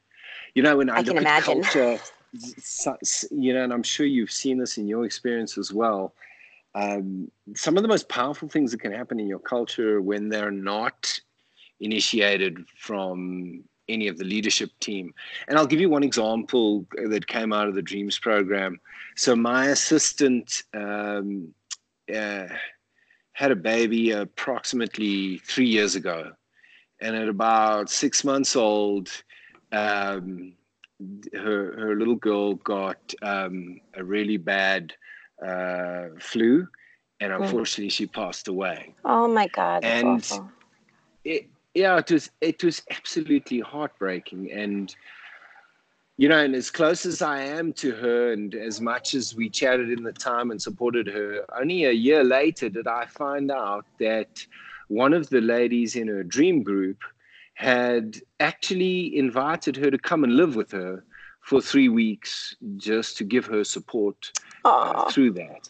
You 0.55 0.63
know, 0.63 0.78
when 0.78 0.89
I, 0.89 0.97
I 0.97 1.01
look 1.01 1.15
at 1.15 1.22
imagine. 1.22 1.63
culture, 1.63 1.99
you 3.32 3.53
know, 3.53 3.63
and 3.63 3.74
I'm 3.74 3.84
sure 3.84 4.05
you've 4.05 4.32
seen 4.32 4.57
this 4.57 4.78
in 4.78 4.88
your 4.88 5.05
experience 5.05 5.57
as 5.57 5.74
well. 5.74 6.13
Um, 6.76 7.30
some 7.55 7.78
of 7.78 7.84
the 7.84 7.88
most 7.88 8.09
powerful 8.09 8.47
things 8.47 8.72
that 8.72 8.82
can 8.82 8.91
happen 8.91 9.20
in 9.20 9.28
your 9.28 9.39
culture 9.39 10.01
when 10.01 10.30
they're 10.30 10.51
not 10.51 11.20
initiated 11.80 12.65
from 12.78 13.63
any 13.89 14.07
of 14.07 14.17
the 14.17 14.23
leadership 14.23 14.71
team. 14.79 15.13
And 15.47 15.57
I'll 15.57 15.67
give 15.67 15.79
you 15.79 15.89
one 15.89 16.03
example 16.03 16.86
that 17.09 17.27
came 17.27 17.53
out 17.53 17.67
of 17.67 17.75
the 17.75 17.81
Dreams 17.81 18.17
program. 18.19 18.79
So 19.15 19.36
my 19.36 19.67
assistant 19.67 20.63
um, 20.73 21.53
uh, 22.13 22.47
had 23.34 23.51
a 23.51 23.55
baby 23.55 24.11
approximately 24.11 25.39
three 25.39 25.67
years 25.67 25.95
ago, 25.95 26.31
and 27.01 27.15
at 27.15 27.27
about 27.27 27.89
six 27.89 28.23
months 28.23 28.55
old, 28.55 29.09
um, 29.71 30.53
her 31.34 31.75
her 31.77 31.95
little 31.95 32.15
girl 32.15 32.55
got 32.55 33.13
um, 33.21 33.81
a 33.95 34.03
really 34.03 34.38
bad 34.38 34.93
uh, 35.45 36.09
flu, 36.19 36.67
and 37.19 37.34
unfortunately, 37.34 37.88
mm. 37.88 37.91
she 37.91 38.07
passed 38.07 38.47
away. 38.47 38.93
Oh 39.03 39.27
my 39.27 39.47
God! 39.47 39.84
and 39.84 40.23
it, 41.23 41.47
yeah, 41.74 41.97
it 41.97 42.11
was 42.11 42.30
it 42.41 42.63
was 42.63 42.82
absolutely 42.91 43.59
heartbreaking, 43.59 44.51
and 44.51 44.95
you 46.17 46.30
know, 46.30 46.38
and 46.38 46.55
as 46.55 46.69
close 46.69 47.05
as 47.05 47.21
I 47.21 47.41
am 47.41 47.74
to 47.74 47.91
her, 47.95 48.34
and 48.34 48.53
as 48.53 48.80
much 48.80 49.15
as 49.15 49.36
we 49.36 49.49
chatted 49.49 49.89
in 49.89 50.03
the 50.03 50.13
time 50.13 50.51
and 50.51 50.61
supported 50.61 51.07
her, 51.07 51.45
only 51.59 51.86
a 51.86 51.91
year 51.91 52.24
later 52.24 52.69
did 52.69 52.88
I 52.88 53.05
find 53.07 53.49
out 53.51 53.86
that 53.99 54.45
one 54.88 55.13
of 55.13 55.30
the 55.30 55.41
ladies 55.41 55.95
in 55.95 56.07
her 56.07 56.24
dream 56.24 56.61
group 56.61 56.97
had 57.55 58.17
actually 58.39 59.17
invited 59.17 59.76
her 59.76 59.89
to 59.89 59.97
come 59.97 60.24
and 60.24 60.36
live 60.36 60.55
with 60.55 60.71
her 60.71 61.03
for 61.41 61.61
three 61.61 61.89
weeks 61.89 62.55
just 62.78 63.17
to 63.17 63.24
give 63.24 63.45
her 63.45 63.63
support 63.63 64.32
uh, 64.65 65.09
through 65.09 65.32
that. 65.32 65.69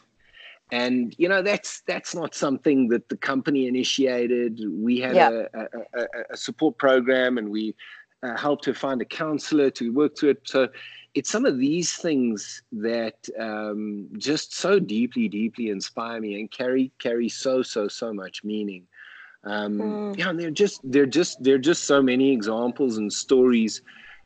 And 0.72 1.14
you 1.18 1.30
know 1.30 1.42
that's 1.42 1.82
that's 1.82 2.16
not 2.16 2.34
something 2.34 2.88
that 2.88 3.10
the 3.10 3.18
company 3.18 3.68
initiated. 3.68 4.62
We 4.72 5.00
had 5.00 5.16
yeah. 5.16 5.44
a, 5.54 5.60
a, 5.94 6.06
a, 6.32 6.38
support 6.38 6.78
program, 6.78 7.38
and 7.38 7.50
we 7.50 7.76
uh, 8.24 8.36
helped 8.38 8.66
her 8.66 8.74
find 8.74 9.02
a 9.02 9.06
counselor 9.06 9.70
to 9.72 9.94
work 9.94 10.18
through 10.18 10.32
it. 10.32 10.42
So 10.46 10.70
it's 11.14 11.30
some 11.30 11.46
of 11.46 11.60
these 11.60 11.96
things 11.96 12.64
that 12.72 13.28
um, 13.40 14.08
just 14.18 14.56
so 14.56 14.80
deeply, 14.80 15.28
deeply 15.28 15.70
inspire 15.70 16.20
me 16.20 16.40
and 16.40 16.50
carry 16.50 16.92
carry 16.98 17.30
so 17.30 17.62
so 17.62 17.88
so 17.88 18.14
much 18.14 18.44
meaning. 18.44 18.88
Um, 19.44 19.78
mm. 19.78 20.18
Yeah, 20.18 20.32
they're 20.34 20.50
just 20.50 20.80
they're 20.84 21.06
just 21.06 21.44
they're 21.44 21.58
just 21.58 21.84
so 21.84 22.02
many 22.02 22.32
examples 22.32 22.98
and 22.98 23.12
stories 23.12 23.82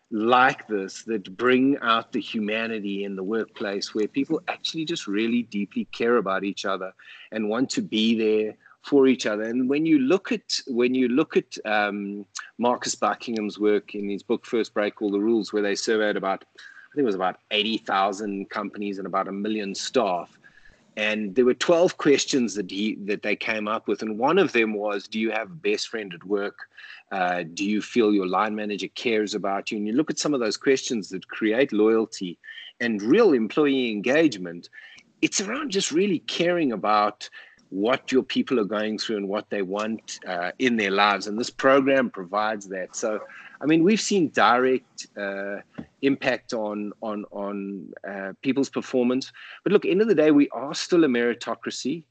like 0.09 0.67
this 0.67 1.03
that 1.03 1.35
bring 1.35 1.77
out 1.81 2.11
the 2.11 2.21
humanity 2.21 3.03
in 3.03 3.15
the 3.15 3.23
workplace 3.23 3.93
where 3.93 4.07
people 4.07 4.41
actually 4.47 4.85
just 4.85 5.05
really 5.07 5.43
deeply 5.43 5.85
care 5.85 6.17
about 6.17 6.43
each 6.43 6.65
other 6.65 6.93
and 7.31 7.49
want 7.49 7.69
to 7.69 7.81
be 7.81 8.17
there 8.17 8.55
for 8.83 9.07
each 9.07 9.25
other. 9.25 9.43
And 9.43 9.69
when 9.69 9.85
you 9.85 9.99
look 9.99 10.31
at 10.31 10.59
when 10.67 10.95
you 10.95 11.09
look 11.09 11.35
at 11.35 11.57
um, 11.65 12.25
Marcus 12.57 12.95
Buckingham's 12.95 13.59
work 13.59 13.95
in 13.95 14.09
his 14.09 14.23
book 14.23 14.45
First 14.45 14.73
Break 14.73 15.01
All 15.01 15.11
the 15.11 15.19
Rules, 15.19 15.51
where 15.51 15.61
they 15.61 15.75
surveyed 15.75 16.15
about 16.15 16.45
I 16.55 16.95
think 16.95 17.03
it 17.03 17.05
was 17.05 17.15
about 17.15 17.39
eighty 17.51 17.77
thousand 17.77 18.49
companies 18.49 18.97
and 18.97 19.05
about 19.05 19.27
a 19.27 19.31
million 19.33 19.75
staff, 19.75 20.36
and 20.97 21.35
there 21.35 21.45
were 21.45 21.53
12 21.53 21.97
questions 21.97 22.55
that 22.55 22.69
he 22.69 22.95
that 23.05 23.21
they 23.21 23.35
came 23.35 23.67
up 23.67 23.87
with 23.87 24.01
and 24.01 24.19
one 24.19 24.37
of 24.37 24.51
them 24.51 24.73
was 24.73 25.07
do 25.07 25.19
you 25.19 25.31
have 25.31 25.49
a 25.49 25.61
best 25.69 25.87
friend 25.87 26.13
at 26.13 26.23
work? 26.25 26.67
Uh, 27.09 27.43
do 27.53 27.63
you 27.63 27.81
feel 27.81 28.13
your 28.13 28.27
line 28.27 28.53
manager 28.53 28.89
cares 28.95 29.33
about 29.33 29.71
you? 29.71 29.77
And 29.77 29.87
you 29.87 29.93
look 29.93 30.09
at 30.09 30.19
some 30.19 30.33
of 30.33 30.41
those 30.41 30.57
questions 30.57 31.07
that 31.09 31.29
create 31.29 31.71
loyalty 31.71 32.37
and 32.81 33.01
real 33.01 33.31
employee 33.31 33.91
engagement 33.91 34.67
it's 35.21 35.41
around 35.41 35.71
just 35.71 35.91
really 35.91 36.19
caring 36.19 36.71
about 36.71 37.29
what 37.69 38.11
your 38.11 38.23
people 38.23 38.59
are 38.59 38.65
going 38.65 38.97
through 38.97 39.17
and 39.17 39.27
what 39.27 39.49
they 39.49 39.61
want 39.61 40.19
uh, 40.27 40.51
in 40.59 40.77
their 40.77 40.91
lives. 40.91 41.27
And 41.27 41.37
this 41.37 41.49
program 41.49 42.09
provides 42.09 42.67
that. 42.69 42.95
So 42.95 43.19
I 43.61 43.65
mean, 43.65 43.83
we've 43.83 44.01
seen 44.01 44.29
direct 44.29 45.07
uh, 45.17 45.57
impact 46.01 46.53
on 46.53 46.93
on 47.01 47.25
on 47.31 47.93
uh, 48.07 48.33
people's 48.41 48.69
performance. 48.69 49.31
But 49.63 49.73
look, 49.73 49.85
end 49.85 50.01
of 50.01 50.07
the 50.07 50.15
day, 50.15 50.31
we 50.31 50.49
are 50.49 50.73
still 50.73 51.03
a 51.03 51.07
meritocracy, 51.07 52.03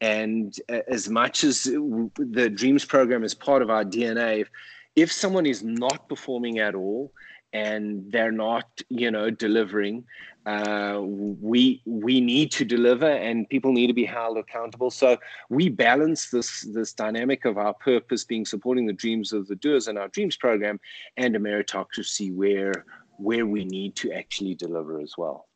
and 0.00 0.54
uh, 0.68 0.80
as 0.88 1.08
much 1.08 1.44
as 1.44 1.64
the 1.64 2.50
Dreams 2.54 2.84
program 2.84 3.24
is 3.24 3.34
part 3.34 3.62
of 3.62 3.70
our 3.70 3.84
DNA, 3.84 4.42
if, 4.42 4.50
if 4.96 5.12
someone 5.12 5.46
is 5.46 5.62
not 5.62 6.08
performing 6.08 6.58
at 6.58 6.74
all 6.74 7.12
and 7.52 8.10
they're 8.10 8.32
not, 8.32 8.66
you 8.88 9.10
know, 9.10 9.30
delivering, 9.30 10.04
uh, 10.46 11.00
we 11.02 11.82
we 11.86 12.20
need 12.20 12.50
to 12.50 12.64
deliver 12.64 13.08
and 13.08 13.48
people 13.48 13.72
need 13.72 13.86
to 13.86 13.92
be 13.92 14.04
held 14.04 14.38
accountable. 14.38 14.90
So 14.90 15.18
we 15.50 15.68
balance 15.68 16.30
this 16.30 16.62
this 16.72 16.92
dynamic 16.92 17.44
of 17.44 17.58
our 17.58 17.74
purpose 17.74 18.24
being 18.24 18.44
supporting 18.44 18.86
the 18.86 18.92
dreams 18.92 19.32
of 19.32 19.46
the 19.46 19.56
doers 19.56 19.86
in 19.86 19.96
our 19.96 20.08
dreams 20.08 20.36
program 20.36 20.80
and 21.16 21.36
a 21.36 21.38
meritocracy 21.38 22.34
where 22.34 22.86
where 23.18 23.46
we 23.46 23.64
need 23.64 23.94
to 23.96 24.12
actually 24.12 24.54
deliver 24.54 25.00
as 25.00 25.14
well. 25.16 25.46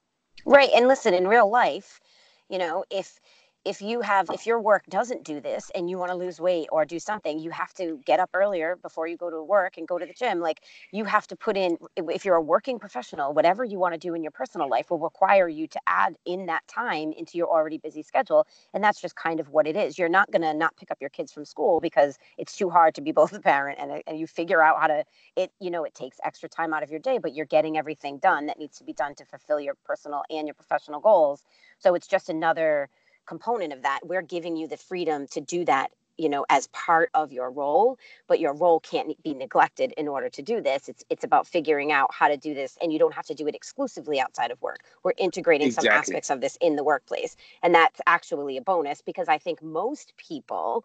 Right. 0.44 0.70
And 0.74 0.86
listen 0.86 1.14
in 1.14 1.26
real 1.26 1.50
life 1.50 2.00
you 2.48 2.58
know 2.58 2.84
if 2.90 3.18
if 3.66 3.82
you 3.82 4.00
have 4.00 4.30
if 4.32 4.46
your 4.46 4.60
work 4.60 4.84
doesn't 4.88 5.24
do 5.24 5.40
this 5.40 5.70
and 5.74 5.90
you 5.90 5.98
want 5.98 6.10
to 6.10 6.16
lose 6.16 6.40
weight 6.40 6.68
or 6.72 6.84
do 6.84 6.98
something 6.98 7.38
you 7.38 7.50
have 7.50 7.74
to 7.74 8.00
get 8.06 8.20
up 8.20 8.30
earlier 8.32 8.76
before 8.76 9.06
you 9.06 9.16
go 9.16 9.28
to 9.28 9.42
work 9.42 9.76
and 9.76 9.88
go 9.88 9.98
to 9.98 10.06
the 10.06 10.14
gym 10.14 10.40
like 10.40 10.60
you 10.92 11.04
have 11.04 11.26
to 11.26 11.36
put 11.36 11.56
in 11.56 11.76
if 11.96 12.24
you're 12.24 12.36
a 12.36 12.42
working 12.42 12.78
professional 12.78 13.34
whatever 13.34 13.64
you 13.64 13.78
want 13.78 13.92
to 13.92 13.98
do 13.98 14.14
in 14.14 14.22
your 14.22 14.30
personal 14.30 14.68
life 14.68 14.90
will 14.90 14.98
require 14.98 15.48
you 15.48 15.66
to 15.66 15.80
add 15.86 16.16
in 16.24 16.46
that 16.46 16.66
time 16.68 17.12
into 17.12 17.36
your 17.36 17.48
already 17.48 17.78
busy 17.78 18.02
schedule 18.02 18.46
and 18.74 18.82
that's 18.82 19.00
just 19.00 19.16
kind 19.16 19.40
of 19.40 19.50
what 19.50 19.66
it 19.66 19.76
is. 19.76 19.98
You're 19.98 20.08
not 20.08 20.30
going 20.30 20.42
to 20.42 20.54
not 20.54 20.76
pick 20.76 20.90
up 20.90 20.98
your 21.00 21.10
kids 21.10 21.32
from 21.32 21.44
school 21.44 21.80
because 21.80 22.18
it's 22.38 22.56
too 22.56 22.70
hard 22.70 22.94
to 22.96 23.00
be 23.00 23.12
both 23.16 23.32
a 23.32 23.40
parent 23.40 23.78
and, 23.80 24.02
and 24.06 24.18
you 24.18 24.26
figure 24.26 24.62
out 24.62 24.80
how 24.80 24.86
to 24.86 25.04
it 25.36 25.50
you 25.60 25.70
know 25.70 25.84
it 25.84 25.94
takes 25.94 26.18
extra 26.24 26.48
time 26.48 26.72
out 26.72 26.82
of 26.82 26.90
your 26.90 27.00
day 27.00 27.18
but 27.18 27.34
you're 27.34 27.46
getting 27.46 27.76
everything 27.78 28.18
done 28.18 28.46
that 28.46 28.58
needs 28.58 28.78
to 28.78 28.84
be 28.84 28.92
done 28.92 29.14
to 29.14 29.24
fulfill 29.24 29.60
your 29.60 29.74
personal 29.84 30.22
and 30.30 30.46
your 30.46 30.54
professional 30.54 31.00
goals. 31.00 31.44
So 31.78 31.94
it's 31.94 32.06
just 32.06 32.28
another 32.28 32.88
component 33.26 33.72
of 33.72 33.82
that 33.82 34.00
we're 34.04 34.22
giving 34.22 34.56
you 34.56 34.66
the 34.66 34.76
freedom 34.76 35.26
to 35.26 35.40
do 35.40 35.64
that 35.64 35.90
you 36.16 36.28
know 36.28 36.46
as 36.48 36.66
part 36.68 37.10
of 37.14 37.32
your 37.32 37.50
role 37.50 37.98
but 38.26 38.40
your 38.40 38.54
role 38.54 38.80
can't 38.80 39.20
be 39.22 39.34
neglected 39.34 39.92
in 39.96 40.08
order 40.08 40.28
to 40.28 40.42
do 40.42 40.60
this 40.60 40.88
it's 40.88 41.04
it's 41.10 41.24
about 41.24 41.46
figuring 41.46 41.92
out 41.92 42.12
how 42.12 42.28
to 42.28 42.36
do 42.36 42.54
this 42.54 42.78
and 42.80 42.92
you 42.92 42.98
don't 42.98 43.14
have 43.14 43.26
to 43.26 43.34
do 43.34 43.46
it 43.46 43.54
exclusively 43.54 44.20
outside 44.20 44.50
of 44.50 44.60
work 44.62 44.80
we're 45.02 45.12
integrating 45.18 45.66
exactly. 45.66 45.88
some 45.88 45.98
aspects 45.98 46.30
of 46.30 46.40
this 46.40 46.56
in 46.60 46.76
the 46.76 46.84
workplace 46.84 47.36
and 47.62 47.74
that's 47.74 48.00
actually 48.06 48.56
a 48.56 48.62
bonus 48.62 49.02
because 49.02 49.28
i 49.28 49.38
think 49.38 49.62
most 49.62 50.14
people 50.16 50.84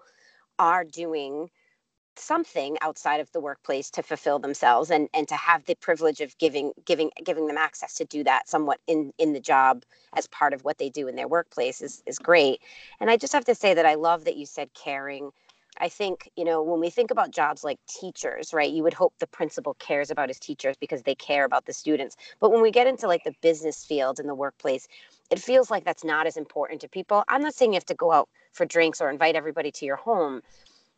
are 0.60 0.84
doing 0.84 1.50
something 2.16 2.78
outside 2.82 3.20
of 3.20 3.32
the 3.32 3.40
workplace 3.40 3.90
to 3.90 4.04
fulfill 4.04 4.40
themselves 4.40 4.92
and 4.92 5.10
and 5.14 5.28
to 5.28 5.36
have 5.36 5.66
the 5.66 5.76
privilege 5.76 6.22
of 6.22 6.38
giving 6.38 6.72
giving 6.86 7.10
giving 7.24 7.48
them 7.48 7.58
access 7.58 7.96
to 7.96 8.06
do 8.06 8.24
that 8.24 8.48
somewhat 8.50 8.80
in 8.88 9.14
in 9.18 9.34
the 9.34 9.40
job 9.40 9.84
as 10.14 10.28
part 10.28 10.54
of 10.54 10.64
what 10.64 10.78
they 10.78 10.90
do 10.90 11.08
in 11.08 11.16
their 11.16 11.28
workplace 11.28 11.82
is 11.82 12.04
is 12.06 12.20
great. 12.20 12.62
And 13.00 13.10
i 13.10 13.18
just 13.18 13.34
have 13.34 13.46
to 13.46 13.56
say 13.56 13.74
that 13.74 13.86
i 13.86 13.96
love 13.96 14.26
that 14.26 14.38
you 14.38 14.46
said 14.46 14.70
caring. 14.74 15.32
I 15.78 15.88
think 15.88 16.30
you 16.36 16.44
know 16.44 16.62
when 16.62 16.82
we 16.82 16.90
think 16.90 17.12
about 17.12 17.32
jobs 17.32 17.64
like 17.64 17.80
teachers 17.88 18.54
right 18.54 18.70
you 18.70 18.84
would 18.84 18.94
hope 18.94 19.14
the 19.20 19.28
principal 19.28 19.74
cares 19.76 20.12
about 20.12 20.28
his 20.28 20.40
teachers 20.40 20.76
because 20.78 21.04
they 21.04 21.16
care 21.16 21.46
about 21.46 21.66
the 21.66 21.74
students. 21.74 22.18
But 22.42 22.52
when 22.52 22.62
we 22.62 22.72
get 22.72 22.88
into 22.88 23.08
like 23.08 23.24
the 23.24 23.34
business 23.42 23.86
field 23.86 24.20
in 24.20 24.28
the 24.28 24.36
workplace 24.36 24.88
it 25.30 25.40
feels 25.40 25.72
like 25.72 25.86
that's 25.86 26.04
not 26.04 26.28
as 26.28 26.36
important 26.36 26.82
to 26.82 26.90
people. 26.90 27.24
I'm 27.30 27.42
not 27.42 27.56
saying 27.56 27.72
you 27.72 27.78
have 27.78 27.86
to 27.86 27.96
go 27.96 28.12
out 28.12 28.28
for 28.52 28.66
drinks 28.66 29.00
or 29.00 29.10
invite 29.10 29.36
everybody 29.36 29.72
to 29.72 29.86
your 29.86 29.96
home 29.96 30.42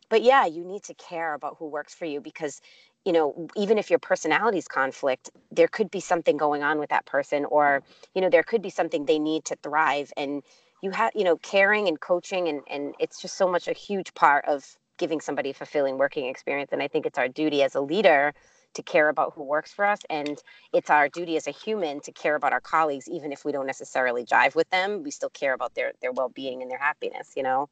but 0.08 0.22
yeah 0.22 0.46
you 0.46 0.64
need 0.64 0.82
to 0.82 0.94
care 0.94 1.34
about 1.34 1.56
who 1.58 1.66
works 1.66 1.94
for 1.94 2.04
you 2.04 2.20
because 2.20 2.60
you 3.04 3.12
know 3.12 3.48
even 3.56 3.78
if 3.78 3.90
your 3.90 3.98
personalities 3.98 4.68
conflict 4.68 5.30
there 5.50 5.68
could 5.68 5.90
be 5.90 6.00
something 6.00 6.36
going 6.36 6.62
on 6.62 6.78
with 6.78 6.90
that 6.90 7.06
person 7.06 7.44
or 7.46 7.82
you 8.14 8.20
know 8.20 8.30
there 8.30 8.42
could 8.42 8.62
be 8.62 8.70
something 8.70 9.04
they 9.04 9.18
need 9.18 9.44
to 9.44 9.56
thrive 9.62 10.12
and 10.16 10.42
you 10.82 10.90
have 10.90 11.12
you 11.14 11.24
know 11.24 11.36
caring 11.38 11.88
and 11.88 12.00
coaching 12.00 12.48
and 12.48 12.60
and 12.68 12.94
it's 12.98 13.20
just 13.20 13.36
so 13.36 13.48
much 13.48 13.68
a 13.68 13.72
huge 13.72 14.12
part 14.14 14.44
of 14.46 14.76
giving 14.98 15.20
somebody 15.20 15.50
a 15.50 15.54
fulfilling 15.54 15.98
working 15.98 16.26
experience 16.26 16.70
and 16.72 16.82
i 16.82 16.88
think 16.88 17.06
it's 17.06 17.18
our 17.18 17.28
duty 17.28 17.62
as 17.62 17.74
a 17.74 17.80
leader 17.80 18.32
to 18.74 18.82
care 18.82 19.08
about 19.08 19.32
who 19.34 19.42
works 19.42 19.72
for 19.72 19.84
us 19.84 20.00
and 20.10 20.42
it's 20.72 20.90
our 20.90 21.08
duty 21.08 21.36
as 21.36 21.46
a 21.46 21.50
human 21.50 22.00
to 22.00 22.12
care 22.12 22.34
about 22.34 22.52
our 22.52 22.60
colleagues 22.60 23.08
even 23.08 23.32
if 23.32 23.44
we 23.44 23.52
don't 23.52 23.66
necessarily 23.66 24.24
jive 24.24 24.54
with 24.54 24.68
them 24.70 25.02
we 25.02 25.10
still 25.10 25.30
care 25.30 25.54
about 25.54 25.74
their 25.74 25.92
their 26.00 26.12
well-being 26.12 26.62
and 26.62 26.70
their 26.70 26.78
happiness 26.78 27.32
you 27.36 27.42
know 27.42 27.68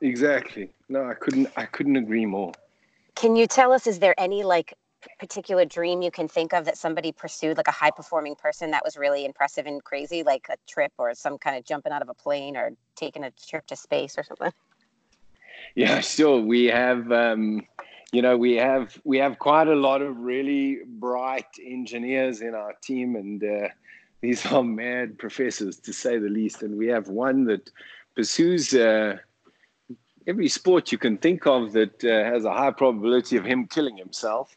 Exactly. 0.00 0.70
No, 0.88 1.04
I 1.04 1.14
couldn't. 1.14 1.48
I 1.56 1.66
couldn't 1.66 1.96
agree 1.96 2.26
more. 2.26 2.52
Can 3.14 3.36
you 3.36 3.46
tell 3.46 3.72
us? 3.72 3.86
Is 3.86 3.98
there 3.98 4.18
any 4.18 4.42
like 4.44 4.74
particular 5.18 5.64
dream 5.64 6.02
you 6.02 6.10
can 6.10 6.28
think 6.28 6.52
of 6.52 6.64
that 6.64 6.76
somebody 6.76 7.12
pursued, 7.12 7.56
like 7.56 7.68
a 7.68 7.72
high 7.72 7.90
performing 7.90 8.34
person 8.34 8.70
that 8.70 8.84
was 8.84 8.96
really 8.96 9.24
impressive 9.24 9.66
and 9.66 9.82
crazy, 9.82 10.22
like 10.22 10.46
a 10.48 10.56
trip 10.66 10.92
or 10.98 11.14
some 11.14 11.38
kind 11.38 11.56
of 11.56 11.64
jumping 11.64 11.92
out 11.92 12.02
of 12.02 12.08
a 12.08 12.14
plane 12.14 12.56
or 12.56 12.72
taking 12.96 13.24
a 13.24 13.30
trip 13.30 13.66
to 13.66 13.76
space 13.76 14.16
or 14.18 14.24
something? 14.24 14.52
Yeah, 15.76 16.00
sure. 16.00 16.40
We 16.40 16.64
have. 16.64 17.12
Um, 17.12 17.64
you 18.12 18.22
know, 18.22 18.36
we 18.36 18.56
have 18.56 18.98
we 19.04 19.18
have 19.18 19.38
quite 19.38 19.68
a 19.68 19.74
lot 19.76 20.02
of 20.02 20.16
really 20.16 20.80
bright 20.84 21.46
engineers 21.64 22.40
in 22.40 22.54
our 22.54 22.72
team, 22.82 23.14
and 23.14 23.44
uh, 23.44 23.68
these 24.20 24.44
are 24.46 24.64
mad 24.64 25.16
professors 25.18 25.78
to 25.80 25.92
say 25.92 26.18
the 26.18 26.28
least. 26.28 26.62
And 26.62 26.76
we 26.76 26.88
have 26.88 27.08
one 27.08 27.44
that 27.44 27.70
pursues. 28.16 28.74
Uh, 28.74 29.18
every 30.30 30.48
sport 30.48 30.92
you 30.92 30.98
can 30.98 31.18
think 31.18 31.46
of 31.46 31.72
that 31.72 32.02
uh, 32.04 32.24
has 32.32 32.44
a 32.44 32.52
high 32.52 32.70
probability 32.70 33.36
of 33.36 33.44
him 33.44 33.66
killing 33.66 33.96
himself. 33.96 34.56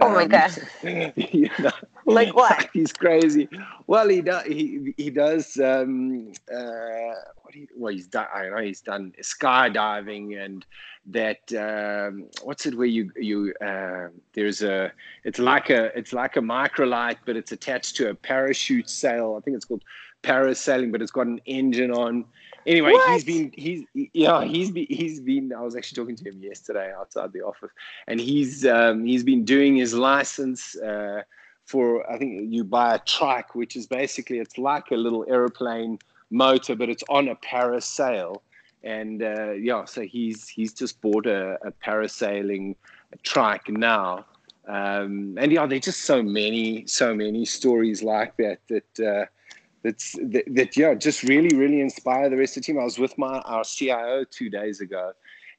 Oh 0.00 0.10
my 0.10 0.24
um, 0.24 0.28
god! 0.28 0.52
you 1.16 1.48
know, 1.58 1.70
like 2.04 2.34
what? 2.40 2.68
He's 2.72 2.92
crazy. 2.92 3.48
Well, 3.86 4.08
he 4.08 4.20
does. 4.22 4.44
He 4.44 4.92
he 4.96 5.10
does. 5.10 5.56
Um, 5.56 6.32
uh, 6.52 7.14
what 7.42 7.54
he 7.54 7.68
well, 7.76 7.92
he's 7.92 8.08
done. 8.08 8.26
I 8.34 8.48
know 8.48 8.58
he's 8.58 8.80
done 8.80 9.12
skydiving 9.22 10.44
and 10.44 10.66
that. 11.06 11.42
Um, 11.52 12.26
what's 12.42 12.66
it 12.66 12.76
where 12.76 12.86
you 12.86 13.12
you 13.16 13.54
uh, 13.64 14.08
there's 14.32 14.62
a 14.62 14.92
it's 15.22 15.38
like 15.38 15.70
a 15.70 15.96
it's 15.96 16.12
like 16.12 16.36
a 16.36 16.40
microlight, 16.40 17.18
but 17.24 17.36
it's 17.36 17.52
attached 17.52 17.94
to 17.96 18.10
a 18.10 18.14
parachute 18.14 18.90
sail. 18.90 19.36
I 19.38 19.40
think 19.42 19.56
it's 19.56 19.64
called 19.64 19.84
parasailing, 20.24 20.90
but 20.90 21.02
it's 21.02 21.12
got 21.12 21.26
an 21.26 21.40
engine 21.46 21.92
on. 21.92 22.24
Anyway, 22.66 22.92
What? 22.92 23.12
he's 23.12 23.24
been 23.24 23.52
he's 23.54 23.84
yeah 24.12 24.44
he's 24.44 24.70
been 24.70 24.86
he's 24.88 25.20
been. 25.20 25.52
I 25.52 25.60
was 25.60 25.76
actually 25.76 25.96
talking 26.02 26.16
to 26.16 26.24
him 26.30 26.42
yesterday 26.42 26.92
outside 26.96 27.32
the 27.32 27.42
office, 27.42 27.70
and 28.06 28.20
he's 28.20 28.64
um, 28.66 29.04
he's 29.04 29.22
been 29.24 29.44
doing 29.44 29.76
his 29.76 29.94
license. 29.94 30.76
Uh, 30.76 31.22
for 31.64 32.10
I 32.10 32.18
think 32.18 32.52
you 32.52 32.64
buy 32.64 32.94
a 32.94 32.98
trike, 32.98 33.54
which 33.54 33.76
is 33.76 33.86
basically 33.86 34.38
it's 34.38 34.58
like 34.58 34.90
a 34.90 34.96
little 34.96 35.24
aeroplane 35.28 35.98
motor, 36.30 36.74
but 36.74 36.88
it's 36.88 37.04
on 37.08 37.28
a 37.28 37.36
parasail. 37.36 38.40
And 38.82 39.22
uh, 39.22 39.52
yeah, 39.52 39.84
so 39.86 40.02
he's 40.02 40.48
he's 40.48 40.72
just 40.74 41.00
bought 41.00 41.26
a, 41.26 41.58
a 41.66 41.72
parasailing 41.72 42.76
trike 43.22 43.68
now. 43.68 44.26
Um, 44.66 45.36
and 45.38 45.52
yeah, 45.52 45.66
there's 45.66 45.82
just 45.82 46.02
so 46.02 46.22
many, 46.22 46.86
so 46.86 47.14
many 47.14 47.44
stories 47.44 48.02
like 48.02 48.36
that 48.38 48.60
that 48.68 49.00
uh, 49.00 49.26
that's 49.84 50.12
that, 50.12 50.44
that 50.54 50.76
yeah, 50.76 50.94
just 50.94 51.22
really, 51.22 51.56
really 51.56 51.80
inspire 51.80 52.28
the 52.30 52.36
rest 52.36 52.56
of 52.56 52.62
the 52.62 52.66
team. 52.66 52.80
I 52.80 52.84
was 52.84 52.98
with 52.98 53.16
my 53.18 53.38
our 53.40 53.64
CIO 53.64 54.24
two 54.24 54.50
days 54.50 54.80
ago, 54.80 55.12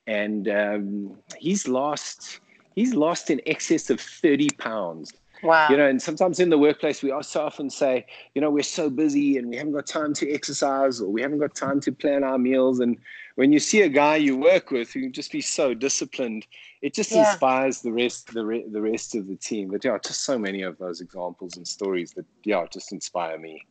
and 0.07 0.49
um, 0.49 1.17
he's 1.37 1.67
lost 1.67 2.41
he's 2.75 2.93
lost 2.93 3.29
in 3.29 3.41
excess 3.45 3.89
of 3.89 4.01
thirty 4.01 4.49
pounds 4.57 5.13
Wow. 5.43 5.69
you 5.69 5.77
know 5.77 5.87
and 5.87 6.01
sometimes 6.01 6.39
in 6.39 6.49
the 6.49 6.57
workplace 6.57 7.03
we 7.03 7.13
so 7.21 7.45
often 7.45 7.69
say 7.69 8.05
you 8.33 8.41
know 8.41 8.49
we're 8.49 8.63
so 8.63 8.89
busy 8.89 9.37
and 9.37 9.49
we 9.49 9.57
haven't 9.57 9.73
got 9.73 9.85
time 9.85 10.13
to 10.13 10.31
exercise 10.31 11.01
or 11.01 11.11
we 11.11 11.21
haven't 11.21 11.39
got 11.39 11.53
time 11.55 11.79
to 11.81 11.91
plan 11.91 12.23
our 12.23 12.37
meals 12.37 12.79
and 12.79 12.97
when 13.35 13.51
you 13.51 13.59
see 13.59 13.81
a 13.81 13.89
guy 13.89 14.15
you 14.15 14.37
work 14.37 14.71
with 14.71 14.91
who 14.93 15.09
just 15.09 15.31
be 15.31 15.41
so 15.41 15.73
disciplined 15.73 16.47
it 16.81 16.93
just 16.93 17.11
Yeah. 17.11 17.19
inspires 17.19 17.81
the 17.81 17.91
rest 17.91 18.33
the, 18.33 18.45
re- 18.45 18.65
the 18.71 18.81
rest 18.81 19.15
of 19.15 19.27
the 19.27 19.35
team 19.35 19.69
but 19.71 19.83
yeah 19.83 19.97
just 20.03 20.23
so 20.23 20.39
many 20.39 20.61
of 20.61 20.77
those 20.77 21.01
examples 21.01 21.57
and 21.57 21.67
stories 21.67 22.13
that 22.13 22.25
yeah 22.43 22.65
just 22.71 22.91
inspire 22.91 23.37
me 23.37 23.61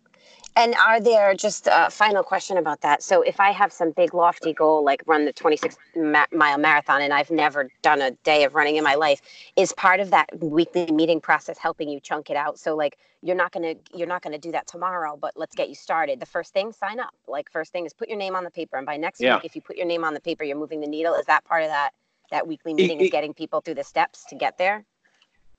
And 0.57 0.75
are 0.77 1.01
there 1.01 1.35
just 1.35 1.67
a 1.71 1.91
final 1.91 2.23
question 2.23 2.59
about 2.59 2.81
that? 2.83 3.03
So, 3.03 3.23
if 3.23 3.41
I 3.41 3.51
have 3.51 3.73
some 3.73 3.91
big 3.91 4.15
lofty 4.15 4.53
goal, 4.53 4.85
like 4.85 5.03
run 5.07 5.25
the 5.25 5.33
26 5.33 5.77
ma- 5.97 6.27
mile 6.33 6.59
marathon, 6.59 7.03
and 7.03 7.13
I've 7.13 7.31
never 7.31 7.71
done 7.83 8.01
a 8.01 8.13
day 8.23 8.45
of 8.45 8.55
running 8.55 8.77
in 8.77 8.85
my 8.85 8.95
life, 8.95 9.21
is 9.57 9.73
part 9.73 9.99
of 9.99 10.11
that 10.11 10.29
weekly 10.41 10.87
meeting 10.93 11.21
process 11.21 11.59
helping 11.59 11.89
you 11.89 11.99
chunk 11.99 12.31
it 12.31 12.37
out? 12.37 12.59
So, 12.61 12.77
like, 12.77 12.99
you're 13.21 13.35
not 13.35 13.51
gonna 13.51 13.75
you're 13.93 14.07
not 14.07 14.23
gonna 14.23 14.39
do 14.39 14.53
that 14.53 14.69
tomorrow, 14.69 15.17
but 15.21 15.33
let's 15.37 15.57
get 15.57 15.69
you 15.69 15.75
started. 15.75 16.21
The 16.21 16.27
first 16.27 16.53
thing, 16.53 16.73
sign 16.73 17.01
up. 17.01 17.15
Like, 17.27 17.51
first 17.51 17.73
thing 17.73 17.85
is 17.85 17.93
put 17.93 18.09
your 18.09 18.19
name 18.19 18.37
on 18.37 18.45
the 18.45 18.51
paper, 18.51 18.77
and 18.77 18.87
by 18.87 18.97
next 18.97 19.21
Yeah. 19.21 19.37
week, 19.37 19.45
if 19.47 19.57
you 19.57 19.63
put 19.63 19.77
your 19.77 19.87
name 19.87 20.05
on 20.05 20.15
the 20.15 20.21
paper, 20.21 20.45
you're 20.45 20.57
moving 20.57 20.81
the 20.81 20.87
needle. 20.87 21.15
Is 21.15 21.27
that 21.27 21.45
part 21.45 21.65
of 21.65 21.71
that 21.71 21.95
that 22.31 22.47
weekly 22.47 22.75
meeting? 22.75 23.01
is 23.01 23.09
it- 23.09 23.11
getting 23.11 23.35
people 23.35 23.61
through 23.61 23.75
the 23.75 23.85
steps 23.85 24.25
to 24.27 24.37
get 24.37 24.57
there? 24.57 24.85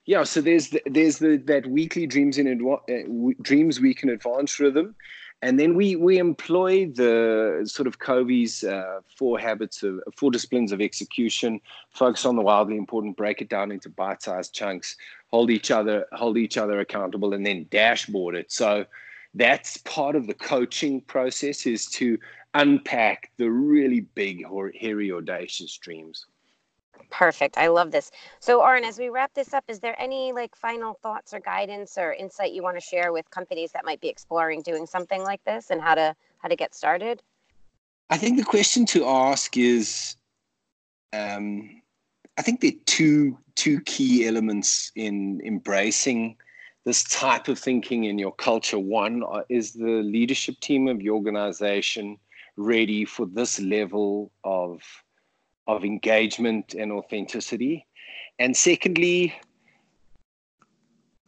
Yeah 0.06 0.24
so 0.24 0.42
there's 0.42 0.70
the, 0.70 0.82
there's 0.86 1.20
the 1.20 1.38
that 1.38 1.68
weekly 1.68 2.08
dreams 2.08 2.38
in 2.38 2.46
adva- 2.46 2.82
uh, 2.90 3.04
w- 3.08 3.36
dreams 3.42 3.80
week 3.80 4.04
in 4.04 4.10
advance 4.10 4.60
rhythm. 4.60 4.96
And 5.42 5.60
then 5.60 5.76
we 5.76 5.96
we 5.96 6.18
employ 6.18 6.88
the 6.88 7.62
sort 7.66 7.88
of 7.88 8.00
Covey's 8.00 8.64
uh, 8.64 9.02
four 9.18 9.38
habits 9.38 9.84
of 9.84 10.00
four 10.18 10.32
disciplines 10.32 10.72
of 10.72 10.82
execution 10.82 11.60
focus 11.92 12.26
on 12.26 12.36
the 12.36 12.42
wildly 12.42 12.78
important 12.78 13.18
break 13.18 13.42
it 13.42 13.50
down 13.50 13.72
into 13.72 13.90
bite-sized 13.90 14.54
chunks 14.54 14.96
hold 15.28 15.52
each 15.52 15.72
other 15.72 16.06
hold 16.14 16.38
each 16.38 16.58
other 16.58 16.80
accountable 16.80 17.34
and 17.34 17.46
then 17.46 17.68
dashboard 17.70 18.34
it. 18.36 18.52
So 18.52 18.86
that's 19.34 19.78
part 19.78 20.16
of 20.16 20.26
the 20.28 20.34
coaching 20.34 21.02
process 21.02 21.66
is 21.66 21.86
to 21.88 22.18
unpack 22.54 23.32
the 23.38 23.52
really 23.52 24.00
big 24.00 24.46
hor- 24.46 24.72
hairy 24.80 25.12
audacious 25.12 25.78
dreams 25.78 26.26
Perfect. 27.10 27.58
I 27.58 27.68
love 27.68 27.92
this. 27.92 28.12
So, 28.40 28.62
Orrin, 28.62 28.84
as 28.84 29.00
we 29.00 29.10
wrap 29.10 29.34
this 29.34 29.54
up, 29.54 29.64
is 29.68 29.80
there 29.80 29.96
any 30.00 30.34
like 30.34 30.56
final 30.56 30.96
thoughts 31.02 31.34
or 31.34 31.40
guidance 31.40 31.98
or 31.98 32.14
insight 32.14 32.52
you 32.52 32.62
want 32.64 32.78
to 32.78 32.82
share 32.82 33.14
with 33.14 33.30
companies 33.30 33.72
that 33.72 33.86
might 33.86 34.02
be 34.02 34.10
exploring 34.10 34.62
doing 34.62 34.86
something 34.86 35.24
like 35.24 35.44
this 35.46 35.70
and 35.70 35.82
how 35.82 35.96
to 35.96 36.16
how 36.40 36.50
to 36.50 36.56
get 36.56 36.76
started? 36.76 37.22
I 38.10 38.18
think 38.18 38.38
the 38.38 38.44
question 38.44 38.86
to 38.88 39.06
ask 39.06 39.58
is, 39.58 40.16
um, 41.14 41.82
I 42.38 42.42
think 42.42 42.62
there 42.62 42.72
are 42.72 42.84
two 42.86 43.38
two 43.56 43.82
key 43.82 44.28
elements 44.28 44.92
in 44.96 45.42
embracing 45.46 46.36
this 46.86 47.04
type 47.06 47.48
of 47.48 47.58
thinking 47.58 48.04
in 48.04 48.20
your 48.20 48.34
culture. 48.34 48.78
One 48.78 49.24
uh, 49.24 49.42
is 49.50 49.74
the 49.74 50.04
leadership 50.04 50.60
team 50.60 50.88
of 50.88 51.02
your 51.02 51.16
organization 51.16 52.18
ready 52.58 53.06
for 53.06 53.26
this 53.26 53.60
level 53.60 54.32
of 54.44 54.82
of 55.68 55.84
engagement 55.84 56.74
and 56.74 56.92
authenticity, 56.92 57.86
and 58.40 58.56
secondly, 58.56 59.34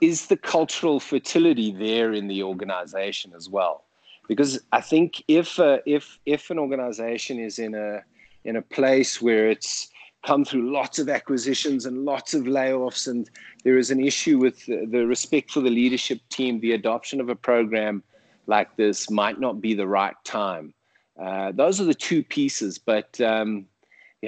is 0.01 0.27
the 0.27 0.37
cultural 0.37 0.99
fertility 0.99 1.71
there 1.71 2.13
in 2.13 2.27
the 2.27 2.43
organization 2.43 3.33
as 3.35 3.49
well? 3.49 3.87
because 4.27 4.59
I 4.71 4.81
think 4.81 5.23
if 5.27 5.59
uh, 5.59 5.79
if 5.85 6.19
if 6.25 6.49
an 6.49 6.59
organization 6.59 7.39
is 7.39 7.59
in 7.59 7.73
a 7.73 8.03
in 8.43 8.55
a 8.55 8.61
place 8.61 9.21
where 9.21 9.49
it's 9.49 9.89
come 10.25 10.43
through 10.43 10.73
lots 10.73 10.99
of 10.99 11.09
acquisitions 11.09 11.85
and 11.85 12.05
lots 12.05 12.33
of 12.33 12.43
layoffs, 12.43 13.07
and 13.07 13.29
there 13.63 13.77
is 13.77 13.91
an 13.91 14.03
issue 14.03 14.37
with 14.37 14.65
the, 14.65 14.85
the 14.85 15.05
respect 15.05 15.51
for 15.51 15.61
the 15.61 15.69
leadership 15.69 16.19
team, 16.29 16.59
the 16.59 16.73
adoption 16.73 17.21
of 17.21 17.29
a 17.29 17.35
program 17.35 18.03
like 18.47 18.75
this 18.75 19.09
might 19.09 19.39
not 19.39 19.61
be 19.61 19.73
the 19.73 19.87
right 19.87 20.15
time. 20.23 20.73
Uh, 21.21 21.51
those 21.53 21.79
are 21.81 21.85
the 21.85 21.93
two 21.93 22.23
pieces, 22.23 22.77
but. 22.77 23.19
Um, 23.21 23.65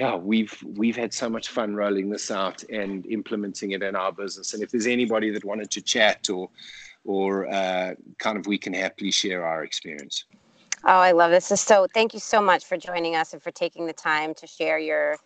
yeah, 0.00 0.14
we've 0.14 0.56
we've 0.64 0.96
had 0.96 1.12
so 1.12 1.28
much 1.28 1.48
fun 1.48 1.74
rolling 1.74 2.08
this 2.08 2.30
out 2.30 2.64
and 2.70 3.04
implementing 3.04 3.72
it 3.72 3.82
in 3.82 3.94
our 3.94 4.10
business. 4.10 4.54
And 4.54 4.62
if 4.62 4.70
there's 4.70 4.86
anybody 4.86 5.28
that 5.28 5.44
wanted 5.44 5.70
to 5.72 5.82
chat 5.82 6.30
or 6.30 6.48
or 7.04 7.46
uh, 7.52 7.92
kind 8.16 8.38
of 8.38 8.46
we 8.46 8.56
can 8.56 8.72
happily 8.72 9.10
share 9.10 9.44
our 9.44 9.62
experience. 9.62 10.24
Oh, 10.84 11.00
I 11.08 11.12
love 11.12 11.30
this. 11.32 11.48
So, 11.48 11.86
thank 11.92 12.14
you 12.14 12.20
so 12.20 12.40
much 12.40 12.64
for 12.64 12.78
joining 12.78 13.14
us 13.14 13.34
and 13.34 13.42
for 13.42 13.50
taking 13.50 13.84
the 13.84 13.92
time 13.92 14.32
to 14.36 14.46
share 14.46 14.78
your 14.78 15.18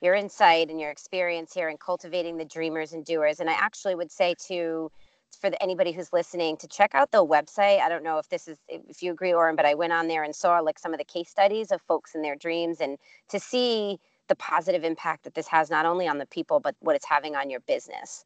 your 0.00 0.14
insight 0.14 0.70
and 0.70 0.80
your 0.80 0.90
experience 0.90 1.52
here 1.52 1.68
in 1.68 1.76
cultivating 1.76 2.38
the 2.38 2.46
dreamers 2.46 2.94
and 2.94 3.04
doers. 3.04 3.38
And 3.38 3.50
I 3.50 3.52
actually 3.52 3.96
would 3.96 4.10
say 4.10 4.34
to 4.46 4.90
for 5.42 5.50
the, 5.50 5.62
anybody 5.62 5.92
who's 5.92 6.10
listening 6.10 6.56
to 6.56 6.66
check 6.68 6.94
out 6.94 7.10
the 7.10 7.22
website. 7.24 7.80
I 7.80 7.90
don't 7.90 8.02
know 8.02 8.16
if 8.16 8.30
this 8.30 8.48
is 8.48 8.56
if 8.66 9.02
you 9.02 9.12
agree, 9.12 9.34
Orrin, 9.34 9.56
but 9.56 9.66
I 9.66 9.74
went 9.74 9.92
on 9.92 10.08
there 10.08 10.24
and 10.24 10.34
saw 10.34 10.58
like 10.60 10.78
some 10.78 10.94
of 10.94 10.98
the 10.98 11.04
case 11.04 11.28
studies 11.28 11.70
of 11.70 11.82
folks 11.82 12.14
and 12.14 12.24
their 12.24 12.36
dreams, 12.36 12.80
and 12.80 12.96
to 13.28 13.38
see 13.38 14.00
the 14.28 14.34
positive 14.36 14.84
impact 14.84 15.24
that 15.24 15.34
this 15.34 15.48
has 15.48 15.70
not 15.70 15.86
only 15.86 16.08
on 16.08 16.18
the 16.18 16.26
people 16.26 16.60
but 16.60 16.74
what 16.80 16.96
it's 16.96 17.06
having 17.06 17.36
on 17.36 17.50
your 17.50 17.60
business. 17.60 18.24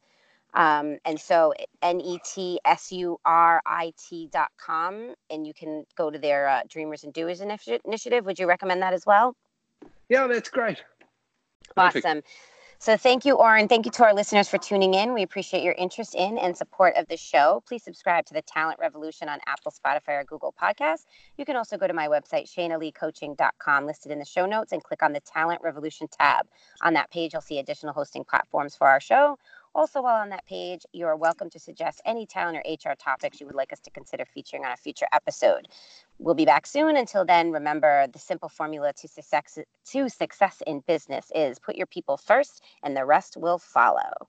Um, 0.53 0.97
and 1.05 1.19
so 1.19 1.53
N 1.81 1.99
E 1.99 2.19
T 2.23 2.59
S 2.65 2.91
U 2.91 3.19
R 3.25 3.61
I 3.65 3.93
T 3.97 4.29
dot 4.31 4.49
com, 4.57 5.13
and 5.29 5.45
you 5.45 5.53
can 5.53 5.85
go 5.95 6.09
to 6.09 6.17
their 6.17 6.47
uh, 6.47 6.61
Dreamers 6.67 7.03
and 7.03 7.13
Doers 7.13 7.41
initiative. 7.41 8.25
Would 8.25 8.39
you 8.39 8.47
recommend 8.47 8.81
that 8.81 8.93
as 8.93 9.05
well? 9.05 9.35
Yeah, 10.09 10.25
that's 10.27 10.49
great. 10.49 10.83
Perfect. 11.75 12.05
Awesome. 12.05 12.21
So 12.79 12.95
thank 12.95 13.25
you, 13.25 13.35
Orrin. 13.35 13.67
Thank 13.67 13.85
you 13.85 13.91
to 13.93 14.03
our 14.03 14.13
listeners 14.13 14.47
for 14.47 14.59
tuning 14.59 14.93
in. 14.93 15.13
We 15.13 15.23
appreciate 15.23 15.63
your 15.63 15.73
interest 15.73 16.13
in 16.13 16.37
and 16.37 16.55
support 16.55 16.95
of 16.95 17.07
the 17.07 17.17
show. 17.17 17.63
Please 17.67 17.83
subscribe 17.83 18.27
to 18.27 18.35
the 18.35 18.43
Talent 18.43 18.77
Revolution 18.79 19.27
on 19.29 19.39
Apple, 19.47 19.71
Spotify, 19.71 20.21
or 20.21 20.23
Google 20.25 20.53
Podcasts. 20.61 21.05
You 21.39 21.45
can 21.45 21.55
also 21.55 21.75
go 21.75 21.87
to 21.87 21.93
my 21.93 22.07
website, 22.07 22.47
ShaynaLeeCoaching.com, 22.53 23.85
listed 23.87 24.11
in 24.11 24.19
the 24.19 24.25
show 24.25 24.45
notes, 24.45 24.73
and 24.73 24.83
click 24.83 25.01
on 25.01 25.11
the 25.11 25.21
Talent 25.21 25.61
Revolution 25.63 26.07
tab. 26.07 26.45
On 26.83 26.93
that 26.93 27.09
page, 27.09 27.33
you'll 27.33 27.41
see 27.41 27.57
additional 27.57 27.93
hosting 27.93 28.23
platforms 28.23 28.75
for 28.75 28.85
our 28.87 28.99
show. 29.01 29.39
Also, 29.77 30.01
while 30.01 30.19
on 30.19 30.29
that 30.29 30.43
page, 30.47 30.87
you 30.91 31.05
are 31.05 31.15
welcome 31.15 31.51
to 31.51 31.59
suggest 31.59 32.01
any 32.03 32.25
talent 32.25 32.57
or 32.57 32.63
HR 32.67 32.95
topics 32.95 33.39
you 33.39 33.45
would 33.45 33.55
like 33.55 33.71
us 33.71 33.79
to 33.81 33.91
consider 33.91 34.25
featuring 34.25 34.65
on 34.65 34.71
a 34.71 34.75
future 34.75 35.05
episode. 35.13 35.67
We'll 36.17 36.33
be 36.33 36.45
back 36.45 36.65
soon. 36.65 36.97
Until 36.97 37.23
then, 37.23 37.51
remember 37.51 38.07
the 38.11 38.17
simple 38.17 38.49
formula 38.49 38.91
to 38.93 39.07
success, 39.07 39.59
to 39.91 40.09
success 40.09 40.63
in 40.65 40.79
business 40.87 41.31
is 41.35 41.59
put 41.59 41.75
your 41.75 41.85
people 41.85 42.17
first 42.17 42.63
and 42.81 42.97
the 42.97 43.05
rest 43.05 43.37
will 43.37 43.59
follow. 43.59 44.27